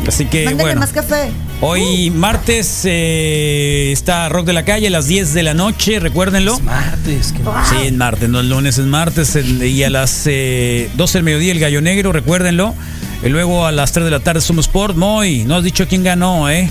Así 0.08 0.24
que 0.24 0.46
mándale 0.46 0.62
bueno. 0.64 0.80
más 0.80 0.90
café. 0.90 1.30
Hoy 1.62 2.08
martes 2.10 2.82
eh, 2.84 3.90
está 3.92 4.30
Rock 4.30 4.46
de 4.46 4.54
la 4.54 4.64
Calle 4.64 4.86
a 4.86 4.90
las 4.90 5.06
10 5.06 5.34
de 5.34 5.42
la 5.42 5.52
noche, 5.52 6.00
recuérdenlo. 6.00 6.58
Martes. 6.60 7.32
que- 7.32 7.42
Sí, 7.68 7.86
es 7.86 7.92
martes, 7.92 8.30
no 8.30 8.40
el 8.40 8.48
lunes, 8.48 8.78
es 8.78 8.86
martes. 8.86 9.36
el- 9.36 9.62
y 9.62 9.84
a 9.84 9.90
las 9.90 10.22
eh, 10.26 10.90
12 10.94 11.18
del 11.18 11.24
mediodía 11.24 11.52
el 11.52 11.60
Gallo 11.60 11.82
Negro, 11.82 12.12
recuérdenlo. 12.12 12.74
Y 13.22 13.28
luego 13.28 13.66
a 13.66 13.72
las 13.72 13.92
3 13.92 14.06
de 14.06 14.10
la 14.10 14.20
tarde 14.20 14.40
Somos 14.40 14.66
Sport. 14.66 14.96
Moy, 14.96 15.44
no 15.44 15.56
has 15.56 15.62
dicho 15.64 15.86
quién 15.86 16.02
ganó, 16.02 16.48
¿eh? 16.48 16.70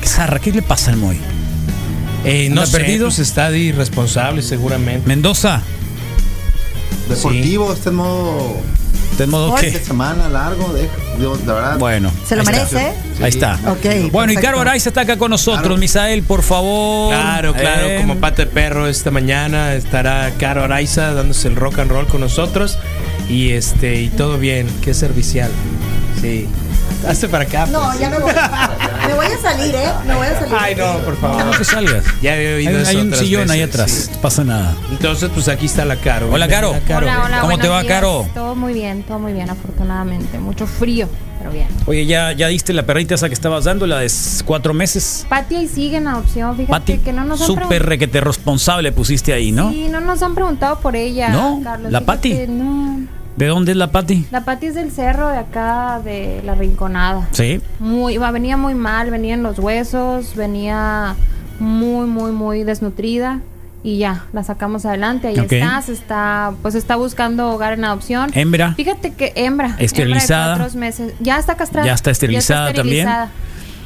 ¿Qué 0.00 0.06
zarra? 0.06 0.38
¿Qué 0.38 0.52
le 0.52 0.62
pasa 0.62 0.92
al 0.92 0.98
Moy? 0.98 1.18
Eh, 2.24 2.46
no 2.50 2.60
¿Anda 2.62 2.66
sé, 2.66 2.78
perdido? 2.78 3.06
pues 3.06 3.18
está 3.18 3.50
de 3.50 3.58
irresponsable 3.58 4.42
seguramente. 4.42 5.08
Mendoza, 5.08 5.62
Deportivo, 7.08 7.72
está 7.72 7.88
en 7.90 7.96
modo. 7.96 8.60
¿De 9.18 9.26
modo 9.26 9.54
qué? 9.56 9.72
semana 9.72 10.28
largo, 10.28 10.72
de, 10.72 10.88
verdad. 11.44 11.78
Bueno. 11.78 12.10
Se 12.26 12.36
lo 12.36 12.44
merece, 12.44 12.88
está. 12.88 13.24
Ahí 13.24 13.30
está. 13.30 13.58
Ok, 13.66 14.12
Bueno, 14.12 14.32
y. 14.32 14.36
Caro 14.36 14.60
Araiza 14.60 14.88
está 14.90 15.02
acá 15.02 15.16
con 15.18 15.30
nosotros. 15.30 15.62
Claro. 15.62 15.76
Misael, 15.76 16.22
por 16.22 16.42
favor. 16.42 17.12
Claro, 17.12 17.52
claro, 17.52 17.88
Eh, 17.88 17.96
como 18.00 18.16
pata 18.16 18.44
de 18.44 18.46
perro 18.46 18.86
esta 18.86 19.10
mañana 19.10 19.74
estará 19.74 20.30
Caro 20.38 20.64
Araiza 20.64 21.12
dándose 21.14 21.48
el 21.48 21.56
rock 21.56 21.80
and 21.80 21.90
roll 21.90 22.06
con 22.06 22.20
nosotros 22.20 22.78
y 23.28 23.50
este 23.50 24.00
y 24.00 24.08
todo 24.08 24.38
bien, 24.38 24.68
qué 24.82 24.94
servicial. 24.94 25.50
Sí. 26.20 26.46
Hazte 27.06 27.28
para 27.28 27.44
acá. 27.44 27.66
No, 27.66 27.84
pues. 27.86 28.00
ya 28.00 28.10
me 28.10 28.18
voy. 28.18 28.32
me 29.06 29.14
voy 29.14 29.26
a 29.26 29.38
salir, 29.38 29.74
¿eh? 29.74 29.88
Me 30.06 30.14
voy 30.14 30.26
a 30.26 30.38
salir. 30.38 30.54
Ay, 30.58 30.74
no, 30.74 30.98
por 30.98 31.16
favor. 31.16 31.44
No, 31.44 31.50
que 31.52 31.64
salgas. 31.64 32.04
Ya 32.22 32.36
he 32.36 32.48
Hay, 32.48 32.66
oído 32.66 32.78
eso 32.80 32.90
hay 32.90 32.96
un 32.96 33.06
otras 33.08 33.20
sillón 33.20 33.50
ahí 33.50 33.62
atrás. 33.62 33.90
sí. 33.90 34.10
No 34.14 34.20
pasa 34.20 34.44
nada. 34.44 34.74
Entonces, 34.90 35.30
pues 35.32 35.48
aquí 35.48 35.66
está 35.66 35.84
la 35.84 35.96
Caro. 35.96 36.30
Hola, 36.32 36.48
Caro. 36.48 36.70
Hola, 36.88 37.22
hola, 37.24 37.40
¿Cómo 37.40 37.58
te 37.58 37.68
va, 37.68 37.82
días. 37.82 37.94
Caro? 37.94 38.26
Todo 38.34 38.54
muy 38.54 38.72
bien, 38.72 39.02
todo 39.02 39.18
muy 39.18 39.32
bien, 39.32 39.48
afortunadamente. 39.48 40.38
Mucho 40.38 40.66
frío, 40.66 41.08
pero 41.38 41.50
bien. 41.50 41.68
Oye, 41.86 42.06
¿ya, 42.06 42.32
ya 42.32 42.48
diste 42.48 42.72
la 42.72 42.84
perrita 42.84 43.14
esa 43.14 43.28
que 43.28 43.34
estabas 43.34 43.64
dando, 43.64 43.86
la 43.86 44.00
de 44.00 44.10
cuatro 44.44 44.74
meses? 44.74 45.26
Pati 45.28 45.56
ahí 45.56 45.68
sigue 45.68 45.98
en 45.98 46.08
adopción, 46.08 46.56
fíjate 46.56 46.72
Pati, 46.72 46.98
que 46.98 47.12
no 47.12 47.24
nos 47.24 47.40
han 47.40 47.46
súper 47.46 47.86
requete 47.86 48.20
responsable 48.20 48.92
pusiste 48.92 49.32
ahí, 49.32 49.52
¿no? 49.52 49.70
Sí, 49.70 49.88
no 49.90 50.00
nos 50.00 50.22
han 50.22 50.34
preguntado 50.34 50.80
por 50.80 50.96
ella. 50.96 51.28
¿No? 51.28 51.60
Carlos, 51.62 51.92
¿La 51.92 52.00
Pati? 52.00 52.46
No. 52.48 53.17
¿De 53.38 53.46
dónde 53.46 53.70
es 53.70 53.76
la 53.78 53.92
Pati? 53.92 54.26
La 54.32 54.44
Pati 54.44 54.66
es 54.66 54.74
del 54.74 54.90
cerro 54.90 55.28
de 55.28 55.38
acá, 55.38 56.00
de 56.04 56.42
la 56.44 56.56
Rinconada. 56.56 57.28
Sí. 57.30 57.60
Muy, 57.78 58.18
venía 58.18 58.56
muy 58.56 58.74
mal, 58.74 59.12
venía 59.12 59.34
en 59.34 59.44
los 59.44 59.60
huesos, 59.60 60.34
venía 60.34 61.14
muy, 61.60 62.08
muy, 62.08 62.32
muy 62.32 62.64
desnutrida. 62.64 63.40
Y 63.84 63.98
ya, 63.98 64.24
la 64.32 64.42
sacamos 64.42 64.84
adelante. 64.86 65.28
Ahí 65.28 65.38
Ok. 65.38 65.52
está, 65.52 65.80
se 65.82 65.92
está, 65.92 66.52
pues 66.62 66.74
está 66.74 66.96
buscando 66.96 67.52
hogar 67.52 67.74
en 67.74 67.84
adopción. 67.84 68.30
Hembra. 68.34 68.74
Fíjate 68.74 69.12
que 69.12 69.32
hembra. 69.36 69.76
Esterilizada. 69.78 70.54
hembra 70.54 70.68
de 70.68 70.78
meses. 70.80 71.14
Ya 71.20 71.38
está 71.38 71.54
castrada. 71.56 71.86
Ya 71.86 71.94
está 71.94 72.10
esterilizada 72.10 72.72
también. 72.72 73.08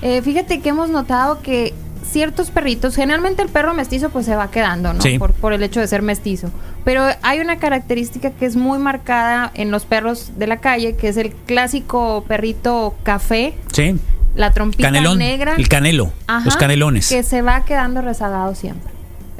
Eh, 0.00 0.22
fíjate 0.22 0.60
que 0.60 0.70
hemos 0.70 0.88
notado 0.88 1.42
que 1.42 1.74
ciertos 2.04 2.50
perritos, 2.50 2.94
generalmente 2.96 3.42
el 3.42 3.48
perro 3.48 3.74
mestizo 3.74 4.10
pues 4.10 4.26
se 4.26 4.36
va 4.36 4.50
quedando, 4.50 4.92
¿no? 4.92 5.00
Sí. 5.00 5.18
Por, 5.18 5.32
por 5.32 5.52
el 5.52 5.62
hecho 5.62 5.80
de 5.80 5.86
ser 5.86 6.02
mestizo. 6.02 6.50
Pero 6.84 7.04
hay 7.22 7.40
una 7.40 7.56
característica 7.58 8.30
que 8.30 8.44
es 8.46 8.56
muy 8.56 8.78
marcada 8.78 9.50
en 9.54 9.70
los 9.70 9.84
perros 9.84 10.32
de 10.36 10.46
la 10.46 10.56
calle, 10.58 10.96
que 10.96 11.08
es 11.08 11.16
el 11.16 11.32
clásico 11.32 12.24
perrito 12.26 12.94
café, 13.04 13.54
Sí. 13.72 13.96
la 14.34 14.50
trompita 14.52 14.88
Canelón. 14.88 15.18
negra. 15.18 15.54
El 15.56 15.68
canelo. 15.68 16.10
Ajá, 16.26 16.44
los 16.44 16.56
canelones. 16.56 17.08
Que 17.08 17.22
se 17.22 17.42
va 17.42 17.64
quedando 17.64 18.02
rezagado 18.02 18.54
siempre. 18.54 18.90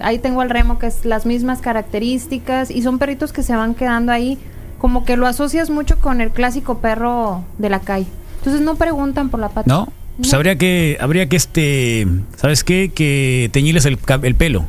Ahí 0.01 0.19
tengo 0.19 0.41
al 0.41 0.51
remo 0.51 0.79
que 0.79 0.87
es 0.87 1.05
las 1.05 1.27
mismas 1.27 1.61
características 1.61 2.71
y 2.71 2.83
son 2.83 2.99
perritos 2.99 3.33
que 3.33 3.43
se 3.43 3.55
van 3.55 3.75
quedando 3.75 4.11
ahí 4.13 4.39
como 4.79 5.05
que 5.05 5.17
lo 5.17 5.27
asocias 5.29 5.71
mucho 5.71 5.99
con 6.01 6.21
el 6.21 6.31
clásico 6.31 6.79
perro 6.79 7.45
de 7.59 7.69
la 7.71 7.79
calle. 7.81 8.07
Entonces 8.39 8.63
no 8.63 8.75
preguntan 8.75 9.29
por 9.29 9.39
la 9.39 9.49
pata. 9.49 9.69
¿No? 9.69 9.89
Pues 10.19 10.33
habría 10.35 10.57
que, 10.57 10.99
habría 11.01 11.29
que 11.29 11.37
este, 11.37 12.07
¿sabes 12.37 12.65
qué? 12.65 12.91
Que 12.95 13.49
teñirles 13.53 13.87
el, 13.87 13.99
el 14.23 14.35
pelo. 14.35 14.67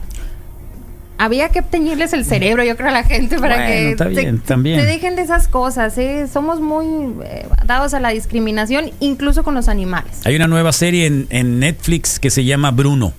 Había 1.20 1.50
que 1.50 1.62
teñirles 1.62 2.12
el 2.14 2.26
cerebro, 2.26 2.64
yo 2.64 2.76
creo, 2.76 2.90
a 2.90 2.92
la 2.92 3.04
gente 3.04 3.38
para 3.40 3.56
Bueno, 3.56 3.70
que 3.72 3.92
está 3.92 4.06
se- 4.14 4.34
también. 4.46 4.80
se 4.80 4.86
dejen 4.86 5.16
de 5.16 5.22
esas 5.22 5.48
cosas. 5.48 5.98
¿eh? 5.98 6.28
Somos 6.32 6.60
muy 6.60 6.86
eh, 7.24 7.46
dados 7.66 7.94
a 7.94 8.00
la 8.00 8.10
discriminación, 8.10 8.92
incluso 9.00 9.44
con 9.44 9.54
los 9.54 9.68
animales. 9.70 10.22
Hay 10.26 10.36
una 10.36 10.48
nueva 10.48 10.72
serie 10.74 11.06
en, 11.06 11.28
en 11.30 11.60
Netflix 11.60 12.20
que 12.20 12.30
se 12.30 12.44
llama 12.44 12.72
Bruno. 12.72 13.14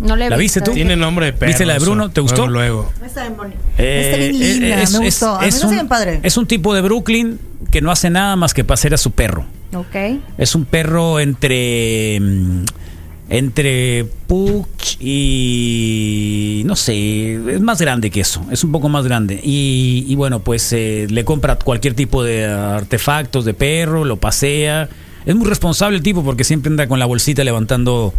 No 0.00 0.16
le 0.16 0.28
¿La 0.30 0.36
viste 0.36 0.60
visto, 0.60 0.64
tú? 0.64 0.70
¿de 0.72 0.76
Tiene 0.76 0.90
qué? 0.94 0.96
nombre 1.00 1.26
de 1.26 1.32
perro. 1.32 1.48
¿Viste 1.48 1.66
la 1.66 1.74
de 1.74 1.78
Bruno? 1.80 2.10
¿Te 2.10 2.20
gustó? 2.20 2.48
Luego, 2.48 2.82
luego. 2.82 2.92
Está 3.06 3.22
bien 3.22 3.36
bonita. 3.36 3.58
Eh, 3.78 4.02
Está 4.04 4.16
bien 4.18 4.38
linda, 4.38 4.82
es- 4.82 4.92
me 4.98 5.06
es- 5.08 5.14
gustó. 5.20 5.36
A 5.36 5.40
mí 5.42 5.48
es 5.48 5.54
me 5.54 5.58
hace 5.58 5.66
un- 5.66 5.72
bien 5.74 5.88
padre. 5.88 6.20
Es 6.22 6.36
un 6.36 6.46
tipo 6.46 6.74
de 6.74 6.80
Brooklyn 6.80 7.38
que 7.70 7.80
no 7.82 7.90
hace 7.90 8.10
nada 8.10 8.36
más 8.36 8.52
que 8.54 8.64
pasear 8.64 8.94
a 8.94 8.98
su 8.98 9.10
perro. 9.12 9.44
Ok. 9.74 10.20
Es 10.38 10.54
un 10.54 10.64
perro 10.64 11.20
entre 11.20 12.18
mm, 12.20 12.64
entre 13.28 14.04
Puch 14.26 14.96
y 15.00 16.62
no 16.64 16.76
sé, 16.76 17.34
es 17.34 17.60
más 17.60 17.80
grande 17.80 18.10
que 18.10 18.20
eso, 18.20 18.44
es 18.50 18.62
un 18.62 18.72
poco 18.72 18.88
más 18.88 19.04
grande. 19.04 19.40
Y, 19.42 20.04
y 20.08 20.14
bueno, 20.14 20.40
pues 20.40 20.72
eh, 20.72 21.06
le 21.10 21.24
compra 21.24 21.56
cualquier 21.56 21.94
tipo 21.94 22.22
de 22.22 22.46
artefactos 22.46 23.44
de 23.44 23.54
perro, 23.54 24.04
lo 24.04 24.16
pasea. 24.16 24.88
Es 25.24 25.34
muy 25.34 25.46
responsable 25.46 25.96
el 25.96 26.02
tipo 26.04 26.22
porque 26.22 26.44
siempre 26.44 26.70
anda 26.70 26.86
con 26.86 27.00
la 27.00 27.06
bolsita 27.06 27.42
levantando 27.42 28.14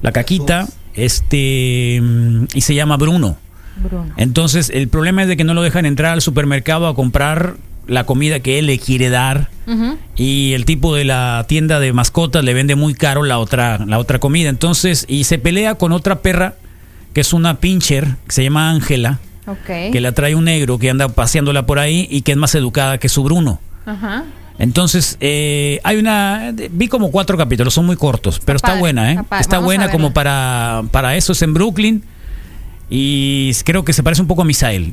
la 0.00 0.12
caquita. 0.12 0.66
Este 0.94 2.00
mm, 2.00 2.44
y 2.54 2.60
se 2.62 2.74
llama 2.74 2.96
Bruno. 2.96 3.36
Bruno. 3.76 4.12
Entonces, 4.16 4.70
el 4.70 4.88
problema 4.88 5.22
es 5.22 5.28
de 5.28 5.36
que 5.36 5.44
no 5.44 5.54
lo 5.54 5.62
dejan 5.62 5.86
entrar 5.86 6.12
al 6.12 6.22
supermercado 6.22 6.86
a 6.86 6.94
comprar 6.94 7.56
la 7.86 8.04
comida 8.04 8.40
que 8.40 8.58
él 8.58 8.66
le 8.66 8.78
quiere 8.78 9.10
dar 9.10 9.50
y 10.16 10.52
el 10.52 10.64
tipo 10.64 10.94
de 10.94 11.04
la 11.04 11.44
tienda 11.48 11.80
de 11.80 11.92
mascotas 11.92 12.44
le 12.44 12.52
vende 12.52 12.74
muy 12.74 12.94
caro 12.94 13.22
la 13.22 13.38
otra 13.38 13.78
la 13.86 13.98
otra 13.98 14.18
comida. 14.18 14.48
Entonces, 14.48 15.04
y 15.08 15.24
se 15.24 15.38
pelea 15.38 15.76
con 15.76 15.92
otra 15.92 16.20
perra 16.20 16.54
que 17.12 17.20
es 17.20 17.32
una 17.32 17.58
pincher 17.60 18.16
que 18.26 18.32
se 18.32 18.42
llama 18.42 18.70
Ángela, 18.70 19.18
que 19.66 20.00
la 20.00 20.12
trae 20.12 20.34
un 20.34 20.44
negro 20.44 20.78
que 20.78 20.90
anda 20.90 21.08
paseándola 21.08 21.66
por 21.66 21.78
ahí 21.78 22.06
y 22.10 22.22
que 22.22 22.32
es 22.32 22.38
más 22.38 22.54
educada 22.54 22.98
que 22.98 23.08
su 23.08 23.22
Bruno. 23.22 23.60
Ajá. 23.86 24.24
Entonces, 24.58 25.16
eh, 25.20 25.80
hay 25.82 25.96
una. 25.96 26.52
Vi 26.70 26.88
como 26.88 27.10
cuatro 27.10 27.36
capítulos, 27.36 27.74
son 27.74 27.86
muy 27.86 27.96
cortos, 27.96 28.40
pero 28.44 28.56
está 28.56 28.68
padre, 28.68 28.80
buena, 28.80 29.12
¿eh? 29.12 29.18
está. 29.20 29.40
Está 29.40 29.58
buena 29.58 29.90
como 29.90 30.12
para, 30.12 30.82
para 30.90 31.16
eso, 31.16 31.32
es 31.32 31.42
en 31.42 31.54
Brooklyn. 31.54 32.02
Y 32.88 33.52
creo 33.64 33.84
que 33.84 33.92
se 33.92 34.02
parece 34.02 34.22
un 34.22 34.28
poco 34.28 34.42
a 34.42 34.44
Misael. 34.44 34.92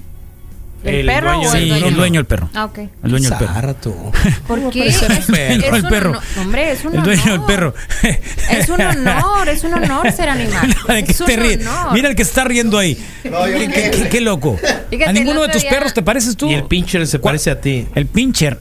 ¿El, 0.83 0.95
El 0.95 1.05
perro 1.07 1.33
dueño 1.33 1.49
o 1.49 1.51
Sí, 1.51 1.57
el 1.57 1.69
dueño? 1.69 1.87
el 1.87 1.95
dueño 1.95 2.19
del 2.19 2.25
perro. 2.25 2.49
Ah, 2.53 2.65
ok. 2.65 2.77
El 2.77 3.11
dueño 3.11 3.29
del 3.29 3.37
perro. 3.37 3.75
¿Por 4.47 4.69
qué? 4.71 4.81
un 4.81 4.87
Es, 4.87 4.97
perro. 4.97 5.13
es 5.15 5.29
El 5.29 5.83
un 5.83 5.89
perro. 5.89 6.09
honor- 6.11 6.23
hombre, 6.39 6.71
es 6.71 6.85
un 6.85 6.95
El 6.95 7.03
dueño 7.03 7.23
del 7.23 7.31
honor. 7.33 7.47
perro. 7.47 7.73
Es 8.49 8.69
un 8.69 8.81
honor, 8.81 9.49
es 9.49 9.63
un 9.63 9.73
honor 9.73 10.11
ser 10.11 10.29
animal. 10.29 10.75
¿De 10.87 11.03
qué 11.03 11.11
es 11.11 11.19
un 11.21 11.27
te 11.27 11.35
ríes? 11.37 11.67
honor. 11.67 11.93
Mira 11.93 12.09
el 12.09 12.15
que 12.15 12.21
está 12.23 12.43
riendo 12.45 12.77
ahí. 12.77 12.95
¿Qué, 13.23 13.29
qué- 13.29 13.91
qué- 13.91 14.09
qué 14.09 14.21
loco. 14.21 14.57
Fíjate, 14.89 15.09
¿A 15.09 15.13
ninguno 15.13 15.41
de 15.43 15.49
tus 15.49 15.61
día- 15.61 15.71
perros 15.71 15.93
te 15.93 16.01
pareces 16.01 16.35
tú? 16.37 16.47
Y 16.49 16.53
el 16.53 16.63
pincher 16.63 17.05
se 17.07 17.19
parece 17.19 17.51
a 17.51 17.59
ti. 17.59 17.87
El 17.93 18.05
pincher. 18.07 18.59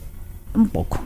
Un 0.54 0.68
poco. 0.68 1.00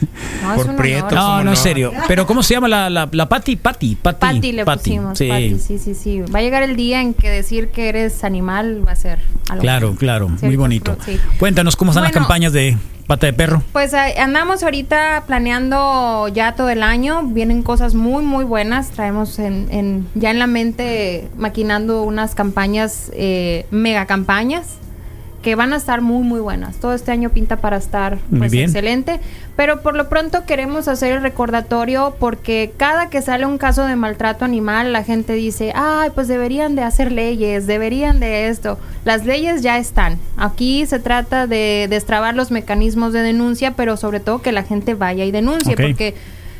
No, 0.42 0.52
es 0.54 0.56
por 0.60 0.70
un 0.70 0.76
prieto. 0.76 1.14
No, 1.14 1.20
¿cómo 1.20 1.36
no, 1.38 1.44
no? 1.44 1.50
en 1.50 1.56
serio. 1.56 1.92
Pero 2.06 2.26
¿cómo 2.26 2.42
se 2.42 2.54
llama 2.54 2.68
la, 2.68 2.88
la, 2.88 3.08
la 3.10 3.28
Patty? 3.28 3.56
Patty, 3.56 3.96
Patty. 3.96 4.18
Patty 4.20 4.52
le 4.52 4.64
pusimos. 4.64 5.18
Sí. 5.18 5.28
Patty, 5.28 5.58
sí, 5.58 5.78
sí, 5.78 5.94
sí. 5.94 6.20
Va 6.22 6.38
a 6.38 6.42
llegar 6.42 6.62
el 6.62 6.76
día 6.76 7.00
en 7.00 7.12
que 7.14 7.28
decir 7.28 7.68
que 7.68 7.88
eres 7.88 8.22
animal 8.24 8.86
va 8.86 8.92
a 8.92 8.96
ser 8.96 9.18
algo. 9.48 9.60
Claro, 9.62 9.94
claro, 9.96 10.28
muy 10.28 10.56
bonito. 10.56 10.96
sí. 11.04 11.18
Cuéntanos 11.38 11.76
cómo 11.76 11.90
están 11.90 12.04
las 12.04 12.12
campañas 12.12 12.52
de 12.52 12.76
pata 13.06 13.26
de 13.26 13.32
perro. 13.32 13.62
Pues 13.72 13.92
eh, 13.94 14.14
andamos 14.18 14.62
ahorita 14.62 15.24
planeando 15.26 16.28
ya 16.28 16.52
todo 16.54 16.68
el 16.68 16.82
año. 16.82 17.22
Vienen 17.24 17.62
cosas 17.62 17.94
muy, 17.94 18.22
muy 18.22 18.44
buenas. 18.44 18.90
Traemos 18.90 19.38
en, 19.38 19.66
en- 19.70 20.06
ya 20.14 20.30
en 20.30 20.38
la 20.38 20.46
mente 20.46 21.28
maquinando 21.36 22.02
unas 22.02 22.34
campañas, 22.34 23.10
eh, 23.14 23.66
mega 23.70 24.06
campañas, 24.06 24.76
que 25.42 25.54
van 25.54 25.72
a 25.72 25.76
estar 25.76 26.00
muy, 26.00 26.24
muy 26.24 26.40
buenas. 26.40 26.76
Todo 26.76 26.94
este 26.94 27.12
año 27.12 27.30
pinta 27.30 27.56
para 27.56 27.76
estar 27.76 28.18
Muy 28.30 28.40
pues, 28.40 28.52
bien. 28.52 28.64
excelente. 28.64 29.20
Pero 29.56 29.82
por 29.82 29.96
lo 29.96 30.08
pronto 30.08 30.44
queremos 30.46 30.88
hacer 30.88 31.12
el 31.12 31.22
recordatorio 31.22 32.16
porque 32.18 32.72
cada 32.76 33.08
que 33.08 33.22
sale 33.22 33.46
un 33.46 33.58
caso 33.58 33.84
de 33.84 33.96
maltrato 33.96 34.44
animal, 34.44 34.92
la 34.92 35.04
gente 35.04 35.32
dice, 35.32 35.72
ay, 35.74 36.10
pues 36.14 36.28
deberían 36.28 36.74
de 36.76 36.82
hacer 36.82 37.12
leyes, 37.12 37.66
deberían 37.66 38.20
de 38.20 38.48
esto. 38.48 38.78
Las 39.04 39.26
leyes 39.26 39.62
ya 39.62 39.78
están. 39.78 40.18
Aquí 40.36 40.86
se 40.86 40.98
trata 40.98 41.46
de 41.46 41.86
destrabar 41.88 42.34
los 42.34 42.50
mecanismos 42.50 43.12
de 43.12 43.22
denuncia, 43.22 43.72
pero 43.72 43.96
sobre 43.96 44.20
todo 44.20 44.42
que 44.42 44.52
la 44.52 44.62
gente 44.62 44.94
vaya 44.94 45.24
y 45.24 45.30
denuncie, 45.30 45.76
porque 45.76 46.14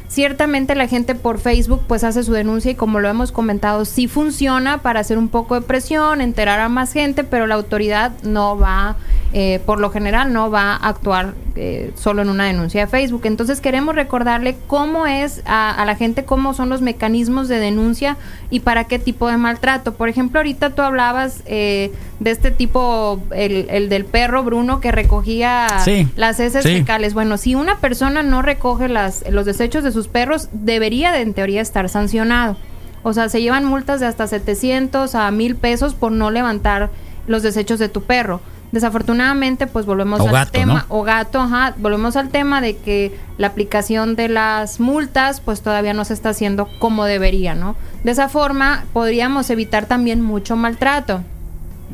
ciertamente 0.09 0.75
la 0.75 0.89
gente 0.89 1.15
por 1.15 1.39
Facebook 1.39 1.83
pues 1.87 2.03
hace 2.03 2.23
su 2.23 2.33
denuncia 2.33 2.71
y 2.71 2.75
como 2.75 2.99
lo 3.01 3.09
hemos 3.09 3.31
comentado, 3.33 3.85
sí 3.85 4.09
funciona 4.09 4.79
para 4.79 5.01
hacer 5.01 5.19
un 5.19 5.29
poco 5.29 5.55
de 5.55 5.61
presión, 5.61 6.21
enterar 6.21 6.61
a 6.61 6.69
más 6.69 6.93
gente, 6.93 7.25
pero 7.25 7.47
la 7.47 7.55
autoridad 7.57 8.13
no 8.23 8.59
va, 8.59 8.97
eh, 9.33 9.61
por 9.67 9.81
lo 9.81 9.91
general, 9.91 10.33
no 10.33 10.51
va 10.51 10.73
a 10.75 10.89
actuar 10.89 11.35
eh, 11.57 11.93
solo 11.97 12.23
en 12.23 12.31
una 12.31 12.45
denuncia 12.47 12.83
de 12.83 12.87
Facebook. 12.87 13.23
Entonces 13.25 13.61
queremos 13.61 13.95
recordarle 13.95 14.57
cómo 14.67 15.07
es 15.07 15.43
a, 15.45 15.71
a 15.71 15.85
la 15.85 15.95
gente, 15.97 16.25
cómo 16.25 16.55
son 16.55 16.69
los 16.71 16.81
mecanismos 16.81 17.49
de 17.49 17.59
denuncia 17.59 18.17
y 18.51 18.61
para 18.61 18.85
qué 18.85 18.99
tipo 18.99 19.29
de 19.29 19.37
maltrato. 19.37 19.95
Por 19.95 20.09
ejemplo, 20.09 20.39
ahorita 20.41 20.71
tú 20.71 20.83
hablabas 20.83 21.43
eh, 21.47 21.93
de 22.21 22.31
este 22.31 22.51
tipo, 22.51 23.21
el, 23.33 23.67
el 23.71 23.89
del 23.89 24.05
perro 24.05 24.43
Bruno 24.43 24.81
que 24.81 24.91
recogía 24.91 25.67
Sí, 25.85 26.09
las 26.17 26.41
heces 26.41 26.65
sí. 26.65 26.79
fecales. 26.79 27.13
Bueno, 27.13 27.37
si 27.37 27.55
una 27.55 27.77
persona 27.79 28.23
no 28.23 28.41
recoge 28.43 28.89
las, 28.89 29.25
los 29.31 29.45
desechos 29.45 29.85
de 29.85 29.93
sus 29.99 30.09
perros, 30.09 30.49
debería 30.53 31.11
de, 31.11 31.23
en 31.23 31.35
teoría 31.35 31.61
estar 31.61 31.89
sancionado. 31.89 32.57
O 33.03 33.13
sea, 33.13 33.29
se 33.29 33.43
llevan 33.43 33.65
multas 33.65 33.99
de 33.99 34.07
hasta 34.07 34.29
700 34.29 35.15
a 35.17 35.29
1000 35.31 35.57
pesos 35.57 35.95
por 35.95 36.13
no 36.13 36.31
levantar 36.31 36.91
los 37.27 37.43
desechos 37.43 37.81
de 37.81 37.89
tu 37.89 38.03
perro. 38.03 38.41
Desafortunadamente, 38.71 39.67
pues 39.67 39.87
volvemos 39.87 40.21
O 40.21 40.29
al 40.29 40.33
gato, 40.33 40.53
tema, 40.53 40.87
¿no? 40.89 40.97
o 40.97 41.03
gato, 41.03 41.41
ajá, 41.41 41.75
volvemos 41.79 42.17
al 42.17 42.29
tema 42.29 42.61
de 42.61 42.77
que 42.77 43.19
la 43.39 43.49
aplicación 43.49 44.15
de 44.15 44.29
las 44.29 44.79
multas, 44.79 45.41
pues 45.41 45.63
todavía 45.63 45.95
no 45.95 46.05
se 46.05 46.15
está 46.15 46.29
haciendo 46.29 46.69
como 46.79 47.05
debería, 47.05 47.57
¿no? 47.57 47.75
De 48.05 48.13
esa 48.13 48.29
forma, 48.29 48.85
podríamos 48.93 49.51
evitar 49.51 49.87
también 49.87 50.21
mucho 50.21 50.55
maltrato. 50.55 51.23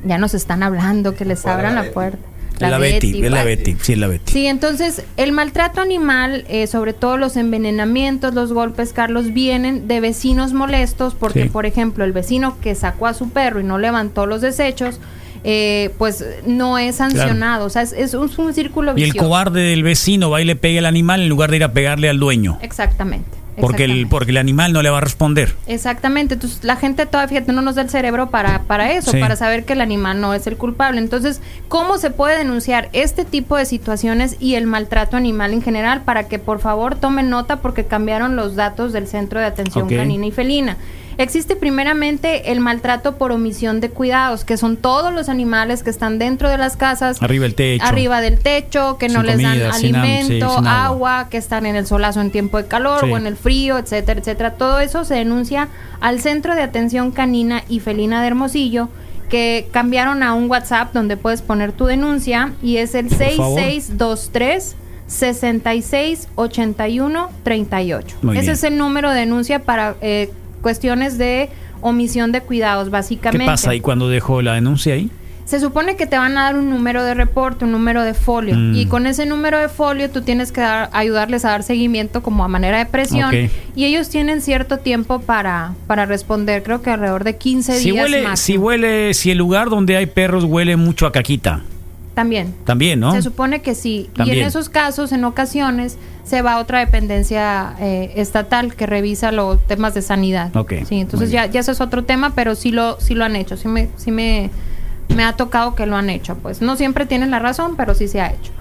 Ya 0.05 0.19
nos 0.19 0.35
están 0.35 0.63
hablando 0.63 1.15
que 1.15 1.25
les 1.25 1.47
abran 1.47 1.75
la 1.75 1.91
puerta. 1.93 2.19
Es 2.61 2.71
la 2.71 2.79
Betty, 2.79 3.25
es 3.25 3.31
la 3.31 3.45
Betty. 3.45 3.77
Sí, 3.81 3.93
es 3.95 3.99
la 3.99 4.07
Betty. 4.07 4.33
Sí, 4.33 4.47
entonces 4.47 5.03
el 5.17 5.33
maltrato 5.33 5.81
animal, 5.81 6.45
eh, 6.49 6.67
sobre 6.67 6.93
todo 6.93 7.17
los 7.17 7.37
envenenamientos, 7.37 8.33
los 8.35 8.53
golpes, 8.53 8.93
Carlos, 8.93 9.33
vienen 9.33 9.89
de 9.89 10.01
vecinos 10.01 10.53
molestos 10.53 11.15
porque, 11.15 11.45
Sí. 11.45 11.49
por 11.49 11.67
ejemplo, 11.67 12.05
el 12.05 12.13
vecino 12.13 12.57
que 12.61 12.75
sacó 12.75 13.07
a 13.09 13.15
su 13.15 13.31
perro 13.31 13.61
y 13.61 13.65
no 13.65 13.79
levantó 13.79 14.27
los 14.27 14.41
desechos, 14.41 15.01
eh, 15.43 15.91
pues 15.99 16.25
no 16.47 16.79
es 16.79 16.97
sancionado. 16.97 17.67
O 17.67 17.71
sea, 17.71 17.83
es, 17.83 17.93
es 17.93 18.15
un, 18.15 18.31
un 18.39 18.55
círculo 18.55 18.93
Y 18.97 19.03
el 19.03 19.07
vicioso. 19.11 19.27
cobarde 19.29 19.61
del 19.61 19.83
vecino 19.83 20.31
va 20.31 20.41
y 20.41 20.45
le 20.45 20.57
pega 20.57 20.79
al 20.79 20.87
animal 20.87 21.21
en 21.23 21.29
lugar 21.29 21.51
de 21.51 21.57
ir 21.57 21.65
a 21.65 21.73
pegarle 21.73 22.09
al 22.09 22.19
dueño. 22.19 22.59
Exactamente. 22.63 23.29
Porque 23.61 23.85
el, 23.85 24.07
porque 24.09 24.31
el 24.33 24.37
animal 24.37 24.73
no 24.73 24.83
le 24.83 24.91
va 24.91 24.99
a 24.99 25.01
responder. 25.01 25.55
Exactamente, 25.67 26.35
entonces 26.35 26.65
la 26.65 26.77
gente 26.77 27.07
todavía 27.07 27.29
fíjate, 27.29 27.53
no 27.53 27.63
nos 27.63 27.75
da 27.77 27.83
el 27.83 27.91
cerebro 27.91 28.31
para, 28.31 28.63
para 28.63 28.93
eso, 28.93 29.11
Sí. 29.13 29.19
para 29.21 29.37
saber 29.37 29.65
que 29.65 29.75
el 29.75 29.81
animal 29.81 30.21
no 30.21 30.35
es 30.35 30.47
el 30.47 30.57
culpable. 30.57 31.01
Entonces, 31.01 31.41
¿cómo 31.69 31.99
se 31.99 32.11
puede 32.11 32.39
denunciar 32.39 32.89
este 32.93 33.25
tipo 33.25 33.57
de 33.57 33.67
situaciones 33.67 34.37
y 34.41 34.55
el 34.57 34.67
maltrato 34.67 35.17
animal 35.17 35.53
en 35.53 35.63
general? 35.63 36.03
Para 36.03 36.29
que 36.29 36.39
por 36.39 36.59
favor 36.59 36.97
tomen 36.97 37.31
nota 37.31 37.57
porque 37.61 37.85
cambiaron 37.85 38.37
los 38.37 38.57
datos 38.57 38.93
del 38.93 39.07
Centro 39.07 39.41
de 39.41 39.47
Atención. 39.47 39.89
Canina 39.89 40.27
y 40.27 40.31
Felina. 40.31 40.77
Existe 41.19 41.57
primeramente 41.57 42.53
el 42.53 42.61
maltrato 42.61 43.17
por 43.17 43.33
omisión 43.33 43.81
de 43.81 43.91
cuidados, 43.91 44.45
que 44.45 44.57
son 44.57 44.77
todos 44.77 45.13
los 45.13 45.29
animales 45.29 45.83
que 45.83 45.91
están 45.91 46.19
dentro 46.19 46.49
de 46.49 46.59
las 46.59 46.77
casas, 46.77 47.23
Arriba 47.23 47.45
del 47.45 47.55
techo. 47.55 47.85
arriba 47.85 48.21
del 48.21 48.39
techo, 48.39 48.99
que 48.99 49.09
no 49.09 49.23
les 49.23 49.41
dan 49.43 49.61
alimento, 49.63 50.51
sin 50.57 50.67
agua. 50.67 50.85
agua. 50.87 51.29
que 51.31 51.37
están 51.39 51.67
en 51.67 51.77
el 51.77 51.87
solazo 51.87 52.21
en 52.21 52.31
tiempo 52.31 52.59
de 52.59 52.67
calor 52.67 53.01
Sí. 53.05 53.11
o 53.13 53.17
en 53.17 53.27
el 53.27 53.37
frío, 53.37 53.79
etcétera, 53.79 54.21
etcétera. 54.21 54.55
Todo 54.55 54.81
eso 54.81 55.05
se 55.05 55.15
denuncia 55.15 55.69
al 56.01 56.21
Centro 56.21 56.55
de 56.55 56.63
Atención 56.63 57.11
Canina 57.13 57.63
y 57.69 57.81
Felina 57.81 58.21
de 58.21 58.27
Hermosillo, 58.29 58.89
que 59.31 59.69
cambiaron 59.73 60.23
a 60.23 60.35
un 60.35 60.51
WhatsApp 60.51 60.93
donde 60.93 61.17
puedes 61.17 61.43
poner 61.43 61.73
tu 61.73 61.87
denuncia 61.87 62.53
y 62.63 62.77
es 62.77 62.95
el 62.95 63.07
Por 63.07 63.19
favor. 63.19 63.61
6623 63.61 64.77
66 65.07 66.29
81 66.35 67.31
38. 67.43 68.17
Muy 68.23 68.39
Ese 68.39 68.53
es 68.53 68.65
el 68.65 68.77
número 68.79 69.11
de 69.11 69.21
denuncia 69.21 69.61
para 69.61 69.97
eh, 70.01 70.31
cuestiones 70.65 71.19
de 71.19 71.51
omisión 71.83 72.33
de 72.33 72.41
cuidados, 72.41 72.87
¿Qué 72.87 72.91
básicamente. 72.91 73.47
pasa 73.47 73.71
ahí 73.71 73.81
cuando 73.81 74.09
dejó 74.09 74.41
la 74.43 74.55
denuncia 74.55 74.95
ahí? 74.95 75.11
Se 75.45 75.61
supone 75.61 75.95
que 75.97 76.07
te 76.07 76.17
van 76.17 76.39
a 76.39 76.45
dar 76.45 76.57
un 76.57 76.71
número 76.71 77.05
de 77.05 77.13
reporte, 77.13 77.67
un 77.67 77.73
número 77.73 78.03
de 78.03 78.15
folio. 78.15 78.57
Mm. 78.57 78.75
Y 78.77 78.87
con 78.87 79.07
ese 79.07 79.27
número 79.27 79.59
de 79.59 79.69
folio 79.69 80.09
tú 80.11 80.23
tienes 80.23 80.53
que 80.53 80.63
dar- 80.63 80.89
ayudarles 80.95 81.45
a 81.45 81.51
dar 81.51 81.63
seguimiento 81.63 82.23
como 82.23 82.43
a 82.45 82.49
manera 82.49 82.79
de 82.79 82.87
presión. 82.87 83.31
Y 83.77 83.85
ellos 83.85 84.09
tienen 84.09 84.41
cierto 84.41 84.79
tiempo 84.79 85.21
para, 85.21 85.75
para 85.87 86.07
responder, 86.07 86.63
creo 86.63 86.81
que 86.81 86.89
alrededor 86.89 87.25
de 87.25 87.37
15 87.37 87.79
Si 87.79 87.91
días 87.91 88.05
huele, 88.05 88.23
máximo. 88.23 88.37
si 88.37 88.57
huele, 88.57 89.13
si 89.13 89.31
el 89.33 89.37
lugar 89.37 89.69
donde 89.69 89.99
hay 89.99 90.07
perros 90.07 90.45
huele 90.45 90.77
mucho 90.77 91.07
a 91.07 91.13
caquita, 91.13 91.61
También. 92.15 92.55
también, 92.65 93.01
¿no? 93.01 93.13
Se 93.13 93.23
supone 93.23 93.61
que 93.61 93.75
sí. 93.75 94.09
Y 94.25 94.31
en 94.31 94.47
esos 94.47 94.69
casos, 94.69 95.11
en 95.13 95.25
ocasiones, 95.25 95.99
se 96.25 96.43
va 96.43 96.55
a 96.55 96.59
otra 96.59 96.79
dependencia 96.79 97.75
eh, 97.81 98.13
estatal 98.17 98.75
que 98.75 98.87
revisa 98.87 99.33
los 99.33 99.61
temas 99.67 99.95
de 99.95 100.03
sanidad. 100.03 100.55
Ok, 100.57 100.75
Sí, 100.89 101.01
entonces 101.01 101.31
ya, 101.31 101.47
ya 101.47 101.61
ese 101.61 101.73
es 101.73 101.81
otro 101.81 102.05
tema, 102.05 102.33
pero 102.35 102.55
sí 102.55 102.71
lo, 102.71 103.01
sí 103.01 103.15
lo 103.15 103.25
han 103.25 103.37
hecho. 103.37 103.57
Sí 103.57 103.69
me, 103.69 103.89
sí 103.97 104.11
me, 104.11 104.51
me 105.15 105.25
ha 105.25 105.35
tocado 105.35 105.75
que 105.75 105.87
lo 105.87 105.97
han 105.97 106.09
hecho. 106.09 106.37
Pues 106.37 106.63
no 106.63 106.77
siempre 106.77 107.05
tienen 107.05 107.31
la 107.31 107.41
razón, 107.41 107.75
pero 107.77 107.95
sí 107.95 108.09
se 108.09 108.21
ha 108.21 108.29
hecho. 108.31 108.53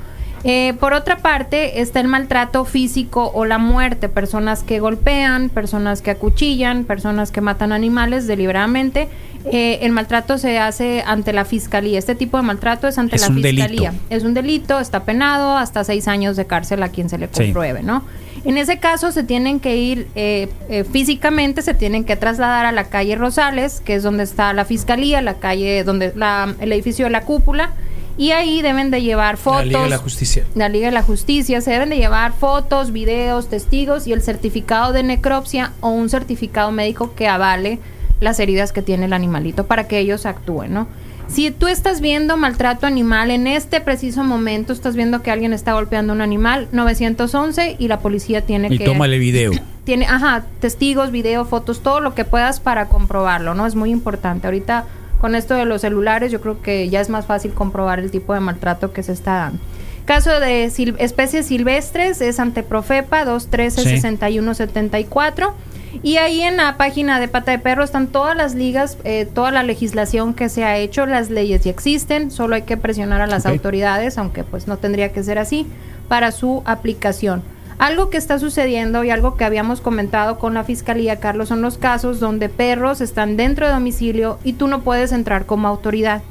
Eh, 0.45 0.74
por 0.80 0.93
otra 0.93 1.18
parte, 1.20 1.80
está 1.80 2.01
el 2.01 2.10
maltrato 2.10 2.66
físico 2.66 3.32
o 3.34 3.45
la 3.45 3.60
muerte, 3.60 4.10
personas 4.10 4.62
que 4.64 4.80
golpean, 4.82 5.47
personas 5.49 6.01
que 6.01 6.12
acuchillan, 6.12 6.84
personas 6.84 7.32
que 7.32 7.39
matan 7.39 7.72
animales 7.72 8.28
deliberadamente. 8.28 9.08
Eh, 9.52 9.80
el 9.82 9.91
maltrato 9.91 10.38
se 10.38 10.58
hace 10.58 11.04
ante 11.06 11.34
la 11.34 11.44
fiscalía. 11.46 12.00
Este 12.00 12.16
tipo 12.16 12.38
de 12.38 12.44
maltrato 12.44 12.88
es 12.88 12.98
ante 12.98 13.16
Es 13.18 13.22
la 13.28 13.34
fiscalía. 13.34 13.68
delito. 13.68 13.91
Es 14.10 14.24
un 14.24 14.34
delito, 14.34 14.80
está 14.80 15.04
penado 15.04 15.58
hasta 15.58 15.84
seis 15.84 16.08
años 16.08 16.36
de 16.38 16.46
cárcel 16.46 16.82
a 16.84 16.89
quien 16.89 17.10
se 17.10 17.18
le 17.18 17.28
Sí. 17.32 17.44
compruebe, 17.46 17.84
¿no? 17.84 18.04
En 18.46 18.58
ese 18.58 18.78
caso 18.80 19.12
se 19.12 19.24
tienen 19.24 19.60
que 19.60 19.76
ir 19.78 20.08
eh, 20.16 20.50
eh, 20.70 20.84
físicamente, 20.84 21.62
se 21.62 21.74
tienen 21.74 22.04
que 22.04 22.16
trasladar 22.16 22.66
a 22.66 22.72
la 22.72 22.86
calle 22.86 23.16
Rosales, 23.16 23.82
que 23.84 23.96
es 23.96 24.04
donde 24.04 24.24
está 24.24 24.54
la 24.54 24.66
fiscalía, 24.66 25.22
la 25.22 25.36
calle 25.36 25.84
donde 25.84 26.12
la, 26.16 26.54
el 26.60 26.72
edificio 26.74 27.06
de 27.06 27.12
la 27.12 27.22
cúpula, 27.22 27.72
y 28.18 28.32
ahí 28.32 28.62
deben 28.62 28.91
de 28.91 29.02
llevar 29.02 29.38
fotos. 29.38 29.60
La 29.66 29.66
Liga 29.66 29.84
de 29.84 29.89
la 29.89 29.98
Justicia. 29.98 30.44
la 30.56 30.70
Liga 30.70 30.88
de 30.88 30.91
la 30.91 31.04
Justicia, 31.04 31.62
se 31.62 31.72
deben 31.72 31.89
de 31.89 31.98
llevar 31.98 32.34
fotos, 32.34 32.91
videos, 32.91 33.50
testigos 33.50 34.08
y 34.08 34.14
el 34.14 34.22
certificado 34.22 34.94
de 34.94 35.04
necropsia 35.04 35.72
o 35.80 35.89
un 35.89 36.10
certificado 36.10 36.72
médico 36.72 37.14
que 37.16 37.28
avale 37.28 37.80
las 38.24 38.39
heridas 38.39 38.71
que 38.71 38.82
tiene 38.82 39.05
el 39.05 39.13
animalito 39.13 39.65
para 39.65 39.88
que 39.88 39.99
ellos 39.99 40.26
actúen, 40.26 40.74
¿no? 40.74 40.88
Si 41.28 41.49
tú 41.51 41.67
estás 41.67 42.01
viendo 42.01 42.38
maltrato 42.38 42.86
animal 42.86 43.32
en 43.32 43.47
este 43.47 43.82
preciso 43.82 44.24
momento, 44.24 44.74
estás 44.74 44.95
viendo 44.95 45.21
que 45.21 45.32
alguien 45.32 45.53
está 45.53 45.74
golpeando 45.74 46.13
a 46.13 46.15
un 46.15 46.21
animal, 46.21 46.67
911 46.71 47.78
y 47.80 47.88
la 47.88 47.99
policía 47.99 48.41
tiene 48.41 48.67
Y 48.69 48.78
que 48.78 48.86
tómale 48.86 49.17
video. 49.19 49.51
tiene, 49.84 50.05
ajá, 50.05 50.45
testigos, 50.59 51.11
video, 51.11 51.45
fotos, 51.45 51.82
todo 51.82 52.01
lo 52.01 52.13
que 52.13 52.26
puedas 52.26 52.59
para 52.59 52.88
comprobarlo, 52.88 53.53
¿no? 53.53 53.65
Es 53.65 53.76
muy 53.76 53.89
importante. 53.89 54.47
Ahorita 54.47 54.86
con 55.19 55.36
esto 55.36 55.53
de 55.53 55.65
los 55.65 55.82
celulares 55.82 56.32
yo 56.32 56.41
creo 56.41 56.61
que 56.61 56.89
ya 56.89 56.99
es 56.99 57.09
más 57.09 57.26
fácil 57.26 57.53
comprobar 57.53 57.99
el 57.99 58.11
tipo 58.11 58.34
de 58.34 58.41
maltrato 58.41 58.91
que 58.91 59.03
se 59.03 59.13
está 59.13 59.34
dando. 59.36 59.59
Caso 60.06 60.39
de 60.39 60.66
sil- 60.68 60.95
especies 60.99 61.45
silvestres 61.47 62.20
es 62.22 62.39
ante 62.39 62.62
Profepa 62.64 63.24
213 63.24 63.82
Sí. 63.84 63.97
6174 64.01 65.54
y 66.01 66.18
ahí 66.18 66.41
en 66.41 66.58
la 66.58 66.76
página 66.76 67.20
de 67.20 67.28
Pata 67.30 67.51
de 67.51 67.60
Perro 67.60 67.84
están 67.84 68.08
todas 68.08 68.36
las 68.36 68.54
ligas, 68.56 68.97
eh, 69.06 69.26
toda 69.34 69.51
la 69.51 69.64
legislación 69.64 70.34
que 70.34 70.49
se 70.49 70.66
ha 70.66 70.78
hecho, 70.78 71.06
las 71.06 71.30
leyes 71.30 71.64
ya 71.64 71.72
existen, 71.72 72.32
solo 72.32 72.56
hay 72.56 72.64
que 72.64 72.76
presionar 72.78 73.22
a 73.22 73.28
las 73.28 73.45
autoridades, 73.45 74.18
aunque 74.18 74.43
pues 74.43 74.68
no 74.68 74.78
tendría 74.78 75.14
que 75.14 75.24
ser 75.24 75.38
así, 75.39 75.68
para 76.10 76.32
su 76.32 76.64
aplicación. 76.66 77.41
Algo 77.78 78.10
que 78.10 78.18
está 78.18 78.39
sucediendo 78.39 79.04
y 79.04 79.10
algo 79.10 79.36
que 79.38 79.45
habíamos 79.45 79.82
comentado 79.82 80.38
con 80.39 80.54
la 80.54 80.64
fiscalía, 80.64 81.20
Carlos, 81.20 81.47
son 81.49 81.62
los 81.62 81.78
casos 81.78 82.20
donde 82.20 82.49
perros 82.49 82.99
están 83.01 83.38
dentro 83.38 83.68
de 83.68 83.74
domicilio 83.74 84.38
y 84.43 84.54
tú 84.54 84.68
no 84.68 84.82
puedes 84.82 85.12
entrar 85.12 85.45
como 85.45 85.68
autoridad, 85.68 86.22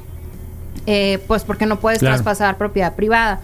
eh, 0.85 1.19
pues 1.27 1.43
porque 1.43 1.65
no 1.65 1.79
puedes 1.79 1.99
Claro. 1.99 2.15
traspasar 2.15 2.57
propiedad 2.57 2.93
privada. 2.95 3.39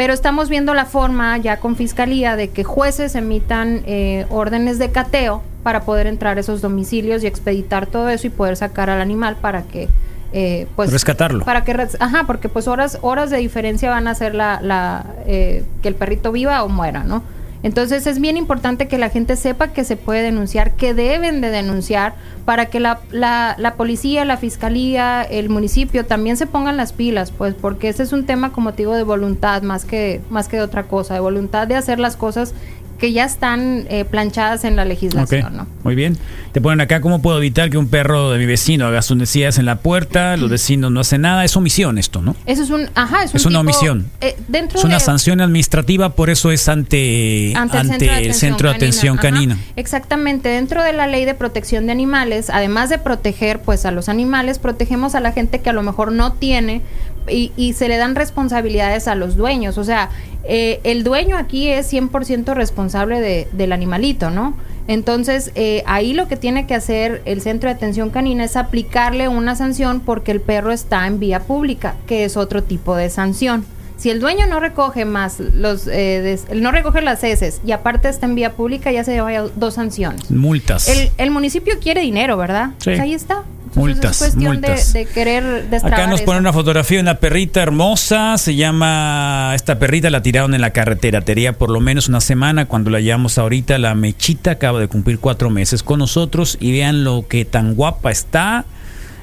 Pero 0.00 0.14
estamos 0.14 0.48
viendo 0.48 0.72
la 0.72 0.86
forma 0.86 1.36
ya 1.36 1.58
con 1.58 1.76
fiscalía 1.76 2.34
de 2.34 2.48
que 2.48 2.64
jueces 2.64 3.14
emitan 3.14 3.82
eh, 3.84 4.24
órdenes 4.30 4.78
de 4.78 4.90
cateo 4.90 5.42
para 5.62 5.82
poder 5.82 6.06
entrar 6.06 6.38
a 6.38 6.40
esos 6.40 6.62
domicilios 6.62 7.22
y 7.22 7.26
expeditar 7.26 7.86
todo 7.86 8.08
eso 8.08 8.26
y 8.26 8.30
poder 8.30 8.56
sacar 8.56 8.88
al 8.88 9.02
animal 9.02 9.36
para 9.36 9.64
que 9.64 9.90
eh, 10.32 10.66
pues 10.74 10.90
Rescatarlo. 10.90 11.44
para 11.44 11.64
que 11.64 11.86
ajá 11.98 12.24
porque 12.26 12.48
pues 12.48 12.66
horas 12.66 12.96
horas 13.02 13.28
de 13.28 13.36
diferencia 13.36 13.90
van 13.90 14.08
a 14.08 14.12
hacer 14.12 14.34
la, 14.34 14.62
la 14.62 15.04
eh, 15.26 15.64
que 15.82 15.88
el 15.88 15.94
perrito 15.94 16.32
viva 16.32 16.64
o 16.64 16.70
muera 16.70 17.04
no 17.04 17.22
entonces 17.62 18.06
es 18.06 18.20
bien 18.20 18.36
importante 18.36 18.88
que 18.88 18.98
la 18.98 19.10
gente 19.10 19.36
sepa 19.36 19.68
que 19.68 19.84
se 19.84 19.96
puede 19.96 20.22
denunciar, 20.22 20.72
que 20.72 20.94
deben 20.94 21.40
de 21.40 21.50
denunciar 21.50 22.14
para 22.44 22.66
que 22.66 22.80
la, 22.80 23.00
la, 23.10 23.54
la 23.58 23.74
policía, 23.74 24.24
la 24.24 24.36
fiscalía, 24.36 25.22
el 25.22 25.50
municipio 25.50 26.06
también 26.06 26.36
se 26.36 26.46
pongan 26.46 26.76
las 26.76 26.92
pilas, 26.92 27.30
pues 27.30 27.54
porque 27.54 27.88
ese 27.88 28.02
es 28.02 28.12
un 28.12 28.24
tema 28.24 28.52
como 28.52 28.72
te 28.72 28.78
digo 28.78 28.94
de 28.94 29.02
voluntad 29.02 29.62
más 29.62 29.84
que, 29.84 30.20
más 30.30 30.48
que 30.48 30.56
de 30.56 30.62
otra 30.62 30.84
cosa, 30.84 31.14
de 31.14 31.20
voluntad 31.20 31.66
de 31.66 31.76
hacer 31.76 31.98
las 31.98 32.16
cosas 32.16 32.54
que 33.00 33.12
ya 33.12 33.24
están 33.24 33.86
eh, 33.88 34.04
planchadas 34.04 34.64
en 34.64 34.76
la 34.76 34.84
legislación, 34.84 35.56
¿no? 35.56 35.66
Muy 35.82 35.94
bien. 35.94 36.16
Te 36.52 36.60
ponen 36.60 36.80
acá 36.82 37.00
cómo 37.00 37.22
puedo 37.22 37.38
evitar 37.38 37.70
que 37.70 37.78
un 37.78 37.88
perro 37.88 38.30
de 38.30 38.38
mi 38.38 38.44
vecino 38.46 38.86
haga 38.86 39.00
sus 39.02 39.16
necesidades 39.16 39.58
en 39.58 39.64
la 39.66 39.76
puerta, 39.76 40.36
los 40.36 40.50
vecinos 40.50 40.92
no 40.92 41.00
hacen 41.00 41.22
nada. 41.22 41.44
Es 41.44 41.56
omisión 41.56 41.96
esto, 41.98 42.20
¿no? 42.22 42.36
Eso 42.46 42.62
es 42.62 42.70
un, 42.70 42.88
ajá, 42.94 43.24
es, 43.24 43.30
un 43.32 43.36
Es 43.36 43.46
una 43.46 43.60
tipo- 43.60 43.70
omisión. 43.70 44.06
eh, 44.20 44.36
dentro 44.48 44.78
Es 44.78 44.84
una 44.84 44.94
de- 44.94 45.00
sanción 45.00 45.40
administrativa, 45.40 46.10
por 46.10 46.28
eso 46.30 46.50
es 46.50 46.68
ante, 46.68 47.54
ante, 47.56 48.26
el 48.26 48.34
centro 48.34 48.68
de 48.68 48.74
atención 48.76 49.14
Ajá, 49.18 49.30
canina. 49.30 49.56
Exactamente, 49.76 50.48
dentro 50.50 50.82
de 50.84 50.92
la 50.92 51.06
ley 51.06 51.24
de 51.24 51.34
protección 51.34 51.86
de 51.86 51.92
animales, 51.92 52.50
además 52.50 52.90
de 52.90 52.98
proteger 52.98 53.60
pues 53.62 53.86
a 53.86 53.90
los 53.90 54.08
animales, 54.10 54.58
protegemos 54.58 55.14
a 55.14 55.20
la 55.20 55.32
gente 55.32 55.60
que 55.60 55.70
a 55.70 55.72
lo 55.72 55.82
mejor 55.82 56.12
no 56.12 56.32
tiene 56.34 56.82
y, 57.28 57.52
y 57.56 57.72
se 57.74 57.88
le 57.88 57.96
dan 57.96 58.14
responsabilidades 58.14 59.08
a 59.08 59.14
los 59.14 59.36
dueños. 59.36 59.78
O 59.78 59.84
sea, 59.84 60.10
eh, 60.44 60.80
el 60.84 61.04
dueño 61.04 61.36
aquí 61.36 61.68
es 61.68 61.92
100% 61.92 62.54
responsable 62.54 63.20
de- 63.20 63.48
del 63.52 63.72
animalito, 63.72 64.30
¿no? 64.30 64.54
Entonces, 64.88 65.52
eh, 65.54 65.82
ahí 65.86 66.14
lo 66.14 66.26
que 66.26 66.36
tiene 66.36 66.66
que 66.66 66.74
hacer 66.74 67.22
el 67.24 67.40
centro 67.42 67.68
de 67.70 67.76
atención 67.76 68.10
canina 68.10 68.44
es 68.44 68.56
aplicarle 68.56 69.28
una 69.28 69.54
sanción 69.54 70.00
porque 70.00 70.32
el 70.32 70.40
perro 70.40 70.72
está 70.72 71.06
en 71.06 71.20
vía 71.20 71.40
pública, 71.40 71.94
que 72.06 72.24
es 72.24 72.36
otro 72.36 72.62
tipo 72.64 72.96
de 72.96 73.08
sanción. 73.10 73.64
Si 74.00 74.08
el 74.10 74.18
dueño 74.18 74.46
no 74.46 74.60
recoge 74.60 75.04
más 75.04 75.38
los, 75.38 75.86
eh, 75.86 76.20
des- 76.22 76.46
no 76.54 76.72
recoge 76.72 77.02
las 77.02 77.22
heces 77.22 77.60
y 77.66 77.72
aparte 77.72 78.08
está 78.08 78.24
en 78.26 78.34
vía 78.34 78.52
pública, 78.54 78.90
ya 78.90 79.04
se 79.04 79.12
lleva 79.12 79.30
dos 79.56 79.74
sanciones. 79.74 80.30
Multas. 80.30 80.88
El, 80.88 81.10
el 81.18 81.30
municipio 81.30 81.74
quiere 81.80 82.00
dinero, 82.00 82.36
¿verdad? 82.38 82.70
Sí. 82.78 82.84
Pues 82.86 83.00
ahí 83.00 83.12
está. 83.14 83.42
Entonces, 83.72 83.76
Multas, 83.94 84.10
es 84.12 84.18
cuestión 84.18 84.60
de- 84.62 84.68
multas. 84.68 84.92
De, 84.94 85.06
querer 85.06 85.44
destrabar 85.70 86.00
Acá 86.00 86.10
nos 86.10 86.22
ponen 86.22 86.40
una 86.40 86.52
fotografía 86.52 86.96
de 86.96 87.02
una 87.02 87.14
perrita 87.20 87.62
hermosa, 87.62 88.36
se 88.36 88.56
llama, 88.56 89.52
esta 89.54 89.78
perrita 89.78 90.10
la 90.10 90.22
tiraron 90.22 90.54
en 90.54 90.60
la 90.60 90.70
carretera, 90.70 91.20
tenía 91.20 91.52
por 91.52 91.70
lo 91.70 91.78
menos 91.78 92.08
una 92.08 92.20
semana, 92.20 92.66
cuando 92.66 92.90
la 92.90 92.98
llevamos 93.00 93.38
ahorita, 93.38 93.78
la 93.78 93.94
mechita 93.94 94.52
acaba 94.52 94.80
de 94.80 94.88
cumplir 94.88 95.20
cuatro 95.20 95.50
meses 95.50 95.84
con 95.84 96.00
nosotros 96.00 96.56
y 96.58 96.72
vean 96.72 97.04
lo 97.04 97.28
que 97.28 97.44
tan 97.44 97.74
guapa 97.74 98.10
está. 98.10 98.64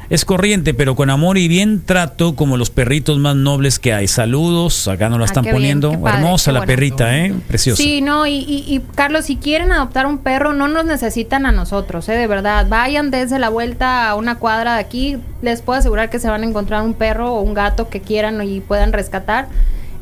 Es 0.10 0.24
corriente, 0.24 0.74
pero 0.74 0.96
con 0.96 1.10
amor 1.10 1.38
y 1.38 1.50
bien 1.50 1.82
trato 1.86 2.36
como 2.36 2.56
los 2.56 2.70
perritos 2.70 3.20
más 3.20 3.36
nobles 3.36 3.78
que 3.78 3.94
hay. 3.94 4.08
Saludos, 4.08 4.88
acá 4.88 5.10
nos 5.10 5.20
la 5.20 5.26
Ah, 5.26 5.28
están 5.28 5.44
bien, 5.44 5.56
poniendo. 5.56 6.00
padre, 6.00 6.18
Hermosa 6.20 6.54
la 6.54 6.60
bueno. 6.60 6.68
perrita, 6.72 7.18
¿eh? 7.18 7.34
Preciosa. 7.48 7.84
Sí, 7.84 8.00
no, 8.00 8.26
y, 8.26 8.36
y- 8.36 8.64
y, 8.74 8.80
Carlos, 8.96 9.26
si 9.26 9.36
quieren 9.36 9.74
adoptar 9.74 10.06
un 10.06 10.20
perro, 10.20 10.54
no 10.54 10.70
nos 10.70 10.86
necesitan 10.86 11.46
a 11.46 11.52
nosotros, 11.52 12.08
¿eh? 12.08 12.14
De 12.14 12.26
verdad. 12.26 12.68
Vayan, 12.70 13.12
dense 13.12 13.38
la 13.38 13.50
vuelta 13.50 14.08
a 14.10 14.16
una 14.16 14.36
cuadra 14.36 14.76
de 14.76 14.80
aquí. 14.80 15.18
Les 15.42 15.62
puedo 15.62 15.78
asegurar 15.80 16.10
que 16.10 16.20
se 16.20 16.30
van 16.30 16.42
a 16.44 16.46
encontrar 16.46 16.84
un 16.84 16.94
perro 16.94 17.34
o 17.34 17.42
un 17.42 17.54
gato 17.54 17.90
que 17.90 18.00
quieran 18.00 18.42
y 18.48 18.62
puedan 18.62 18.94
rescatar. 18.94 19.50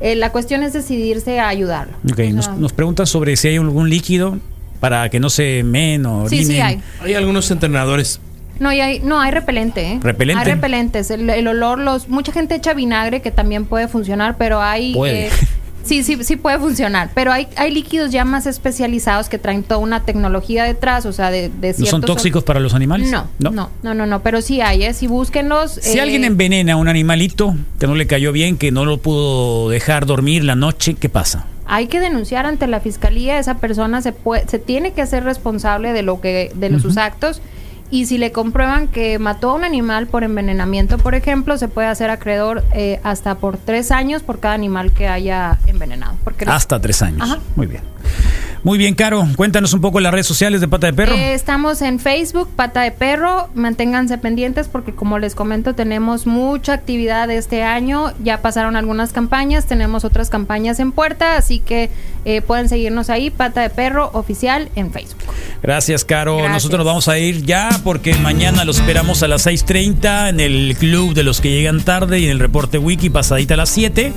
Eh, 0.02 0.16
la 0.16 0.32
cuestión 0.32 0.62
es 0.62 0.74
decidirse 0.74 1.40
a 1.40 1.48
ayudarlo. 1.48 1.94
Ok, 2.12 2.20
O 2.20 2.34
nos, 2.34 2.46
sea, 2.46 2.54
nos 2.54 2.74
preguntan 2.74 3.08
sobre 3.08 3.36
si 3.38 3.48
hay 3.48 3.56
algún 3.56 3.90
líquido 3.90 4.38
para 4.80 5.10
que 5.10 5.20
no 5.20 5.32
se 5.32 5.64
men 5.64 6.06
o 6.06 6.30
Sí, 6.30 6.46
sí 6.46 6.60
hay. 6.60 6.80
Hay 7.02 7.16
algunos 7.16 7.50
entrenadores. 7.50 8.20
No, 8.60 8.72
y 8.72 8.80
hay, 8.82 9.00
no, 9.02 9.20
hay 9.20 9.32
repelente, 9.32 9.94
¿eh? 9.94 10.00
¿Repelente? 10.02 10.40
Hay 10.44 10.50
repelentes. 10.54 11.12
El, 11.12 11.30
el 11.30 11.48
olor, 11.48 11.78
los, 11.80 12.08
mucha 12.10 12.32
gente 12.32 12.56
echa 12.56 12.74
vinagre 12.74 13.22
que 13.22 13.32
también 13.32 13.66
puede 13.66 13.88
funcionar, 13.88 14.36
pero 14.38 14.62
hay... 14.62 14.94
Puede. 14.94 15.28
eh, 15.28 15.32
Sí, 15.84 16.02
sí, 16.04 16.18
sí 16.24 16.36
puede 16.36 16.58
funcionar, 16.58 17.12
pero 17.14 17.32
hay, 17.32 17.48
hay 17.58 17.70
líquidos 17.72 18.10
ya 18.10 18.26
más 18.26 18.48
especializados 18.48 19.30
que 19.30 19.38
traen 19.38 19.62
toda 19.62 19.78
una 19.78 20.00
tecnología 20.02 20.64
detrás, 20.64 21.06
o 21.06 21.14
sea, 21.14 21.30
de, 21.30 21.50
de 21.50 21.76
¿No 21.78 21.86
son 21.86 22.02
tóxicos 22.02 22.44
para 22.44 22.60
los 22.60 22.74
animales? 22.74 23.12
No, 23.12 23.28
no, 23.38 23.52
no, 23.52 23.94
no, 23.94 24.08
no, 24.08 24.24
pero 24.24 24.42
sí 24.42 24.62
hay, 24.62 24.84
¿eh? 24.84 24.96
Si 24.96 25.06
búsquenlos. 25.06 25.74
Si 25.80 26.00
eh, 26.00 26.02
alguien 26.02 26.24
envenena 26.24 26.74
a 26.74 26.78
un 26.78 26.88
animalito 26.88 27.54
que 27.80 27.86
no 27.86 27.94
le 27.94 28.08
cayó 28.08 28.32
bien, 28.32 28.58
que 28.58 28.72
no 28.72 28.84
lo 28.84 28.98
pudo 28.98 29.70
dejar 29.70 30.08
dormir 30.08 30.44
la 30.44 30.56
noche, 30.56 30.96
¿qué 30.96 31.08
pasa? 31.08 31.46
hay 31.68 31.86
que 31.86 32.00
denunciar 32.00 32.48
ante 32.48 32.66
la 32.66 32.80
fiscalía, 32.80 33.38
esa 33.38 33.58
persona 33.58 34.02
se 34.02 34.12
puede, 34.12 34.48
se 34.48 34.58
tiene 34.58 34.94
que 34.94 35.04
hacer 35.04 35.24
responsable 35.24 35.94
de 35.94 36.02
lo 36.02 36.20
que, 36.20 36.52
de 36.56 36.70
los- 36.72 36.82
sus 36.82 36.98
actos. 36.98 37.42
Y 37.96 38.08
si 38.08 38.18
le 38.18 38.34
comprueban 38.34 38.90
que 38.90 39.20
mató 39.20 39.52
a 39.52 39.54
un 39.54 39.64
animal 39.64 40.08
por 40.08 40.26
envenenamiento, 40.26 40.98
por 40.98 41.16
ejemplo, 41.16 41.58
se 41.58 41.70
puede 41.70 41.88
hacer 41.88 42.10
acreedor 42.10 42.66
eh, 42.74 43.00
hasta 43.04 43.36
por 43.36 43.56
tres 43.56 43.90
años 43.90 44.22
por 44.22 44.42
cada 44.42 44.54
animal 44.54 44.92
que 44.92 45.08
haya 45.08 45.60
envenenado. 45.66 46.18
Porque 46.26 46.44
Hasta 46.44 46.82
tres 46.82 47.02
años. 47.02 47.22
Ajá. 47.22 47.40
Muy 47.56 47.68
bien. 47.68 47.84
Muy 48.66 48.80
bien, 48.80 48.96
Caro. 48.96 49.28
Cuéntanos 49.36 49.74
un 49.74 49.82
poco 49.82 50.00
las 50.00 50.12
redes 50.12 50.26
sociales 50.26 50.60
de 50.60 50.68
Pata 50.68 50.88
de 50.88 50.94
Perro. 50.94 51.14
Eh, 51.14 51.36
estamos 51.36 51.84
en 51.84 52.00
Facebook, 52.00 52.50
Pata 52.56 52.82
de 52.82 52.90
Perro. 52.90 53.48
Manténganse 53.54 54.18
pendientes 54.18 54.68
porque, 54.70 54.92
como 54.92 55.20
les 55.20 55.36
comento, 55.36 55.76
tenemos 55.76 56.26
mucha 56.26 56.74
actividad 56.74 57.30
este 57.30 57.62
año. 57.62 58.12
Ya 58.24 58.42
pasaron 58.42 58.76
algunas 58.76 59.14
campañas, 59.14 59.68
tenemos 59.68 60.04
otras 60.04 60.32
campañas 60.32 60.80
en 60.80 60.94
puerta, 60.94 61.38
así 61.38 61.60
que 61.60 61.92
eh, 62.26 62.42
pueden 62.42 62.68
seguirnos 62.68 63.12
ahí, 63.12 63.30
Pata 63.30 63.62
de 63.62 63.70
Perro 63.70 64.10
Oficial 64.14 64.70
en 64.76 64.92
Facebook. 64.92 65.22
Gracias, 65.62 66.04
Caro. 66.04 66.38
Gracias. 66.38 66.54
Nosotros 66.54 66.80
nos 66.80 66.88
vamos 66.88 67.08
a 67.08 67.20
ir 67.20 67.44
ya 67.46 67.70
porque 67.84 68.16
mañana 68.16 68.66
los 68.66 68.80
esperamos 68.80 69.22
a 69.22 69.28
las 69.28 69.46
6.30 69.46 70.30
en 70.30 70.40
el 70.40 70.76
club 70.76 71.14
de 71.14 71.22
los 71.22 71.40
que 71.40 71.52
llegan 71.52 71.84
tarde 71.84 72.18
y 72.18 72.26
en 72.26 72.32
el 72.32 72.40
reporte 72.40 72.80
wiki 72.80 73.12
pasadita 73.12 73.54
a 73.54 73.58
las 73.58 73.70
7. 73.70 74.12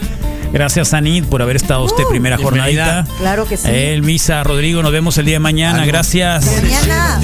Gracias, 0.53 0.94
Anit, 0.94 1.26
por 1.26 1.42
haber 1.42 1.57
estado 1.57 1.84
usted 1.84 2.05
primera 2.09 2.38
bienvenida. 2.38 3.05
jornadita. 3.05 3.12
Uh, 3.12 3.18
Claro 3.18 3.46
que 3.46 3.57
sí. 3.59 3.68
El 3.70 4.03
Misa, 4.03 4.38
Rodrigo, 4.45 4.82
nos 4.82 4.93
vemos 4.93 5.18
el 5.18 5.26
día 5.26 5.36
de 5.36 5.41
mañana. 5.41 5.84
Gracias. 5.84 6.47
Mañana. 6.47 7.20